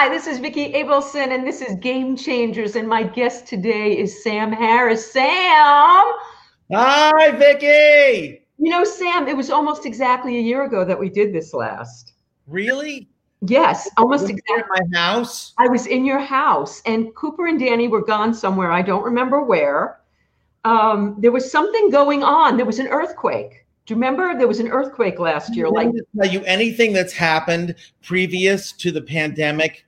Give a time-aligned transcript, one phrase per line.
[0.00, 2.76] Hi, this is Vicki Abelson, and this is Game Changers.
[2.76, 5.10] And my guest today is Sam Harris.
[5.10, 6.06] Sam!
[6.72, 8.46] Hi, Vicki!
[8.58, 12.12] You know, Sam, it was almost exactly a year ago that we did this last.
[12.46, 13.08] Really?
[13.40, 14.54] Yes, almost exactly.
[14.60, 15.52] at my house?
[15.58, 18.70] I was in your house, and Cooper and Danny were gone somewhere.
[18.70, 19.98] I don't remember where.
[20.64, 22.56] Um, there was something going on.
[22.56, 23.66] There was an earthquake.
[23.86, 24.38] Do you remember?
[24.38, 25.68] There was an earthquake last year.
[25.68, 29.86] Like, tell you, anything that's happened previous to the pandemic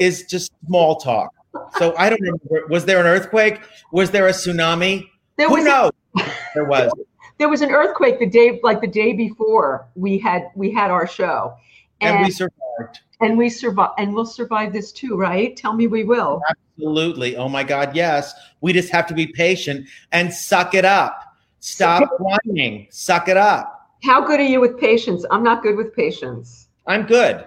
[0.00, 1.30] is just small talk.
[1.78, 2.66] So I don't remember.
[2.68, 3.60] Was there an earthquake?
[3.92, 5.08] Was there a tsunami?
[5.36, 5.90] there Who was knows?
[6.54, 6.90] There was.
[7.38, 11.06] there was an earthquake the day, like the day before we had we had our
[11.06, 11.54] show,
[12.00, 13.00] And and we survived.
[13.20, 15.54] and we survive, and we'll survive this too, right?
[15.56, 16.40] Tell me we will.
[16.48, 17.36] Absolutely.
[17.36, 18.32] Oh my God, yes.
[18.62, 21.22] We just have to be patient and suck it up.
[21.60, 22.86] Stop whining.
[22.90, 23.90] Suck it up.
[24.02, 25.24] How good are you with patience?
[25.30, 26.68] I'm not good with patience.
[26.86, 27.46] I'm good.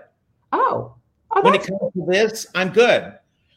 [0.51, 0.93] Oh,
[1.35, 3.13] oh when it comes to this, I'm good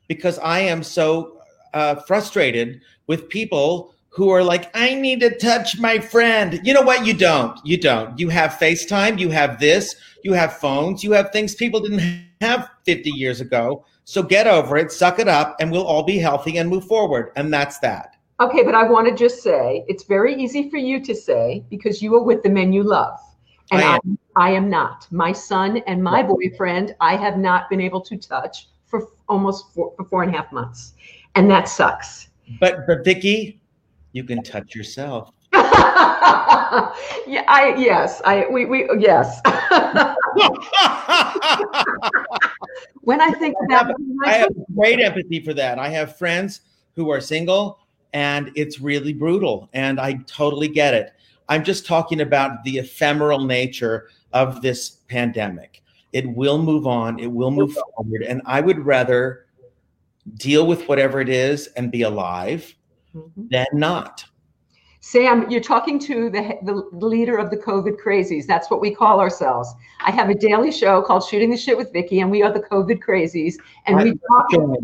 [0.08, 1.40] because I am so
[1.74, 6.60] uh, frustrated with people who are like, I need to touch my friend.
[6.62, 7.06] You know what?
[7.06, 7.58] You don't.
[7.64, 8.18] You don't.
[8.18, 12.68] You have FaceTime, you have this, you have phones, you have things people didn't have
[12.84, 13.86] 50 years ago.
[14.04, 17.32] So get over it, suck it up, and we'll all be healthy and move forward.
[17.36, 18.16] And that's that.
[18.40, 22.02] okay, but I want to just say it's very easy for you to say because
[22.02, 23.18] you are with the men you love,
[23.72, 24.18] and I I am.
[24.36, 25.08] I, am not.
[25.10, 29.92] My son and my boyfriend, I have not been able to touch for almost four,
[29.96, 30.94] for four and a half months,
[31.34, 32.28] and that sucks.
[32.60, 33.60] But but Vicki,
[34.12, 35.32] you can touch yourself.
[35.52, 39.40] yeah, I yes, I we we yes.
[43.02, 45.78] when I think about I have great empathy for that.
[45.78, 46.60] I have friends
[46.94, 47.78] who are single
[48.12, 51.12] and it's really brutal and I totally get it.
[51.48, 55.82] I'm just talking about the ephemeral nature of this pandemic.
[56.12, 59.46] It will move on, it will move forward and I would rather
[60.34, 62.74] deal with whatever it is and be alive
[63.14, 63.50] Mhm.
[63.50, 64.24] than not.
[65.00, 68.46] Sam, you're talking to the, the leader of the COVID crazies.
[68.46, 69.68] That's what we call ourselves.
[70.00, 72.60] I have a daily show called Shooting the Shit with Vicki, and we are the
[72.60, 73.54] COVID crazies.
[73.86, 74.78] And we talk,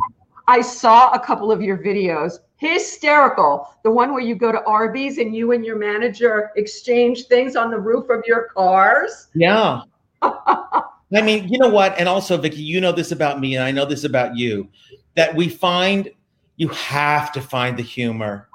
[0.49, 2.39] I saw a couple of your videos.
[2.57, 3.69] Hysterical.
[3.85, 7.71] The one where you go to Arby's and you and your manager exchange things on
[7.71, 9.29] the roof of your cars.
[9.35, 9.83] Yeah.
[10.23, 11.97] I mean, you know what?
[11.99, 14.69] And also, Vicki, you know this about me, and I know this about you
[15.15, 16.11] that we find
[16.57, 18.49] you have to find the humor.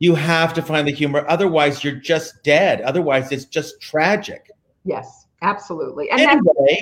[0.00, 1.24] You have to find the humor.
[1.28, 2.80] Otherwise, you're just dead.
[2.82, 4.50] Otherwise, it's just tragic.
[4.84, 6.10] Yes, absolutely.
[6.10, 6.80] And Anyway,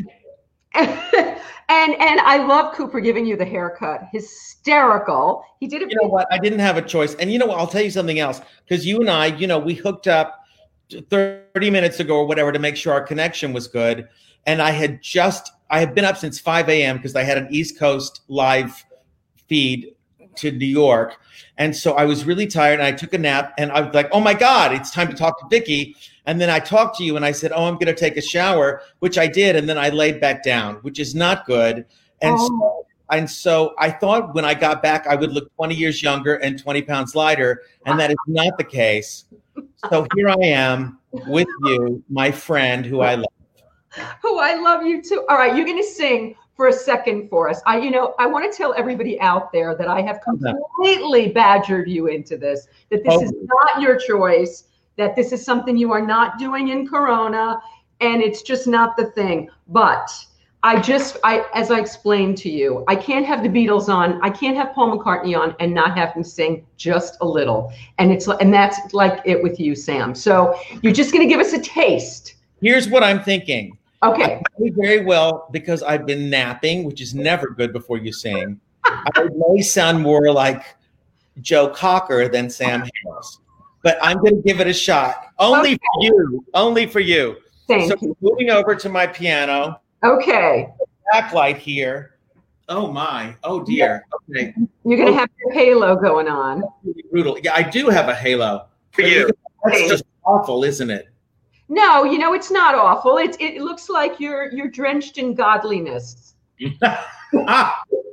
[0.77, 4.03] and and I love Cooper giving you the haircut.
[4.13, 5.45] Hysterical.
[5.61, 5.91] He did it.
[5.91, 6.27] you know what?
[6.31, 7.15] I didn't have a choice.
[7.15, 7.59] And you know what?
[7.59, 8.41] I'll tell you something else.
[8.67, 10.45] Because you and I, you know, we hooked up
[11.11, 14.09] 30 minutes ago or whatever to make sure our connection was good.
[14.47, 16.97] And I had just, I had been up since 5 a.m.
[16.97, 18.85] because I had an East Coast live
[19.49, 19.95] feed
[20.37, 21.17] to New York.
[21.59, 24.09] And so I was really tired and I took a nap and I was like,
[24.13, 25.97] oh my God, it's time to talk to Vicki.
[26.27, 28.23] And then I talked to you and I said, oh, I'm going to take a
[28.23, 29.57] shower, which I did.
[29.57, 31.87] And then I laid back down, which is not good.
[32.21, 32.49] And oh.
[32.49, 36.03] so Oh, and so I thought when I got back, I would look 20 years
[36.03, 37.63] younger and 20 pounds lighter.
[37.85, 39.27] And that is not the case.
[39.91, 43.27] So here I am with you, my friend who I love.
[44.25, 45.25] oh, I love you too.
[45.29, 47.61] All right, you're going to sing for a second for us.
[47.65, 51.89] I, you know, I want to tell everybody out there that I have completely badgered
[51.89, 52.67] you into this.
[52.91, 53.23] That this oh.
[53.23, 53.47] is Oh.
[53.47, 54.65] not your choice.
[54.97, 57.61] That this is something you are not doing in Corona,
[58.01, 59.49] and it's just not the thing.
[59.69, 60.11] But
[60.63, 64.21] I just, I, as I explained to you, I can't have the Beatles on.
[64.23, 67.73] I can't have Paul McCartney on and not have him sing just a little.
[67.99, 70.15] And it's, and that's like it with you, Sam.
[70.15, 72.35] So you're just going to give us a taste.
[72.61, 73.79] Here's what I'm thinking.
[74.03, 74.43] Okay.
[74.45, 78.61] I very well because I've been napping, which is never good before you sing.
[78.85, 80.65] I may sound more like
[81.43, 83.39] Joe Cocker than Sam Harris,
[83.87, 85.27] but I'm going to give it a shot.
[85.39, 85.79] Only Okay.
[85.79, 86.45] for you.
[86.55, 87.37] Only for you.
[87.69, 88.17] Thank so you.
[88.21, 90.69] moving over to my piano, Okay.
[91.15, 92.17] backlight here.
[92.69, 93.37] Oh my.
[93.45, 94.05] Oh dear.
[94.29, 94.53] Okay.
[94.85, 96.65] You're going to have your halo going on.
[97.13, 97.39] Brutal.
[97.45, 98.67] Yeah, I do have a halo.
[98.91, 99.31] For you.
[99.63, 101.07] That's just awful, isn't it?
[101.69, 103.19] No, you know it's not awful.
[103.19, 106.35] It it looks like you're you're drenched in godliness.
[106.83, 107.83] Ah,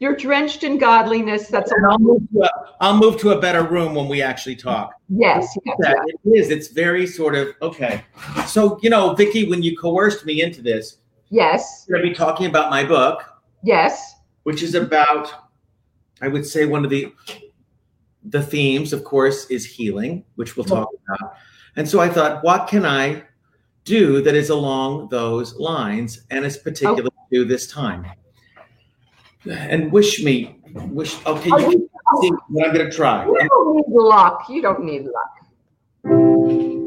[0.00, 1.48] You're drenched in godliness.
[1.48, 2.50] That's a I'll move, to a,
[2.80, 4.94] I'll move to a better room when we actually talk.
[5.08, 5.56] yes.
[5.64, 5.76] yes.
[6.24, 6.50] It is.
[6.50, 8.02] It's very sort of okay.
[8.46, 10.98] So you know, Vicki, when you coerced me into this,
[11.30, 11.86] Yes.
[11.90, 13.24] going to be talking about my book,
[13.62, 14.14] Yes.
[14.44, 15.32] which is about,
[16.20, 17.12] I would say, one of the
[18.24, 21.34] the themes, of course, is healing, which we'll talk about.
[21.76, 23.24] And so I thought, what can I
[23.84, 27.26] do that is along those lines and is particular oh.
[27.32, 28.06] to this time?
[29.46, 30.56] And wish me,
[30.88, 31.14] wish.
[31.26, 33.26] Okay, oh, you can see what I'm gonna try.
[33.26, 34.48] You don't need luck.
[34.48, 36.83] You don't need luck.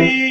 [0.00, 0.27] And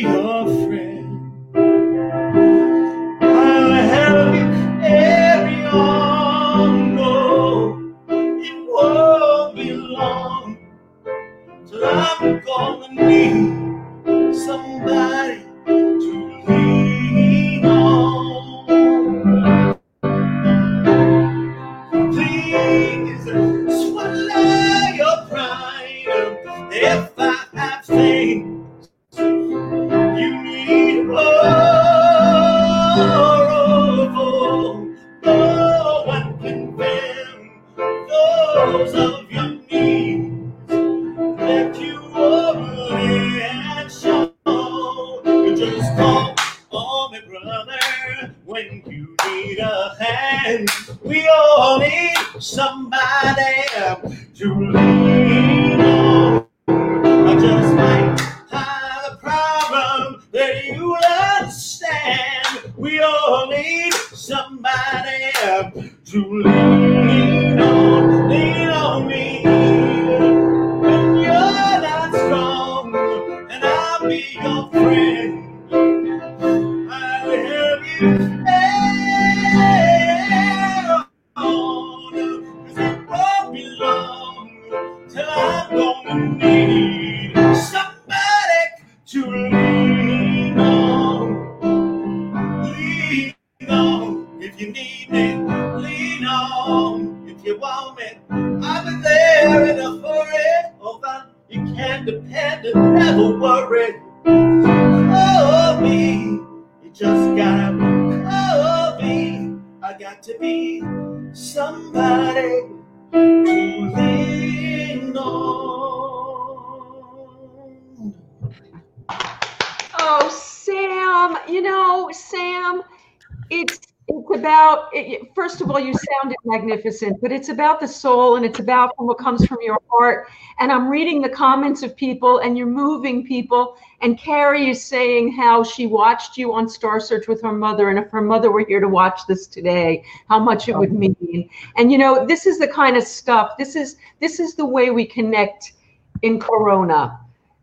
[126.88, 130.28] magnificent, but it's about the soul and it's about what comes from your heart.
[130.60, 133.78] And I'm reading the comments of people, and you're moving people.
[134.02, 138.00] And Carrie is saying how she watched you on Star Search with her mother, and
[138.00, 141.50] if her mother were here to watch this today, how much it would mean.
[141.76, 143.58] And you know, this is the kind of stuff.
[143.58, 145.74] This is this is the way we connect
[146.22, 147.20] in Corona.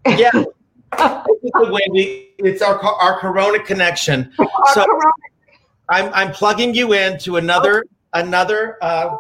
[0.07, 0.31] Yeah.
[0.97, 4.33] This is the way we, it's our, our Corona connection.
[4.39, 5.13] Our So Corona
[5.89, 7.85] I'm, I'm plugging you into another,
[8.15, 9.17] another uh,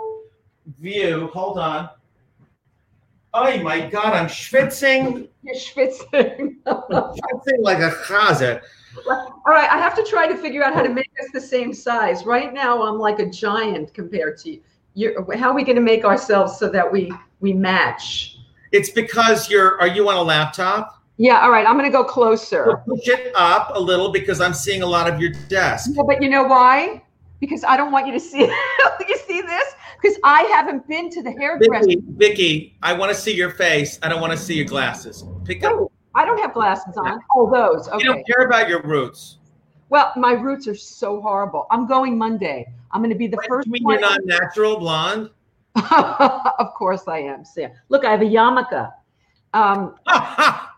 [0.78, 1.28] view.
[1.32, 1.90] Hold on.
[3.36, 6.56] Oh my God, I'm schwitzing, You're schwitzing.
[6.64, 8.62] schwitzing like a chazer.
[9.08, 11.74] All right, I have to try to figure out how to make us the same
[11.74, 12.24] size.
[12.24, 14.60] Right now, I'm like a giant compared to you.
[14.94, 18.38] You're, how are we going to make ourselves so that we we match?
[18.70, 21.02] It's because you're, are you on a laptop?
[21.16, 21.40] Yeah.
[21.40, 22.80] All right, I'm going to go closer.
[22.86, 25.90] So push it up a little because I'm seeing a lot of your desk.
[25.92, 27.02] Yeah, but you know why?
[27.44, 28.40] Because I don't want you to see.
[29.08, 29.74] you see this?
[30.00, 31.86] Because I haven't been to the hairdresser.
[31.86, 33.98] Vicki, Vicki, I want to see your face.
[34.02, 35.24] I don't want to see your glasses.
[35.44, 35.72] Pick up.
[35.72, 37.20] No, I don't have glasses on.
[37.34, 37.88] Oh, those.
[37.88, 37.98] Okay.
[37.98, 39.38] You don't care about your roots.
[39.90, 41.66] Well, my roots are so horrible.
[41.70, 42.66] I'm going Monday.
[42.90, 44.00] I'm going to be the What, first you mean one.
[44.00, 45.30] you're not natural blonde?
[45.90, 47.72] of course I am, Sam.
[47.88, 48.92] Look, I have a yarmulke.
[49.52, 50.73] Um, Ha, ha.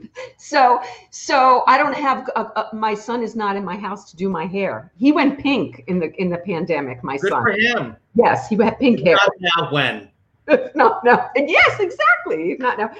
[0.36, 0.80] so
[1.10, 4.28] so I don't have a, a, my son is not in my house to do
[4.28, 4.92] my hair.
[4.96, 7.02] He went pink in the in the pandemic.
[7.02, 7.42] My Good son.
[7.42, 7.96] for him.
[8.14, 9.16] Yes, he had pink hair.
[9.16, 10.08] Not now when.
[10.74, 11.28] no, no.
[11.36, 12.56] Yes, exactly.
[12.58, 12.90] Not now.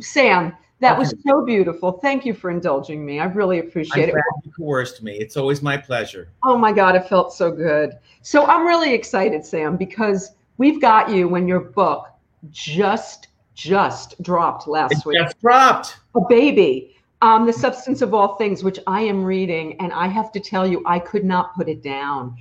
[0.00, 1.92] Sam, that was so beautiful.
[1.92, 3.20] Thank you for indulging me.
[3.20, 4.24] I really appreciate I'm it.
[4.44, 5.12] you coerced me.
[5.12, 6.28] It's always my pleasure.
[6.42, 7.94] Oh my God, it felt so good.
[8.22, 12.08] So I'm really excited, Sam, because we've got you when your book
[12.50, 15.18] just just dropped last It week.
[15.18, 15.96] just dropped.
[16.16, 16.96] A baby.
[17.22, 20.66] Um, the substance of all things, which I am reading, and I have to tell
[20.66, 22.36] you, I could not put it down.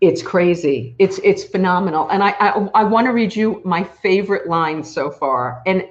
[0.00, 0.94] It's crazy.
[0.98, 5.10] It's it's phenomenal, and I I, I want to read you my favorite line so
[5.10, 5.84] far, and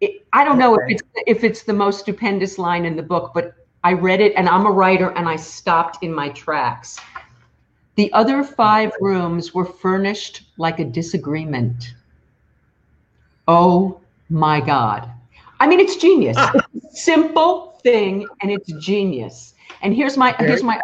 [0.00, 3.32] it, I don't know if it's if it's the most stupendous line in the book,
[3.32, 7.00] but I read it, and I'm a writer, and I stopped in my tracks.
[7.94, 11.94] The other five rooms were furnished like a disagreement.
[13.48, 15.10] Oh my God.
[15.62, 16.36] I mean, it's genius.
[16.36, 16.50] Ah.
[16.74, 19.54] It's a simple thing and it's genius.
[19.82, 20.80] And here's my here's my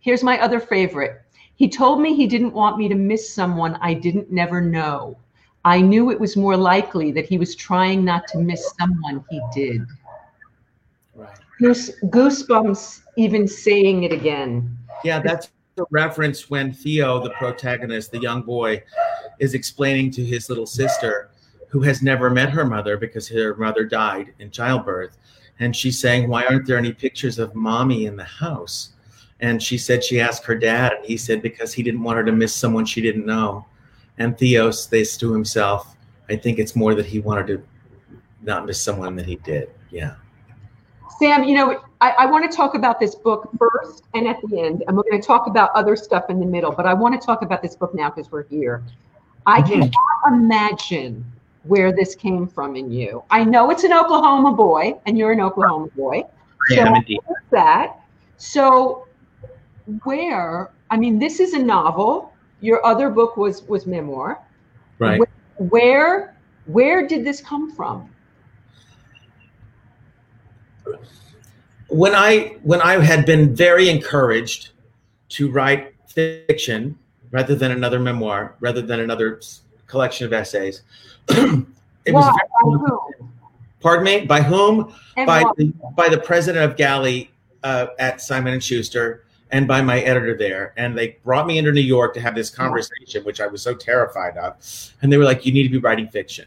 [0.00, 1.22] here's my other favorite.
[1.54, 5.16] He told me he didn't want me to miss someone I didn't never know.
[5.64, 9.40] I knew it was more likely that he was trying not to miss someone he
[9.54, 9.86] did.
[11.14, 11.38] Right.
[11.58, 14.76] Goose, goosebumps even saying it again.
[15.04, 18.82] Yeah, that's a reference when Theo, the protagonist, the young boy,
[19.38, 21.30] is explaining to his little sister,
[21.70, 25.16] who has never met her mother because her mother died in childbirth.
[25.60, 28.90] And she's saying, Why aren't there any pictures of mommy in the house?
[29.38, 32.24] And she said she asked her dad, and he said because he didn't want her
[32.24, 33.64] to miss someone she didn't know.
[34.18, 35.96] And Theo says to himself,
[36.28, 37.62] I think it's more that he wanted to
[38.42, 39.70] not miss someone that he did.
[39.90, 40.16] Yeah.
[41.18, 44.60] Sam, you know, I, I want to talk about this book first and at the
[44.60, 47.18] end, and we're going to talk about other stuff in the middle, but I want
[47.18, 48.82] to talk about this book now because we're here.
[49.46, 49.80] I mm-hmm.
[49.80, 51.24] cannot imagine
[51.64, 53.22] where this came from in you.
[53.30, 56.24] I know it's an Oklahoma boy, and you're an Oklahoma boy.
[56.70, 57.20] I So am indeed.
[57.50, 58.00] that.
[58.36, 59.06] So
[60.04, 62.32] where, I mean, this is a novel.
[62.60, 64.40] Your other book was was memoir.
[64.98, 65.20] Right.
[65.56, 66.36] Where
[66.66, 68.10] where did this come from?
[71.90, 74.70] when I when I had been very encouraged
[75.30, 76.98] to write fiction
[77.30, 79.40] rather than another memoir, rather than another
[79.86, 80.82] collection of essays,
[81.28, 82.24] it was.
[82.24, 82.38] Why?
[82.62, 83.32] whom?
[83.80, 84.26] pardon me.
[84.26, 84.94] By whom?
[85.16, 85.52] And By why?
[85.56, 87.30] the, by the president of Gallery
[87.62, 90.72] uh, at Simon and Schuster, and by my editor there.
[90.76, 93.74] And they brought me into New York to have this conversation, which I was so
[93.74, 94.56] terrified of.
[95.02, 96.46] And they were like, "You need to be writing fiction."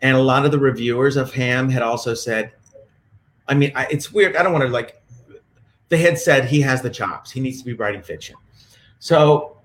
[0.00, 2.50] And a lot of the reviewers of Ham had also said,
[3.48, 4.36] I mean, I, it's weird.
[4.36, 5.00] I don't want to like.
[5.88, 7.30] They had said he has the chops.
[7.30, 8.36] He needs to be writing fiction.
[8.98, 9.58] So,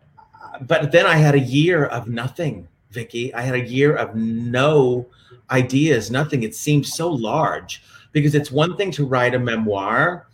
[0.61, 3.33] but then I had a year of nothing, Vicki.
[3.33, 5.05] I had a year of no
[5.51, 6.43] ideas, nothing.
[6.43, 10.27] It seemed so large because it's one thing to write a memoir,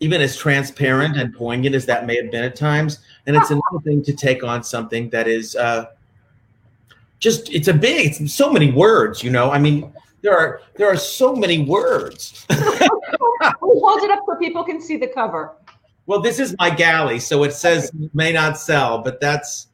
[0.00, 3.80] even as transparent and poignant as that may have been at times, and it's another
[3.84, 5.86] thing to take on something that is uh,
[7.18, 8.20] just it's a big.
[8.20, 9.50] It's so many words, you know.
[9.50, 9.92] I mean,
[10.22, 12.46] there are there are so many words.
[12.52, 15.52] Hold it up so people can see the cover.
[16.06, 19.68] Well, this is my galley, so it says may not sell, but that's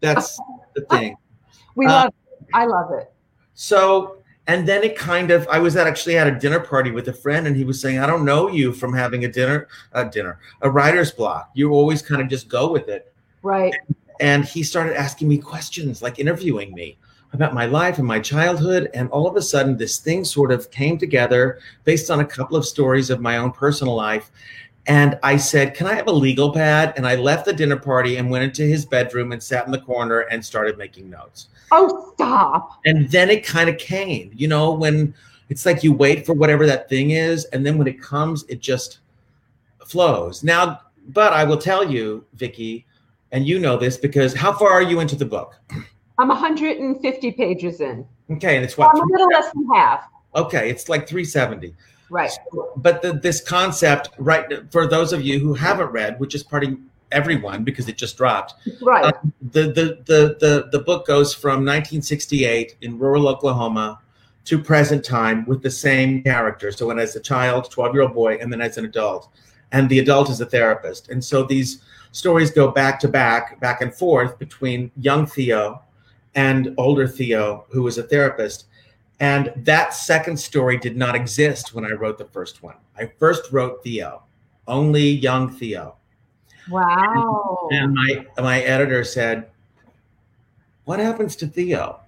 [0.00, 0.40] that's
[0.80, 1.16] the thing.
[1.74, 2.46] We Uh, love it.
[2.54, 3.12] I love it.
[3.54, 4.16] So,
[4.46, 7.12] and then it kind of, I was at actually at a dinner party with a
[7.12, 10.40] friend, and he was saying, I don't know you from having a dinner, a dinner,
[10.62, 11.50] a writer's block.
[11.54, 13.12] You always kind of just go with it.
[13.42, 13.74] Right.
[14.20, 16.98] And he started asking me questions, like interviewing me
[17.34, 18.90] about my life and my childhood.
[18.94, 22.56] And all of a sudden, this thing sort of came together based on a couple
[22.56, 24.30] of stories of my own personal life.
[24.88, 26.94] And I said, Can I have a legal pad?
[26.96, 29.80] And I left the dinner party and went into his bedroom and sat in the
[29.80, 32.80] corner and started making notes Oh, stop.
[32.86, 35.12] and then it kind of came you know when
[35.50, 38.60] it's like you wait for whatever that thing is and then when it comes it
[38.60, 39.00] just
[39.86, 42.86] flows now but i will tell you vicki
[43.32, 45.56] and you know this because how far are you into the book
[46.18, 48.06] I'm 150 pages in.
[48.30, 50.04] okay and it's what I'm a little less than half.
[50.36, 51.74] okay it's like 370
[52.10, 52.30] Right.
[52.76, 56.78] but the, this concept right for those of you who haven't read which is probably
[57.12, 59.04] everyone because it just dropped Right.
[59.04, 59.12] Uh,
[59.42, 64.00] the, the the the the book goes from 1968 in rural Oklahoma
[64.48, 66.72] to present time with the same character.
[66.72, 69.28] So when as a child, 12 year old boy, and then as an adult,
[69.72, 71.10] and the adult is a therapist.
[71.10, 75.82] And so these stories go back to back, back and forth between young Theo
[76.34, 78.68] and older Theo, who is a therapist.
[79.20, 82.76] And that second story did not exist when I wrote the first one.
[82.96, 84.22] I first wrote Theo,
[84.66, 85.96] only young Theo.
[86.70, 87.68] wow.
[87.72, 89.50] And my my editor said,
[90.84, 92.00] "What happens to Theo?"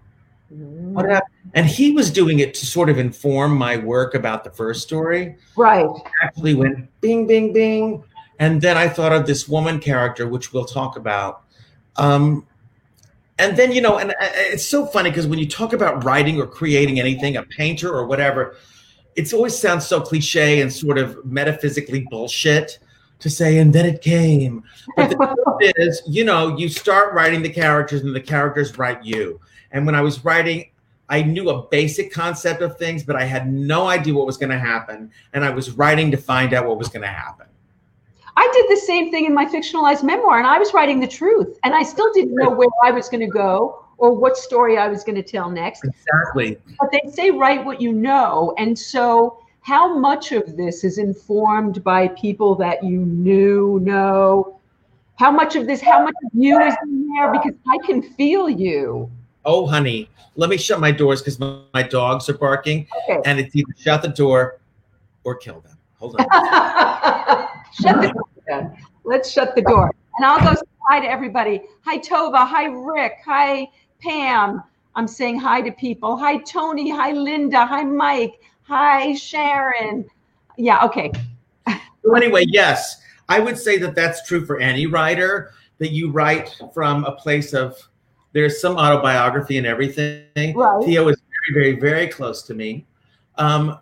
[0.50, 1.30] What happened?
[1.54, 5.36] And he was doing it to sort of inform my work about the first story.
[5.56, 5.86] Right.
[6.22, 8.02] Actually went bing, bing, bing.
[8.40, 11.44] And then I thought of this woman character, which we'll talk about.
[11.96, 12.46] Um,
[13.40, 16.40] and then, you know, and uh, it's so funny because when you talk about writing
[16.40, 18.56] or creating anything, a painter or whatever,
[19.16, 22.78] it always sounds so cliche and sort of metaphysically bullshit
[23.18, 24.62] to say, and then it came.
[24.96, 29.04] But the truth is, you know, you start writing the characters and the characters write
[29.04, 29.40] you.
[29.72, 30.70] And when I was writing,
[31.08, 34.50] I knew a basic concept of things, but I had no idea what was going
[34.50, 35.10] to happen.
[35.32, 37.46] And I was writing to find out what was going to happen.
[38.40, 41.58] I did the same thing in my fictionalized memoir, and I was writing the truth,
[41.62, 44.88] and I still didn't know where I was going to go or what story I
[44.88, 45.84] was going to tell next.
[45.84, 46.56] Exactly.
[46.80, 51.84] But they say write what you know, and so how much of this is informed
[51.84, 54.58] by people that you knew know?
[55.16, 57.30] How much of this, how much of you is in there?
[57.30, 59.10] Because I can feel you.
[59.44, 63.20] Oh, honey, let me shut my doors because my, my, dogs are barking, okay.
[63.26, 64.60] and it's either shut the door
[65.24, 65.76] or kill them.
[65.98, 66.26] Hold on.
[67.82, 68.29] shut the door.
[69.04, 69.90] Let's shut the door.
[70.16, 71.62] And I'll go say hi to everybody.
[71.84, 72.46] Hi, Tova.
[72.46, 73.18] Hi, Rick.
[73.24, 73.68] Hi,
[74.02, 74.62] Pam.
[74.94, 76.16] I'm saying hi to people.
[76.16, 76.90] Hi, Tony.
[76.90, 77.64] Hi, Linda.
[77.64, 78.40] Hi, Mike.
[78.62, 80.04] Hi, Sharon.
[80.56, 81.10] Yeah, okay.
[81.68, 86.54] so, anyway, yes, I would say that that's true for any writer, that you write
[86.74, 87.76] from a place of
[88.32, 90.54] there's some autobiography and everything.
[90.54, 90.84] Right.
[90.84, 92.86] Theo is very, very, very close to me.
[93.36, 93.78] Um,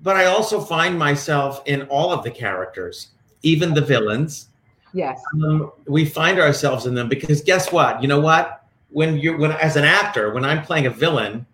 [0.00, 3.08] but I also find myself in all of the characters,
[3.42, 4.48] even the villains.
[4.92, 5.20] Yes.
[5.34, 8.00] Um, we find ourselves in them because guess what?
[8.02, 8.64] You know what?
[8.90, 11.46] When you're when as an actor, when I'm playing a villain,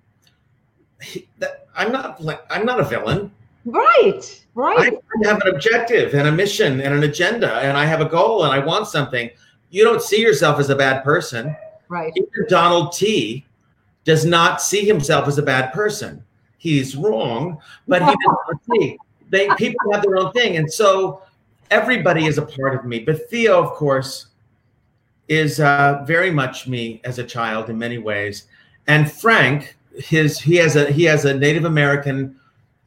[1.02, 3.30] he, that, I'm not I'm not a villain.
[3.64, 4.44] Right.
[4.54, 4.94] Right.
[5.24, 8.44] I have an objective and a mission and an agenda, and I have a goal
[8.44, 9.30] and I want something.
[9.70, 11.56] You don't see yourself as a bad person.
[11.88, 12.12] Right.
[12.14, 13.44] Even Donald T
[14.04, 16.22] does not see himself as a bad person
[16.64, 18.98] he's wrong, but he doesn't see.
[19.28, 21.22] They people have their own thing, and so
[21.70, 23.00] everybody is a part of me.
[23.00, 24.28] But Theo, of course,
[25.28, 28.44] is uh, very much me as a child in many ways,
[28.86, 32.36] and Frank, his he has a he has a Native American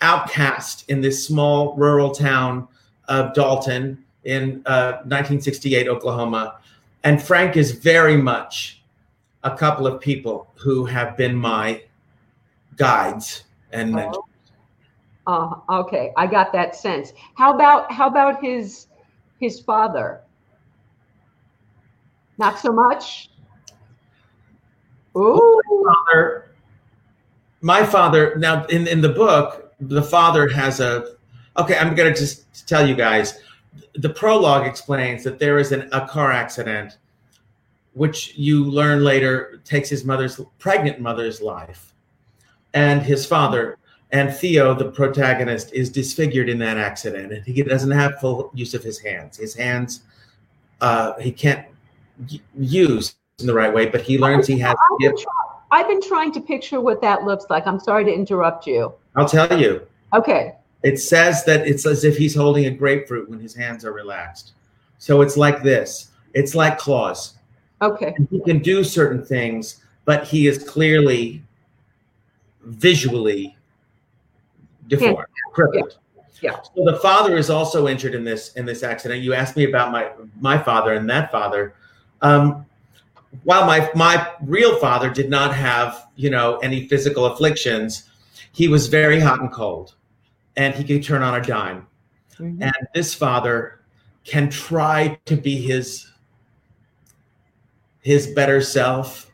[0.01, 2.67] outcast in this small rural town
[3.07, 6.59] of Dalton in uh, 1968 Oklahoma,
[7.03, 8.81] and Frank is very much
[9.43, 11.81] a couple of people who have been my
[12.75, 14.26] guides and mentors.
[15.27, 17.11] Uh, okay, I got that sense.
[17.35, 18.87] How about how about his
[19.39, 20.21] his father?
[22.37, 23.29] Not so much.
[25.17, 25.61] Ooh.
[25.83, 26.51] My father,
[27.61, 28.35] my father.
[28.37, 31.15] Now, in in the book, the father has a.
[31.57, 33.41] Okay, I'm gonna just tell you guys.
[33.95, 36.99] The prologue explains that there is an, a car accident,
[37.93, 41.93] which you learn later takes his mother's pregnant mother's life
[42.73, 43.77] and his father
[44.11, 48.73] and Theo, the protagonist, is disfigured in that accident, and he doesn't have full use
[48.73, 49.37] of his hands.
[49.37, 50.01] His hands,
[50.79, 51.65] uh, he can't
[52.57, 54.71] use in the right way, but he learns he has.
[54.71, 55.33] I've been, try-
[55.71, 57.67] I've been trying to picture what that looks like.
[57.67, 58.93] I'm sorry to interrupt you.
[59.15, 59.85] I'll tell you.
[60.13, 60.55] Okay.
[60.83, 64.53] It says that it's as if he's holding a grapefruit when his hands are relaxed.
[64.99, 66.11] So it's like this.
[66.33, 67.33] It's like claws.
[67.81, 68.13] Okay.
[68.15, 71.43] And he can do certain things, but he is clearly
[72.63, 73.56] visually
[74.87, 75.53] deformed, yeah.
[75.53, 75.97] crippled.
[76.41, 76.51] Yeah.
[76.51, 76.59] yeah.
[76.75, 79.21] So the father is also injured in this in this accident.
[79.21, 81.73] You asked me about my my father and that father.
[82.21, 82.65] Um,
[83.43, 88.09] while my my real father did not have you know any physical afflictions,
[88.51, 89.95] he was very hot and cold,
[90.55, 91.87] and he could turn on a dime.
[92.39, 92.63] Mm-hmm.
[92.63, 93.81] And this father
[94.23, 96.11] can try to be his
[98.01, 99.31] his better self,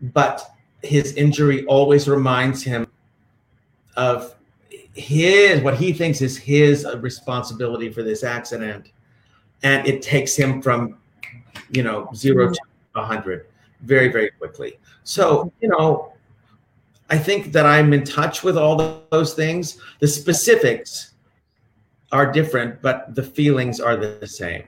[0.00, 0.50] but
[0.82, 2.86] his injury always reminds him
[3.96, 4.33] of
[4.94, 8.92] his what he thinks is his responsibility for this accident
[9.62, 10.96] and it takes him from
[11.70, 12.52] you know 0 mm-hmm.
[12.52, 12.60] to
[12.92, 13.46] 100
[13.82, 16.12] very very quickly so you know
[17.10, 21.14] i think that i'm in touch with all those things the specifics
[22.12, 24.62] are different but the feelings are the same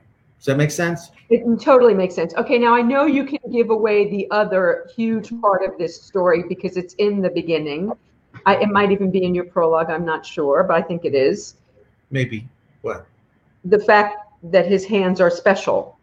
[0.47, 1.11] does that make sense?
[1.29, 2.33] It totally makes sense.
[2.37, 6.45] Okay, now I know you can give away the other huge part of this story
[6.49, 7.91] because it's in the beginning.
[8.44, 9.90] I, it might even be in your prologue.
[9.90, 11.55] I'm not sure, but I think it is.
[12.11, 12.49] Maybe.
[12.83, 13.07] What?
[13.64, 15.99] The fact that his hands are special.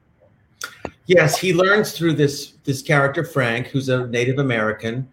[1.06, 5.08] Yes, he learns through this this character Frank, who's a Native American,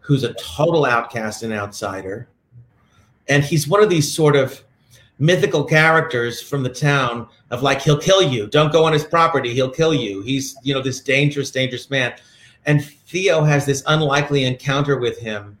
[0.00, 2.28] who's a total outcast and outsider,
[3.28, 4.62] and he's one of these sort of
[5.18, 9.52] mythical characters from the town of like he'll kill you don't go on his property
[9.52, 12.14] he'll kill you he's you know this dangerous dangerous man
[12.66, 15.56] And Theo has this unlikely encounter with him.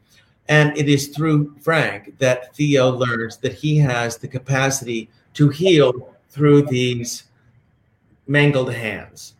[0.50, 6.12] And it is through Frank that Theo learns that he has the capacity to heal
[6.28, 7.22] through these
[8.26, 9.34] mangled hands.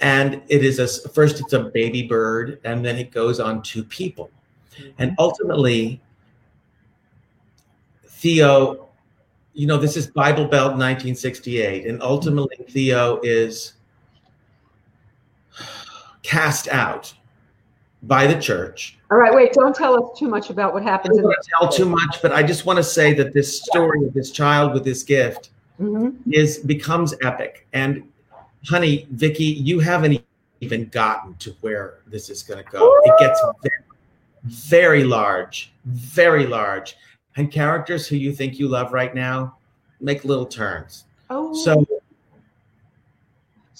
[0.00, 3.82] And it is a first it's a baby bird, and then it goes on to
[3.82, 4.30] people.
[4.76, 4.90] Mm-hmm.
[4.98, 6.00] And ultimately,
[8.06, 8.88] Theo,
[9.52, 13.74] you know, this is Bible Belt 1968, and ultimately Theo is
[16.22, 17.12] cast out
[18.04, 18.98] by the church.
[19.12, 21.18] All right, wait, don't tell us too much about what happens.
[21.18, 23.60] I don't want to tell too much, but I just want to say that this
[23.60, 26.32] story of this child with this gift mm-hmm.
[26.32, 27.66] is becomes epic.
[27.74, 28.10] And
[28.64, 30.24] honey, Vicki, you haven't
[30.62, 32.90] even gotten to where this is going to go.
[33.04, 33.84] It gets very,
[34.46, 36.96] very large, very large.
[37.36, 39.58] And characters who you think you love right now
[40.00, 41.04] make little turns.
[41.28, 41.52] Oh.
[41.52, 41.86] So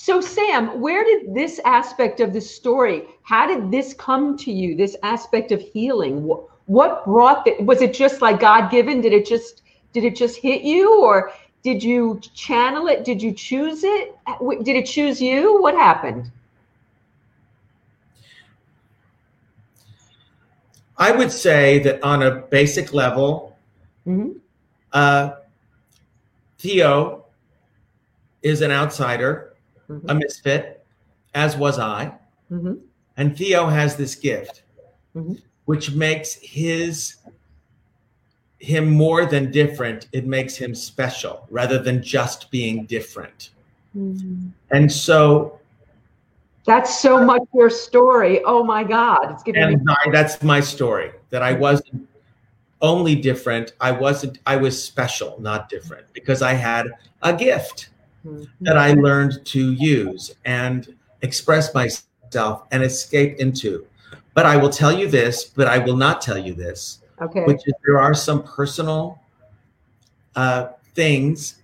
[0.03, 4.75] so, Sam, where did this aspect of the story, how did this come to you,
[4.75, 6.25] this aspect of healing?
[6.25, 7.65] What, what brought it?
[7.65, 9.01] Was it just like God given?
[9.01, 9.63] Did it just,
[9.93, 11.31] did it just hit you or
[11.63, 13.05] did you channel it?
[13.05, 14.17] Did you choose it?
[14.65, 15.63] Did it choose you?
[15.63, 16.33] What happened?
[20.97, 23.57] I would say that on a basic level,
[24.05, 24.33] mm-hmm.
[24.93, 25.35] uh,
[26.59, 27.25] Theo
[28.43, 29.52] is an outsider
[29.93, 30.11] mm-hmm.
[30.11, 30.85] a misfit,
[31.35, 32.13] as was I.
[32.51, 32.75] Mm-hmm.
[33.17, 34.63] And Theo has this gift,
[35.15, 35.35] mm-hmm.
[35.67, 37.17] which makes his
[38.59, 40.07] him more than different.
[40.13, 43.51] It makes him special rather than just being different.
[43.97, 44.49] Mm-hmm.
[44.71, 45.59] And so
[46.65, 48.41] that's so much your story.
[48.45, 49.33] Oh my God.
[49.33, 52.09] It's giving and me- I, that's my story that I wasn't
[52.81, 53.73] only different.
[53.81, 56.87] I wasn't, I was special, not different because I had
[57.23, 57.91] a gift
[58.25, 58.45] mm-hmm.
[58.61, 63.87] that I learned to use and express myself and escape into.
[64.35, 67.01] But I will tell you this, but I will not tell you this.
[67.21, 67.45] Okay.
[67.45, 69.21] Which is there are some personal
[70.35, 71.57] uh, things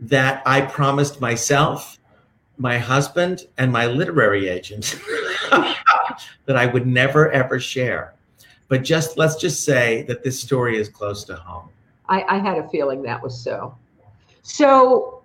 [0.00, 1.98] that I promised myself,
[2.58, 5.00] my husband, and my literary agent
[5.50, 8.14] that I would never ever share.
[8.68, 11.68] But just let's just say that this story is close to home.
[12.08, 13.76] I, I had a feeling that was so.
[14.42, 15.21] So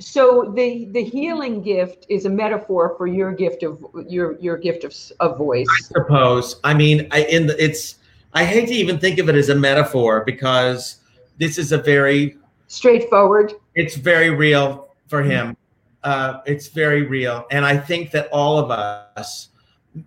[0.00, 4.84] so the the healing gift is a metaphor for your gift of your your gift
[4.84, 5.66] of, of voice.
[5.70, 6.58] I suppose.
[6.64, 7.96] I mean i in the, it's
[8.32, 10.96] i hate to even think of it as a metaphor because
[11.38, 12.36] this is a very
[12.66, 13.54] straightforward.
[13.74, 15.56] It's very real for him.
[16.02, 17.46] Uh, it's very real.
[17.50, 19.48] And i think that all of us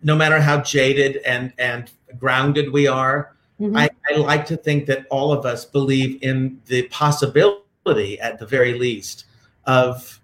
[0.01, 3.75] no matter how jaded and and grounded we are mm-hmm.
[3.75, 8.45] I, I like to think that all of us believe in the possibility at the
[8.45, 9.25] very least
[9.65, 10.19] of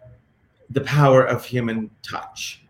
[0.70, 2.64] the power of human touch.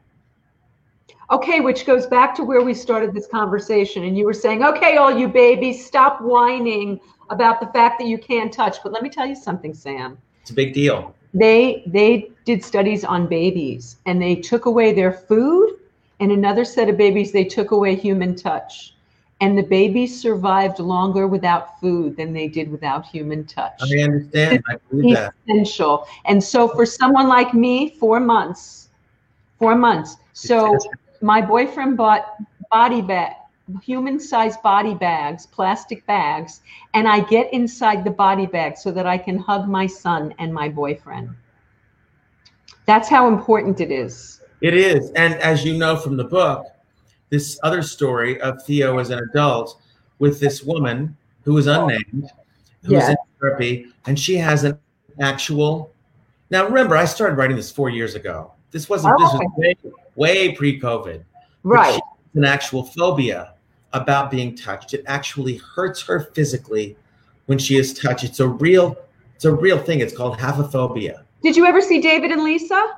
[1.31, 4.05] Okay, which goes back to where we started this conversation.
[4.05, 8.17] And you were saying, okay, all you babies, stop whining about the fact that you
[8.17, 8.77] can't touch.
[8.81, 10.17] But let me tell you something, Sam.
[10.41, 11.13] It's a big deal.
[11.33, 15.77] They they did studies on babies and they took away their food
[16.19, 18.95] and another set of babies they took away human touch
[19.41, 23.79] and the babies survived longer without food than they did without human touch.
[23.81, 24.63] I understand.
[24.67, 25.33] I believe that.
[25.47, 26.07] Essential.
[26.25, 28.89] And so for someone like me, four months,
[29.57, 30.17] four months.
[30.33, 30.77] So
[31.21, 32.35] my boyfriend bought
[32.71, 33.33] body bag,
[33.81, 36.61] human-sized body bags, plastic bags,
[36.93, 40.53] and I get inside the body bag so that I can hug my son and
[40.53, 41.29] my boyfriend.
[42.85, 44.41] That's how important it is.
[44.61, 45.11] It is.
[45.11, 46.65] And as you know from the book,
[47.29, 49.81] this other story of Theo as an adult
[50.19, 52.29] with this woman who was unnamed,
[52.83, 53.11] who yeah.
[53.11, 54.77] in therapy, and she has an
[55.19, 55.91] actual.
[56.49, 58.51] Now, remember, I started writing this four years ago.
[58.71, 59.15] This wasn't.
[59.17, 59.23] Oh.
[59.23, 59.53] This was oh.
[59.57, 59.75] way,
[60.15, 61.23] way pre-COVID.
[61.63, 61.99] Right.
[62.35, 63.53] an actual phobia
[63.93, 64.93] about being touched.
[64.93, 66.95] It actually hurts her physically
[67.47, 68.23] when she is touched.
[68.23, 68.97] It's a real.
[69.35, 70.01] It's a real thing.
[70.01, 71.23] It's called haphephobia.
[71.41, 72.97] Did you ever see David and Lisa?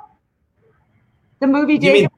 [1.39, 2.09] The movie David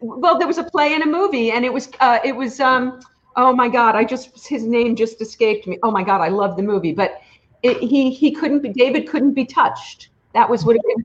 [0.00, 3.00] well, there was a play and a movie, and it was uh, it was um,
[3.36, 5.78] oh my god, I just his name just escaped me.
[5.82, 7.20] Oh my god, I love the movie, but
[7.62, 10.10] it, he he couldn't be David couldn't be touched.
[10.34, 11.04] That was what it was.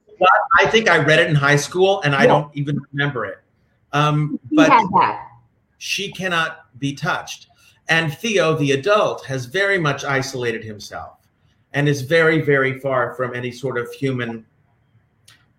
[0.60, 3.39] I think I read it in high school, and I don't even remember it.
[3.91, 4.71] Um, but
[5.77, 7.47] she cannot be touched,
[7.89, 11.17] and Theo, the adult, has very much isolated himself,
[11.73, 14.45] and is very very far from any sort of human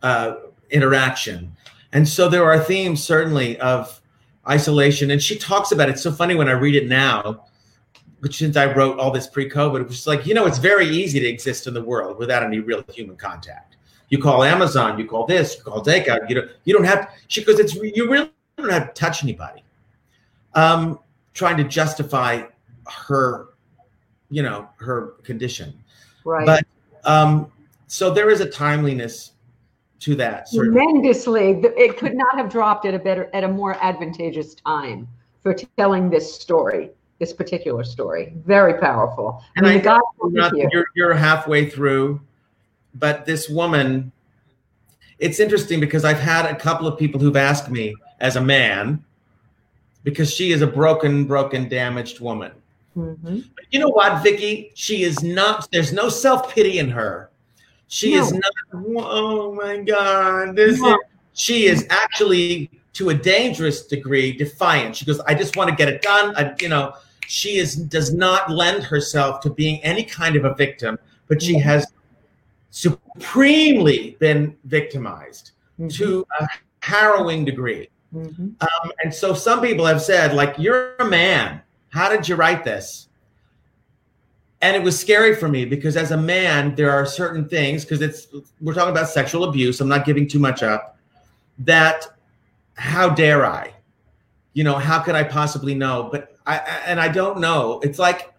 [0.03, 0.37] uh,
[0.70, 1.57] interaction.
[1.95, 4.01] And so there are themes certainly of
[4.49, 5.13] isolation.
[5.13, 5.93] And she talks about it.
[5.93, 7.47] It's so funny when I read it now,
[8.19, 11.21] which since I wrote all this pre-COVID, it was like, you know, it's very easy
[11.21, 13.77] to exist in the world without any real human contact.
[14.11, 16.29] You call Amazon, you call this, you call takeout.
[16.29, 17.07] You don't, you don't have.
[17.07, 19.65] To, she goes, it's you really don't have to touch anybody.
[20.55, 20.99] Um,
[21.33, 22.43] trying to justify
[22.87, 23.49] her,
[24.31, 25.75] you know, her condition.
[26.25, 26.47] Right.
[26.47, 26.67] But
[27.05, 27.51] um,
[27.87, 29.33] so there is a timeliness
[30.05, 30.49] to that.
[30.49, 30.81] Certainly.
[30.81, 35.09] Tremendously, it could not have dropped at a better, at a more advantageous time
[35.43, 38.35] for telling this story, this particular story.
[38.45, 39.43] Very powerful.
[39.57, 42.21] And I, mean, I not, you're, you're halfway through,
[42.95, 44.12] but this woman,
[45.19, 49.03] it's interesting because I've had a couple of people who've asked me as a man,
[50.03, 52.53] because she is a broken, broken, damaged woman.
[52.95, 53.40] Mm-hmm.
[53.55, 54.71] But you know what, Vicki?
[54.75, 55.67] She is not.
[55.73, 57.31] There's no self pity in her.
[57.88, 58.23] She no.
[58.23, 58.53] is not.
[58.73, 60.57] Oh my God!
[60.57, 60.94] This no.
[60.94, 60.99] is,
[61.35, 64.97] she is actually to a dangerous degree defiant.
[64.97, 66.94] She goes, "I just want to get it done." I, you know,
[67.27, 71.59] she is does not lend herself to being any kind of a victim, but she
[71.59, 71.87] has
[72.70, 75.88] supremely been victimized mm-hmm.
[75.88, 76.49] to a
[76.81, 77.88] harrowing degree.
[78.14, 78.49] Mm-hmm.
[78.61, 81.61] Um, and so some people have said, like, you're a man.
[81.88, 83.09] How did you write this?
[84.64, 88.00] And it was scary for me because as a man, there are certain things, because
[88.00, 88.29] it's
[88.62, 89.79] we're talking about sexual abuse.
[89.83, 90.96] I'm not giving too much up.
[91.59, 92.07] That
[92.72, 93.74] how dare I?
[94.55, 96.09] You know, how could I possibly know?
[96.11, 97.79] But I and I don't know.
[97.81, 98.33] It's like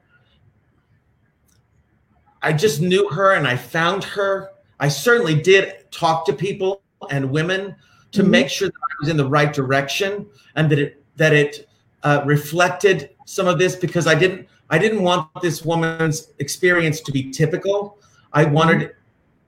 [2.41, 4.49] I just knew her and I found her.
[4.79, 7.75] I certainly did talk to people and women
[8.13, 8.31] to mm-hmm.
[8.31, 11.69] make sure that I was in the right direction and that it that it
[12.01, 17.11] uh, reflected some of this because I didn't I didn't want this woman's experience to
[17.11, 17.99] be typical.
[18.33, 18.95] I wanted.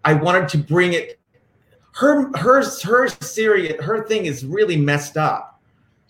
[0.05, 1.19] I wanted to bring it
[1.97, 5.59] her her her serious her thing is really messed up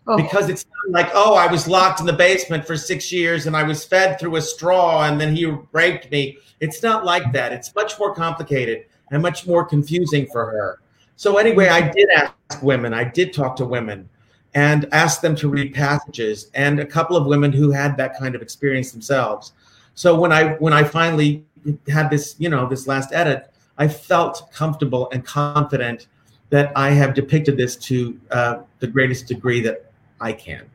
[0.05, 0.17] oh.
[0.17, 3.63] because it's like oh I was locked in the basement for 6 years and I
[3.63, 6.37] was fed through a straw and then he raped me.
[6.59, 7.53] It's not like that.
[7.53, 10.79] It's much more complicated and much more confusing for her.
[11.15, 14.09] So anyway, I did ask women, I did talk to women
[14.57, 18.33] and asked them to read passages and a couple of women who had that kind
[18.33, 19.53] of experience themselves.
[19.93, 21.45] So when I when I finally
[21.87, 26.07] had this, you know, this last edit, I felt comfortable and confident
[26.49, 30.65] that I have depicted this to uh, the greatest degree that I can.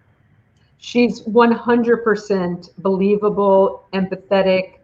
[0.79, 4.79] She's 100% believable, empathetic.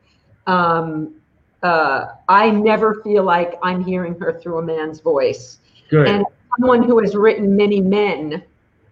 [0.49, 1.15] Um,
[1.63, 5.59] uh, I never feel like I'm hearing her through a man's voice.
[5.89, 6.09] Good.
[6.09, 6.27] And
[6.59, 8.43] someone who has written many men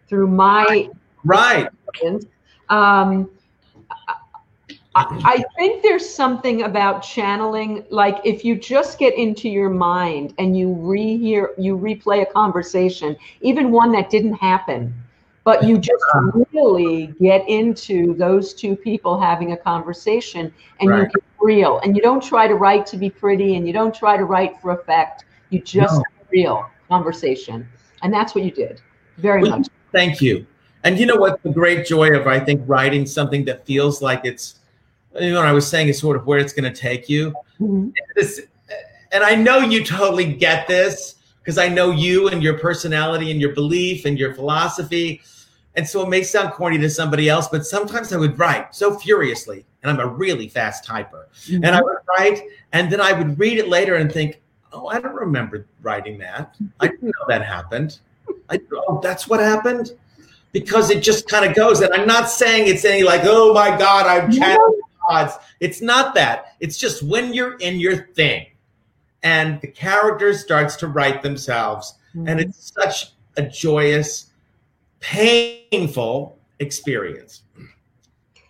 [0.09, 0.89] through my
[1.25, 1.69] right.
[2.69, 3.31] Um,
[4.99, 10.57] I think there's something about channeling, like if you just get into your mind and
[10.57, 14.95] you rehear, you replay a conversation, even one that didn't happen,
[15.45, 16.03] but you just
[16.51, 21.01] really get into those two people having a conversation and right.
[21.01, 21.79] you get real.
[21.81, 24.59] And you don't try to write to be pretty and you don't try to write
[24.63, 25.27] for effect.
[25.51, 26.05] You just no.
[26.31, 27.69] real conversation.
[28.03, 28.81] And that's what you did.
[29.19, 30.47] Very well, much thank you
[30.85, 34.21] and you know what the great joy of i think writing something that feels like
[34.25, 34.61] it's
[35.19, 37.31] you know what i was saying is sort of where it's going to take you
[37.61, 37.89] mm-hmm.
[38.15, 38.43] this,
[39.13, 43.41] and i know you totally get this because i know you and your personality and
[43.41, 45.21] your belief and your philosophy
[45.77, 48.99] and so it may sound corny to somebody else, but sometimes I would write so
[48.99, 51.27] furiously, and I'm a really fast typer.
[51.45, 51.65] Mm-hmm.
[51.65, 54.41] And I would write, and then I would read it later and think,
[54.73, 56.57] oh, I don't remember writing that.
[56.81, 57.99] I didn't know that happened.
[58.51, 59.93] I, oh, that's what happened?
[60.53, 61.81] Because it just kind of goes.
[61.81, 65.35] And I'm not saying it's any like, oh my God, I'm channeling gods.
[65.61, 66.55] It's not that.
[66.61, 68.47] It's just when you're in your thing
[69.23, 72.29] and the character starts to write themselves, mm-hmm.
[72.29, 74.31] and it's such a joyous,
[75.01, 77.43] painful experience.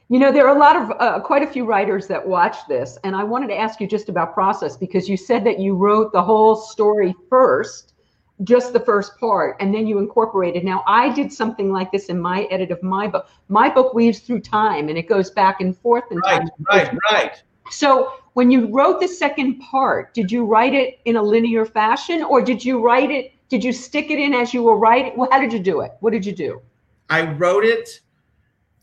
[0.08, 2.98] You know, there are a lot of uh, quite a few writers that watch this,
[3.02, 6.12] and I wanted to ask you just about process because you said that you wrote
[6.12, 7.94] the whole story first,
[8.44, 10.64] just the first part, and then you incorporated.
[10.64, 13.28] Now, I did something like this in my edit of my book.
[13.48, 16.48] My book weaves through time, and it goes back and forth in right, time.
[16.68, 17.42] Right, right.
[17.70, 22.22] So, when you wrote the second part, did you write it in a linear fashion,
[22.22, 25.12] or did you write it did you stick it in as you were writing?
[25.16, 25.92] Well, how did you do it?
[26.00, 26.60] What did you do?
[27.08, 28.00] I wrote it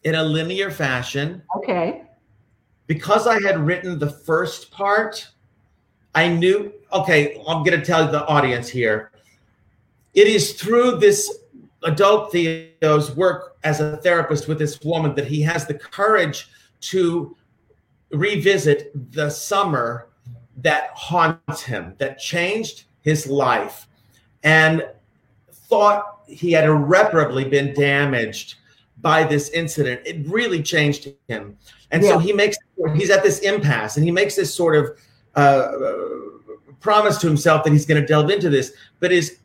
[0.03, 1.41] in a linear fashion.
[1.57, 2.03] Okay.
[2.87, 5.27] Because I had written the first part,
[6.15, 9.11] I knew, okay, I'm going to tell the audience here.
[10.13, 11.39] It is through this
[11.83, 16.49] adult Theo's work as a therapist with this woman that he has the courage
[16.81, 17.35] to
[18.11, 20.09] revisit the summer
[20.57, 23.87] that haunts him, that changed his life
[24.43, 24.87] and
[25.51, 28.55] thought he had irreparably been damaged
[29.01, 30.01] by this incident.
[30.05, 31.57] It really changed him.
[31.91, 32.11] And yeah.
[32.11, 32.57] so he makes,
[32.95, 34.97] he's at this impasse and he makes this sort of
[35.35, 35.71] uh,
[36.79, 39.39] promised to himself that he's going to delve into this, but is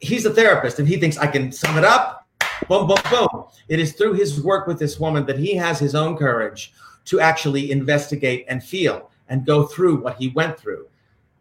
[0.00, 2.26] he's a therapist and he thinks I can sum it up.
[2.68, 3.44] Boom, boom, boom.
[3.68, 6.72] It is through his work with this woman that he has his own courage
[7.06, 10.86] to actually investigate and feel and go through what he went through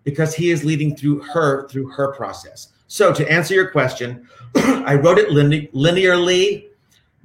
[0.04, 2.70] because he is leading through her through her process.
[2.88, 6.68] So to answer your question, I wrote it linearly,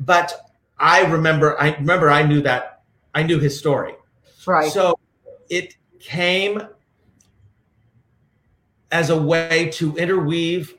[0.01, 2.83] but I remember I remember I knew that
[3.15, 3.95] I knew his story.
[4.47, 4.73] Right.
[4.73, 4.99] So
[5.49, 6.63] it came
[8.93, 10.75] as a way to interweave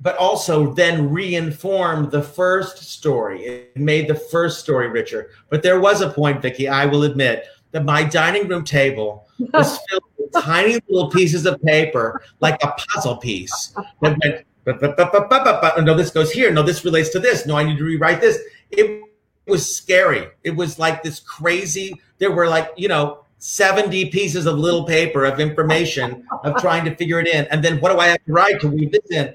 [0.00, 3.42] but also then reinform the first story.
[3.42, 5.30] It made the first story richer.
[5.48, 9.78] But there was a point, Vicki, I will admit, that my dining room table was
[9.88, 13.74] filled with tiny little pieces of paper, like a puzzle piece.
[13.76, 14.24] That went,
[14.64, 16.50] but, oh, no, this goes here.
[16.50, 17.46] No, this relates to this.
[17.46, 18.38] No, I need to rewrite this.
[18.70, 19.02] It
[19.46, 20.28] was scary.
[20.44, 21.94] It was like this crazy.
[22.18, 26.94] There were like, you know, 70 pieces of little paper of information of trying to
[26.94, 27.46] figure it in.
[27.46, 29.34] And then what do I have to write to weave this in?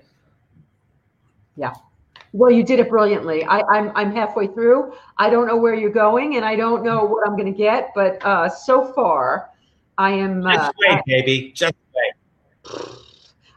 [1.55, 1.73] Yeah.
[2.33, 3.45] Well, you did it brilliantly.
[3.45, 4.93] I, am I'm, I'm halfway through.
[5.17, 7.91] I don't know where you're going, and I don't know what I'm going to get,
[7.95, 9.51] but uh, so far,
[9.97, 10.45] I am.
[10.45, 11.51] Uh, Just wait, baby.
[11.53, 12.13] Just wait.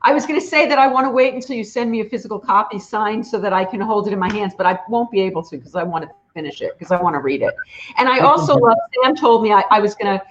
[0.02, 2.04] I was going to say that I want to wait until you send me a
[2.04, 5.10] physical copy signed so that I can hold it in my hands, but I won't
[5.10, 7.54] be able to because I want to finish it because I want to read it.
[7.96, 8.76] And I also love.
[9.02, 10.24] Sam told me I, I was going to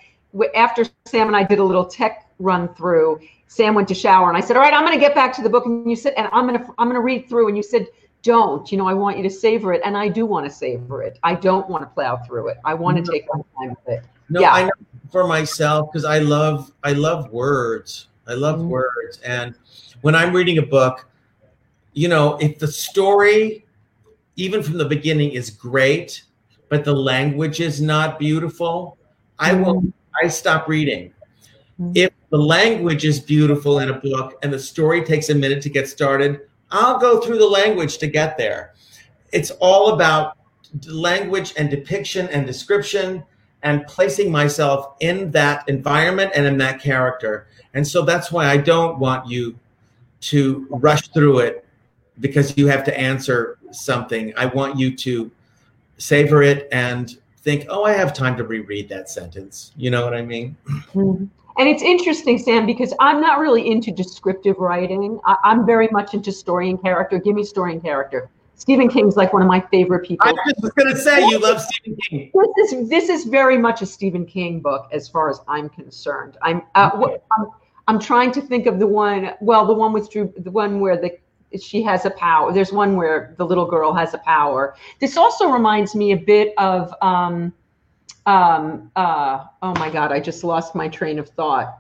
[0.56, 3.20] after Sam and I did a little tech run through.
[3.48, 5.42] Sam went to shower and I said, all right, I'm going to get back to
[5.42, 5.66] the book.
[5.66, 7.48] And you said, and I'm going to, I'm going to read through.
[7.48, 7.88] And you said,
[8.22, 9.82] don't, you know, I want you to savor it.
[9.86, 11.18] And I do want to savor it.
[11.24, 12.58] I don't want to plow through it.
[12.66, 14.04] I want to take my time with it.
[14.30, 14.52] No, yeah.
[14.52, 14.72] I know
[15.12, 18.08] for myself, because I love, I love words.
[18.28, 18.70] I love mm-hmm.
[18.70, 19.20] words.
[19.24, 19.56] And
[20.02, 21.10] when I'm reading a book,
[21.94, 23.66] you know, if the story,
[24.36, 26.24] even from the beginning is great,
[26.70, 28.98] but the language is not beautiful,
[29.40, 29.90] I will, mm-hmm.
[30.22, 31.14] I stop reading.
[31.80, 31.92] Mm-hmm.
[31.96, 35.70] If the language is beautiful in a book and the story takes a minute to
[35.70, 38.74] get started, I'll go through the language to get there.
[39.32, 40.38] It's all about
[40.88, 43.24] language and depiction and description
[43.64, 47.48] and placing myself in that environment and in that character.
[47.74, 49.58] And so that's why I don't want you
[50.22, 51.66] to rush through it
[52.20, 54.34] because you have to answer something.
[54.36, 55.32] I want you to
[55.98, 59.72] savor it and think, oh, I have time to reread that sentence.
[59.78, 60.56] You know what I mean?
[60.94, 61.26] Mm-hmm.
[61.58, 65.20] And it's interesting, Sam, because I'm not really into descriptive writing.
[65.26, 67.18] I, am very much into story and character.
[67.18, 68.30] Give me story and character.
[68.58, 70.28] Stephen King's like one of my favorite people.
[70.28, 72.32] I was going to say you love Stephen King.
[72.56, 76.38] This is this is very much a Stephen King book, as far as I'm concerned.
[76.42, 77.46] I'm uh, what, I'm,
[77.88, 79.32] I'm trying to think of the one.
[79.42, 81.18] Well, the one with Drew, the one where the
[81.60, 82.52] she has a power.
[82.52, 84.76] There's one where the little girl has a power.
[85.00, 86.94] This also reminds me a bit of.
[87.02, 87.54] Um,
[88.28, 91.80] um, uh, oh my God, I just lost my train of thought.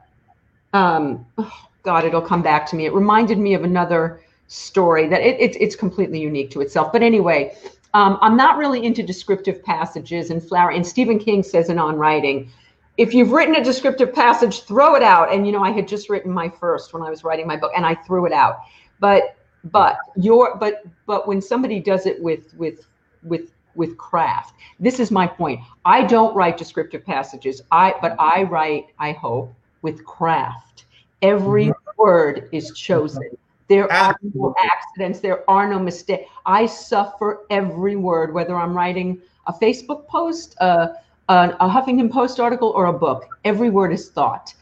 [0.74, 2.86] Um, oh God, it'll come back to me.
[2.86, 6.94] It reminded me of another story that it, it it's completely unique to itself.
[6.94, 7.56] But anyway,
[7.94, 10.72] um, I'm not really into descriptive passages and flower.
[10.72, 12.50] And Stephen King says in On Writing,
[12.96, 15.34] if you've written a descriptive passage, throw it out.
[15.34, 17.74] And you know, I had just written my first when I was writing my book,
[17.76, 18.60] and I threw it out.
[19.02, 22.88] But but your but but when somebody does it with with
[23.22, 24.56] with with craft.
[24.80, 25.62] This is my point.
[25.86, 27.62] I don't write descriptive passages.
[27.72, 30.86] I but I write, I hope, with craft.
[31.22, 32.02] Every mm-hmm.
[32.02, 33.30] word is chosen.
[33.68, 35.20] There are no accidents.
[35.20, 36.30] There are no mistakes.
[36.46, 40.96] I suffer every word, whether I'm writing a Facebook post, a,
[41.28, 43.40] a, a Huffington Post article, or a book.
[43.44, 44.54] Every word is thought.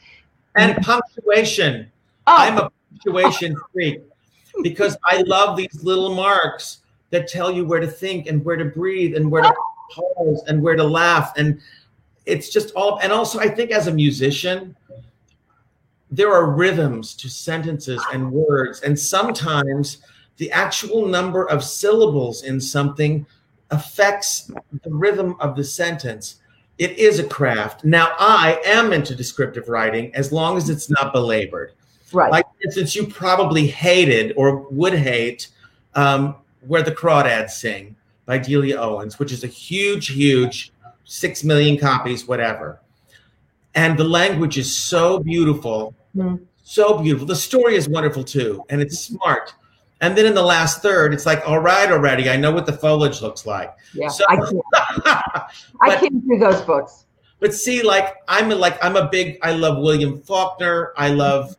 [0.55, 1.91] And punctuation.
[2.27, 2.35] Oh.
[2.35, 4.01] I'm a punctuation freak
[4.63, 6.79] because I love these little marks
[7.11, 9.53] that tell you where to think and where to breathe and where to
[9.91, 11.33] pause and where to laugh.
[11.37, 11.59] And
[12.25, 14.75] it's just all, and also, I think as a musician,
[16.11, 18.81] there are rhythms to sentences and words.
[18.81, 19.97] And sometimes
[20.37, 23.25] the actual number of syllables in something
[23.71, 24.51] affects
[24.83, 26.37] the rhythm of the sentence.
[26.77, 27.85] It is a craft.
[27.85, 31.73] Now, I am into descriptive writing as long as it's not belabored.
[32.11, 32.31] Right.
[32.31, 35.47] Like, for instance, you probably hated or would hate
[35.95, 36.35] um,
[36.67, 40.71] where the Crawdads Sing by Delia Owens, which is a huge, huge
[41.03, 42.81] six million copies, whatever.
[43.75, 46.39] And the language is so beautiful, mm.
[46.63, 47.27] so beautiful.
[47.27, 49.53] The story is wonderful too, and it's smart.
[50.01, 52.73] And then in the last third, it's like, all right, already, I know what the
[52.73, 53.73] foliage looks like.
[53.93, 54.61] Yeah, so, I can't.
[54.73, 55.49] but,
[55.81, 57.05] I can't do those books.
[57.39, 59.37] But see, like I'm a, like I'm a big.
[59.41, 60.93] I love William Faulkner.
[60.97, 61.55] I love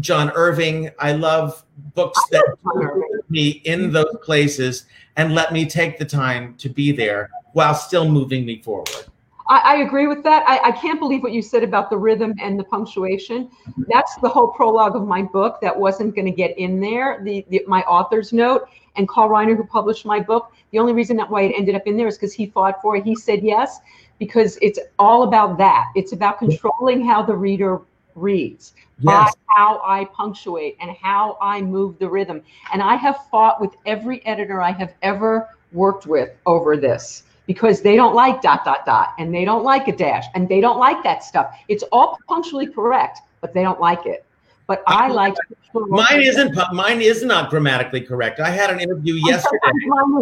[0.00, 0.90] John Irving.
[0.98, 2.84] I love books that put
[3.30, 3.92] me in mm-hmm.
[3.92, 8.62] those places and let me take the time to be there while still moving me
[8.62, 9.06] forward.
[9.48, 10.44] I, I agree with that.
[10.46, 13.46] I, I, can't believe what you said about the rhythm and the punctuation.
[13.46, 13.82] Mm-hmm.
[13.88, 17.20] That's the whole prologue of my book that wasn't going to get in there.
[17.24, 20.52] The, the, my author's note and Carl Reiner, who published my book.
[20.70, 22.96] The only reason that why it ended up in there is because he fought for
[22.96, 23.04] it.
[23.04, 23.80] He said yes
[24.18, 25.86] because it's all about that.
[25.94, 27.80] It's about controlling how the reader
[28.20, 29.34] reads yes.
[29.34, 32.42] by how I punctuate and how I move the rhythm.
[32.72, 37.80] And I have fought with every editor I have ever worked with over this because
[37.80, 40.78] they don't like dot dot dot and they don't like a dash and they don't
[40.78, 41.56] like that stuff.
[41.68, 44.24] It's all punctually correct, but they don't like it.
[44.66, 45.34] But I uh, like
[45.72, 48.38] mine isn't mine is not grammatically correct.
[48.38, 49.58] I had an interview yesterday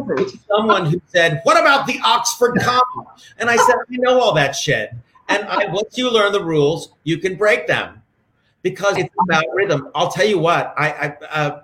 [0.06, 4.34] with someone who said, "What about the Oxford comma?" And I said, "I know all
[4.34, 4.92] that shit."
[5.28, 8.02] And I, once you learn the rules, you can break them
[8.62, 9.90] because it's about rhythm.
[9.94, 11.60] I'll tell you what, I, I uh,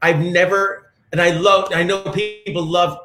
[0.00, 2.98] I've never, and I love, I know people love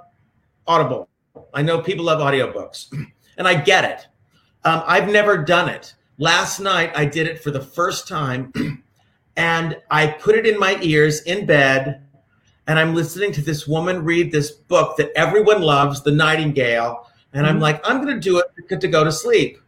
[0.68, 1.10] Audible.
[1.54, 2.92] I know people love audiobooks,
[3.38, 4.08] and I get it.
[4.64, 5.94] Um, I've never done it.
[6.18, 8.54] Last night, I did it for the first time,
[9.36, 12.06] and I put it in my ears in bed,
[12.68, 17.46] and I'm listening to this woman read this book that everyone loves, The Nightingale, and
[17.46, 17.64] I'm mm-hmm.
[17.64, 19.60] like, I'm going to do it to go to sleep,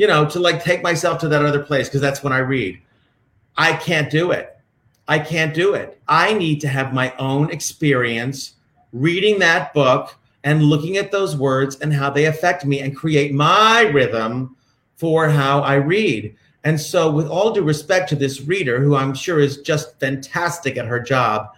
[0.00, 2.80] you know, to like take myself to that other place because that's when I read.
[3.58, 4.56] I can't do it.
[5.06, 6.00] I can't do it.
[6.08, 8.54] I need to have my own experience
[8.94, 13.34] reading that book and looking at those words and how they affect me and create
[13.34, 14.56] my rhythm
[14.96, 16.34] for how I read.
[16.64, 20.78] And so, with all due respect to this reader, who I'm sure is just fantastic
[20.78, 21.50] at her job,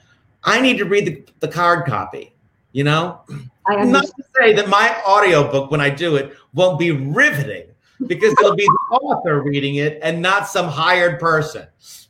[0.43, 2.35] I need to read the, the card copy,
[2.73, 3.21] you know?
[3.69, 7.69] I Not to say that my audiobook, when I do it, won't be riveting
[8.07, 11.67] because it'll be the author reading it and not some hired person.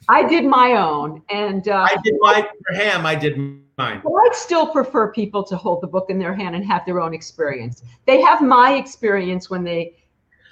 [0.09, 3.07] I did my own, and uh, I did my for him.
[3.07, 3.39] I did
[3.79, 4.01] mine.
[4.05, 7.01] Well, I'd still prefer people to hold the book in their hand and have their
[7.01, 7.83] own experience.
[8.07, 9.95] They have my experience when they.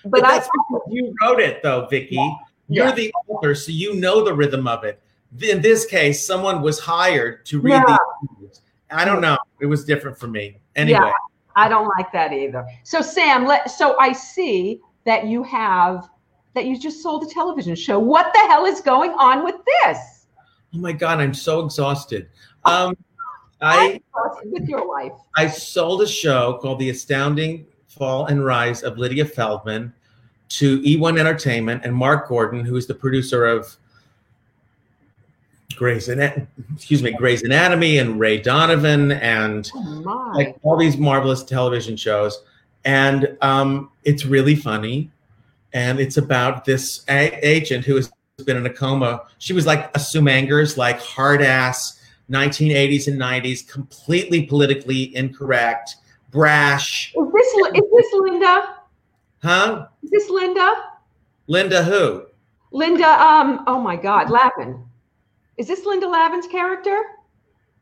[0.05, 2.15] But, but that's I, you wrote it though, Vicki.
[2.15, 2.35] Yeah.
[2.69, 2.95] You're yeah.
[2.95, 5.03] the author, so you know the rhythm of it.
[5.41, 7.97] In this case, someone was hired to read yeah.
[8.41, 8.61] these.
[8.91, 9.37] I don't know.
[9.61, 10.59] It was different for me.
[10.77, 11.01] Anyway.
[11.01, 11.13] Yeah,
[11.57, 12.65] I don't like that either.
[12.85, 16.09] So Sam, let so I see that you have
[16.55, 17.99] that you just sold a television show.
[17.99, 20.27] What the hell is going on with this?
[20.75, 22.29] Oh my god, I'm so exhausted.
[22.65, 22.97] Um,
[23.61, 24.01] I
[24.45, 25.13] with your life.
[25.37, 29.93] I sold a show called The Astounding Fall and Rise of Lydia Feldman
[30.51, 33.77] to E1 Entertainment and Mark Gordon, who is the producer of
[35.77, 41.43] Grey's Anatomy, excuse me, Grey's Anatomy and Ray Donovan and oh like all these marvelous
[41.43, 42.43] television shows.
[42.85, 45.11] And um, it's really funny.
[45.73, 48.11] And it's about this a- agent who has
[48.45, 49.23] been in a coma.
[49.39, 52.01] She was like a Sue Mengers, like hard ass
[52.31, 55.97] 1980s and 90s, completely politically incorrect,
[56.31, 57.13] brash.
[57.17, 58.77] Is this is this Linda?
[59.43, 59.87] Huh?
[60.03, 60.75] Is this Linda?
[61.47, 62.25] Linda who?
[62.73, 64.85] Linda, um, oh my God, Lavin.
[65.57, 67.03] Is this Linda Lavin's character?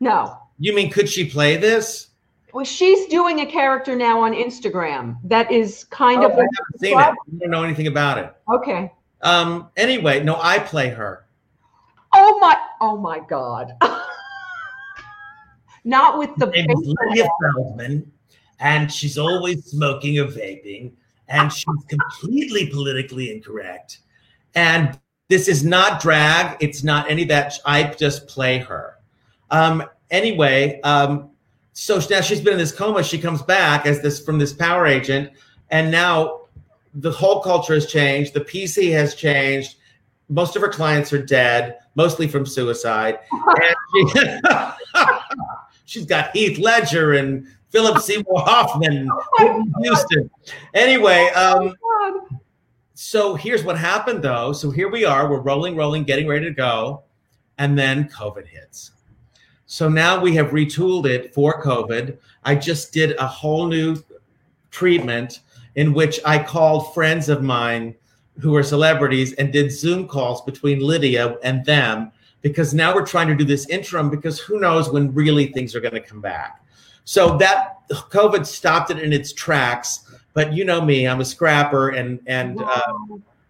[0.01, 0.39] No.
[0.59, 2.08] You mean could she play this?
[2.53, 6.33] Well, she's doing a character now on Instagram that is kind oh, of.
[6.33, 6.97] I haven't seen it.
[6.97, 8.35] I don't know anything about it.
[8.53, 8.93] Okay.
[9.23, 9.69] Um.
[9.77, 11.27] Anyway, no, I play her.
[12.15, 12.57] Oh my!
[12.81, 13.73] Oh my God.
[15.85, 16.47] Not with the.
[16.47, 18.11] Lydia Feldman,
[18.61, 20.93] and she's always smoking or vaping,
[21.29, 23.99] and she's completely politically incorrect.
[24.55, 26.57] And this is not drag.
[26.61, 27.55] It's not any of that.
[27.67, 28.95] I just play her.
[29.51, 29.85] Um.
[30.11, 30.81] Anyway.
[30.83, 31.31] Um.
[31.81, 33.05] So now she's been in this coma.
[33.05, 35.31] She comes back as this from this power agent,
[35.71, 36.41] and now
[36.93, 38.35] the whole culture has changed.
[38.35, 39.77] The PC has changed.
[40.29, 43.21] Most of her clients are dead, mostly from suicide.
[43.31, 44.41] and she,
[45.85, 49.09] she's got Heath Ledger and Philip Seymour Hoffman,
[49.39, 50.29] oh Houston.
[50.75, 52.29] Anyway, um, oh
[52.95, 54.53] so here's what happened though.
[54.53, 57.05] So here we are, we're rolling, rolling, getting ready to go,
[57.57, 58.91] and then COVID hits.
[59.71, 62.17] So now we have retooled it for COVID.
[62.43, 64.03] I just did a whole new
[64.71, 65.41] treatment
[65.75, 67.95] in which I called friends of mine
[68.41, 72.11] who are celebrities and did Zoom calls between Lydia and them
[72.41, 75.81] because now we're trying to do this interim because who knows when really things are
[75.81, 76.65] going to come back.
[77.05, 80.17] So that COVID stopped it in its tracks.
[80.33, 82.93] But you know me, I'm a scrapper, and and uh,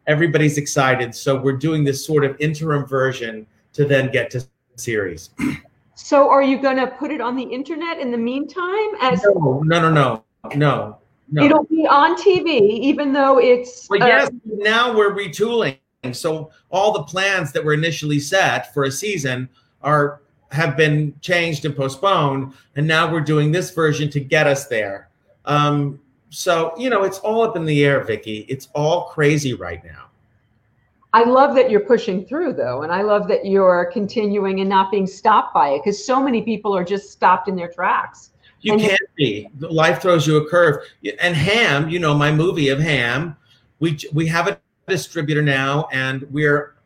[0.08, 1.14] everybody's excited.
[1.14, 4.44] So we're doing this sort of interim version to then get to
[4.74, 5.30] series.
[6.00, 8.88] So are you going to put it on the internet in the meantime?
[9.00, 10.24] As no, no, no, no,
[10.54, 10.98] no.
[11.30, 11.44] no.
[11.44, 13.88] It'll be on TV, even though it's.
[13.90, 14.28] Well, yes.
[14.28, 15.76] Uh, now we're retooling
[16.12, 19.48] so all the plans that were initially set for a season
[19.82, 20.22] are
[20.52, 25.08] have been changed and postponed, and now we're doing this version to get us there.
[25.44, 28.46] Um, so you know, it's all up in the air, Vicki.
[28.48, 30.07] It's all crazy right now.
[31.18, 34.92] I love that you're pushing through though, and I love that you're continuing and not
[34.92, 38.30] being stopped by it because so many people are just stopped in their tracks.
[38.60, 39.48] You and can't be.
[39.58, 40.76] Life throws you a curve.
[41.20, 43.36] And Ham, you know, my movie of Ham,
[43.80, 46.76] we we have a distributor now, and we're.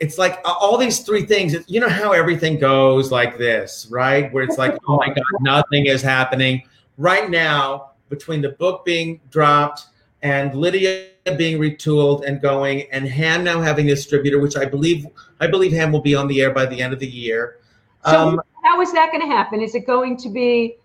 [0.00, 1.56] It's like uh, all these three things.
[1.66, 4.30] You know how everything goes like this, right?
[4.34, 6.62] Where it's like, oh my god, nothing is happening
[6.98, 9.86] right now between the book being dropped
[10.20, 11.06] and Lydia
[11.36, 15.06] being retooled and going, and Ham now having a distributor, which I believe
[15.40, 17.58] I believe Ham will be on the air by the end of the year.
[18.06, 19.60] So um, how is that going to happen?
[19.60, 20.76] Is it going to be?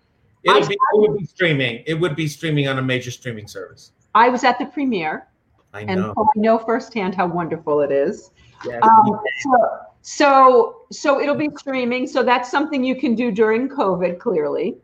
[0.42, 1.82] It'll be, it would be streaming.
[1.86, 3.92] It would be streaming on a major streaming service.
[4.14, 5.26] I was at the premiere.
[5.72, 5.92] I know.
[5.92, 8.30] And I know firsthand how wonderful it is.
[8.64, 8.82] Yes.
[8.82, 12.06] Um, so, so, so it'll be streaming.
[12.06, 14.76] So that's something you can do during COVID, clearly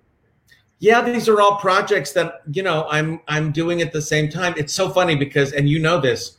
[0.80, 4.54] yeah these are all projects that you know i'm i'm doing at the same time.
[4.56, 6.38] It's so funny because and you know this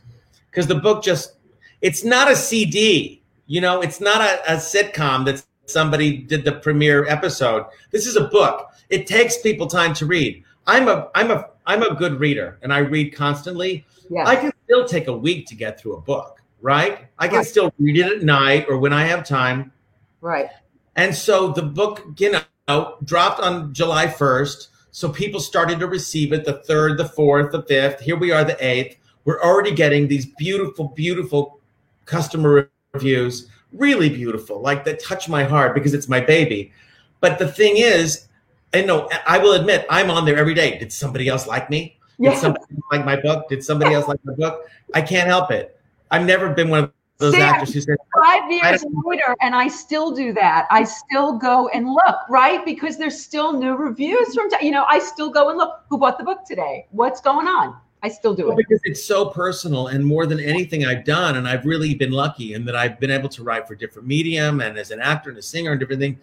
[0.50, 1.34] because the book just
[1.80, 6.52] it's not a cd you know it's not a, a sitcom that somebody did the
[6.52, 7.64] premiere episode.
[7.92, 8.68] This is a book.
[8.90, 10.44] It takes people time to read.
[10.66, 13.86] I'm a i'm a i'm a good reader and i read constantly.
[14.10, 14.26] Yeah.
[14.26, 17.06] i can still take a week to get through a book right?
[17.18, 17.46] I can right.
[17.46, 19.72] still read it at night or when i have time.
[20.20, 20.48] Right.
[20.96, 24.68] And so the book you know dropped on July 1st.
[24.90, 28.00] So people started to receive it the third, the fourth, the fifth.
[28.00, 28.98] Here we are, the eighth.
[29.24, 31.60] We're already getting these beautiful, beautiful
[32.04, 36.72] customer reviews, really beautiful, like that touch my heart because it's my baby.
[37.20, 38.26] But the thing is,
[38.72, 40.78] and no, I will admit, I'm on there every day.
[40.78, 41.96] Did somebody else like me?
[42.20, 42.38] Did yeah.
[42.38, 43.48] somebody like my book?
[43.48, 44.68] Did somebody else like my book?
[44.94, 45.78] I can't help it.
[46.10, 46.92] I've never been one of
[47.22, 50.66] those actors who said five years later and i still do that.
[50.70, 52.64] I still go and look right?
[52.64, 55.82] Because there's still new reviews from you know i still go and look.
[55.88, 56.86] Who bought the book today?
[56.90, 57.76] What's going on?
[58.04, 58.66] I still do well, it.
[58.68, 62.54] because it's so personal and more than anything i've done and i've really been lucky
[62.54, 65.38] in that i've been able to write for different medium and as an actor and
[65.38, 66.18] a singer and different things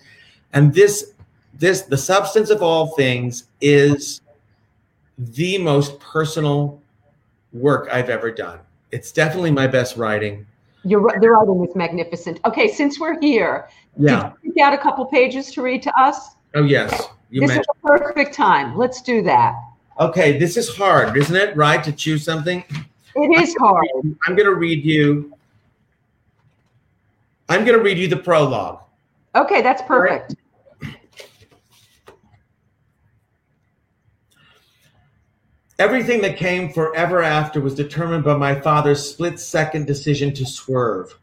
[0.51, 1.13] and this
[1.53, 4.21] this the substance of all things is
[5.17, 6.81] the most personal
[7.53, 8.59] work i've ever done.
[8.91, 10.45] It's definitely my best writing
[10.89, 12.39] you're, the writing is magnificent.
[12.45, 16.35] Okay, since we're here, yeah, you got a couple pages to read to us?
[16.55, 17.65] Oh yes, you this mentioned.
[17.75, 18.75] is a perfect time.
[18.75, 19.55] Let's do that.
[19.99, 21.55] Okay, this is hard, isn't it?
[21.55, 22.63] Right to choose something.
[23.15, 23.87] It is hard.
[24.25, 25.35] I'm going to read you.
[27.49, 28.81] I'm going to read you the prologue.
[29.35, 30.35] Okay, that's perfect.
[35.79, 41.17] Everything that came forever after was determined by my father's split second decision to swerve.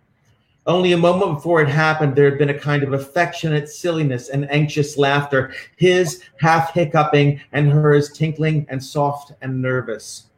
[0.66, 4.50] Only a moment before it happened, there had been a kind of affectionate silliness and
[4.50, 10.28] anxious laughter, his half hiccuping and hers tinkling and soft and nervous.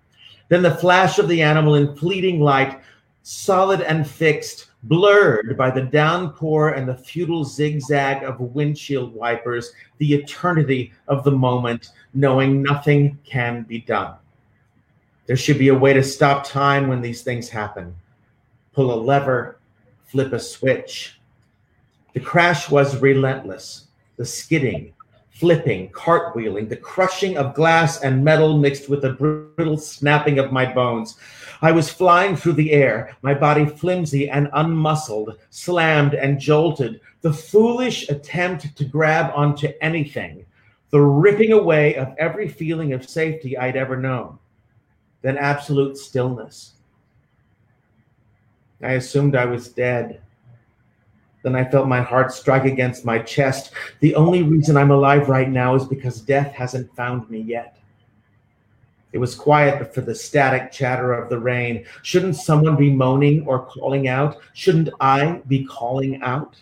[0.49, 2.81] Then the flash of the animal in fleeting light,
[3.23, 10.15] solid and fixed, blurred by the downpour and the futile zigzag of windshield wipers, the
[10.15, 14.15] eternity of the moment, knowing nothing can be done.
[15.27, 17.95] There should be a way to stop time when these things happen.
[18.73, 19.59] Pull a lever,
[20.07, 21.21] flip a switch.
[22.15, 23.89] The crash was relentless.
[24.17, 24.95] The skidding,
[25.31, 30.73] flipping, cartwheeling, the crushing of glass and metal mixed with the brittle snapping of my
[30.73, 31.17] bones.
[31.61, 37.33] I was flying through the air, my body flimsy and unmuscled, slammed and jolted, the
[37.33, 40.47] foolish attempt to grab onto anything,
[40.91, 44.39] the ripping away of every feeling of safety I'd ever known.
[45.23, 46.75] Then absolute stillness.
[48.81, 50.21] I assumed I was dead.
[51.43, 53.73] Then I felt my heart strike against my chest.
[53.99, 57.78] The only reason I'm alive right now is because death hasn't found me yet.
[59.13, 61.87] It was quiet but for the static chatter of the rain.
[62.03, 64.37] Shouldn't someone be moaning or calling out?
[64.53, 66.57] Shouldn't I be calling out?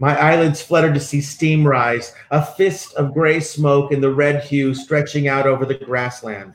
[0.00, 4.44] My eyelids fluttered to see steam rise, a fist of gray smoke in the red
[4.44, 6.54] hue stretching out over the grassland.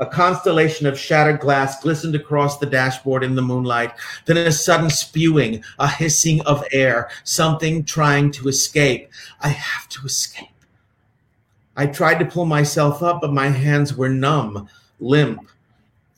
[0.00, 3.92] A constellation of shattered glass glistened across the dashboard in the moonlight.
[4.26, 9.10] Then a sudden spewing, a hissing of air, something trying to escape.
[9.40, 10.48] I have to escape.
[11.78, 14.68] I tried to pull myself up, but my hands were numb,
[14.98, 15.48] limp.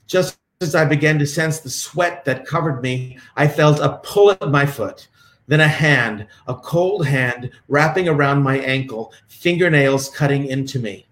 [0.06, 4.30] Just as I began to sense the sweat that covered me, I felt a pull
[4.30, 5.08] at my foot.
[5.48, 11.06] Then a hand, a cold hand, wrapping around my ankle, fingernails cutting into me.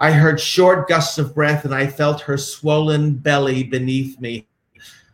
[0.00, 4.48] I heard short gusts of breath and I felt her swollen belly beneath me.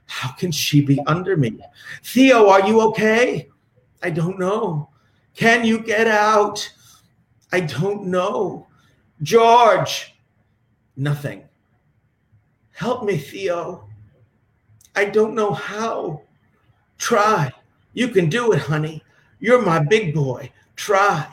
[0.07, 1.59] How can she be under me?
[2.03, 3.51] Theo, are you okay?
[4.03, 4.89] I don't know.
[5.35, 6.67] Can you get out?
[7.55, 8.67] I don't know.
[9.23, 10.17] George.
[10.97, 11.45] Nothing.
[12.73, 13.89] Help me, Theo.
[14.97, 16.23] I don't know how.
[16.99, 17.53] Try.
[17.93, 19.05] You can do it, honey.
[19.39, 20.51] You're my big boy.
[20.75, 21.29] Try.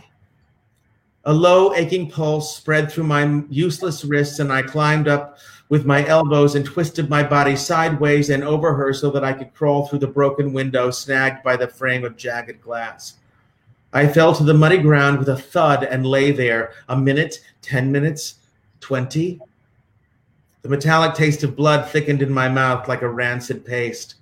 [1.25, 6.05] A low, aching pulse spread through my useless wrists, and I climbed up with my
[6.05, 9.99] elbows and twisted my body sideways and over her so that I could crawl through
[9.99, 13.15] the broken window snagged by the frame of jagged glass.
[13.93, 17.91] I fell to the muddy ground with a thud and lay there a minute, 10
[17.91, 18.35] minutes,
[18.79, 19.39] 20.
[20.61, 24.15] The metallic taste of blood thickened in my mouth like a rancid paste.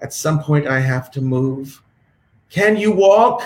[0.00, 1.82] At some point, I have to move.
[2.50, 3.42] Can you walk?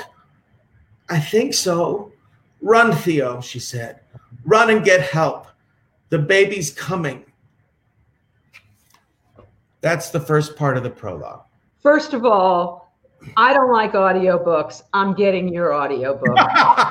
[1.09, 2.13] I think so.
[2.61, 4.01] Run, Theo, she said.
[4.45, 5.47] Run and get help.
[6.11, 7.25] The baby's coming.
[9.81, 11.45] That's the first part of the prologue.
[11.81, 12.82] First of all,
[13.37, 14.83] I don't like audiobooks.
[14.93, 16.35] I'm getting your audiobook.
[16.37, 16.91] I,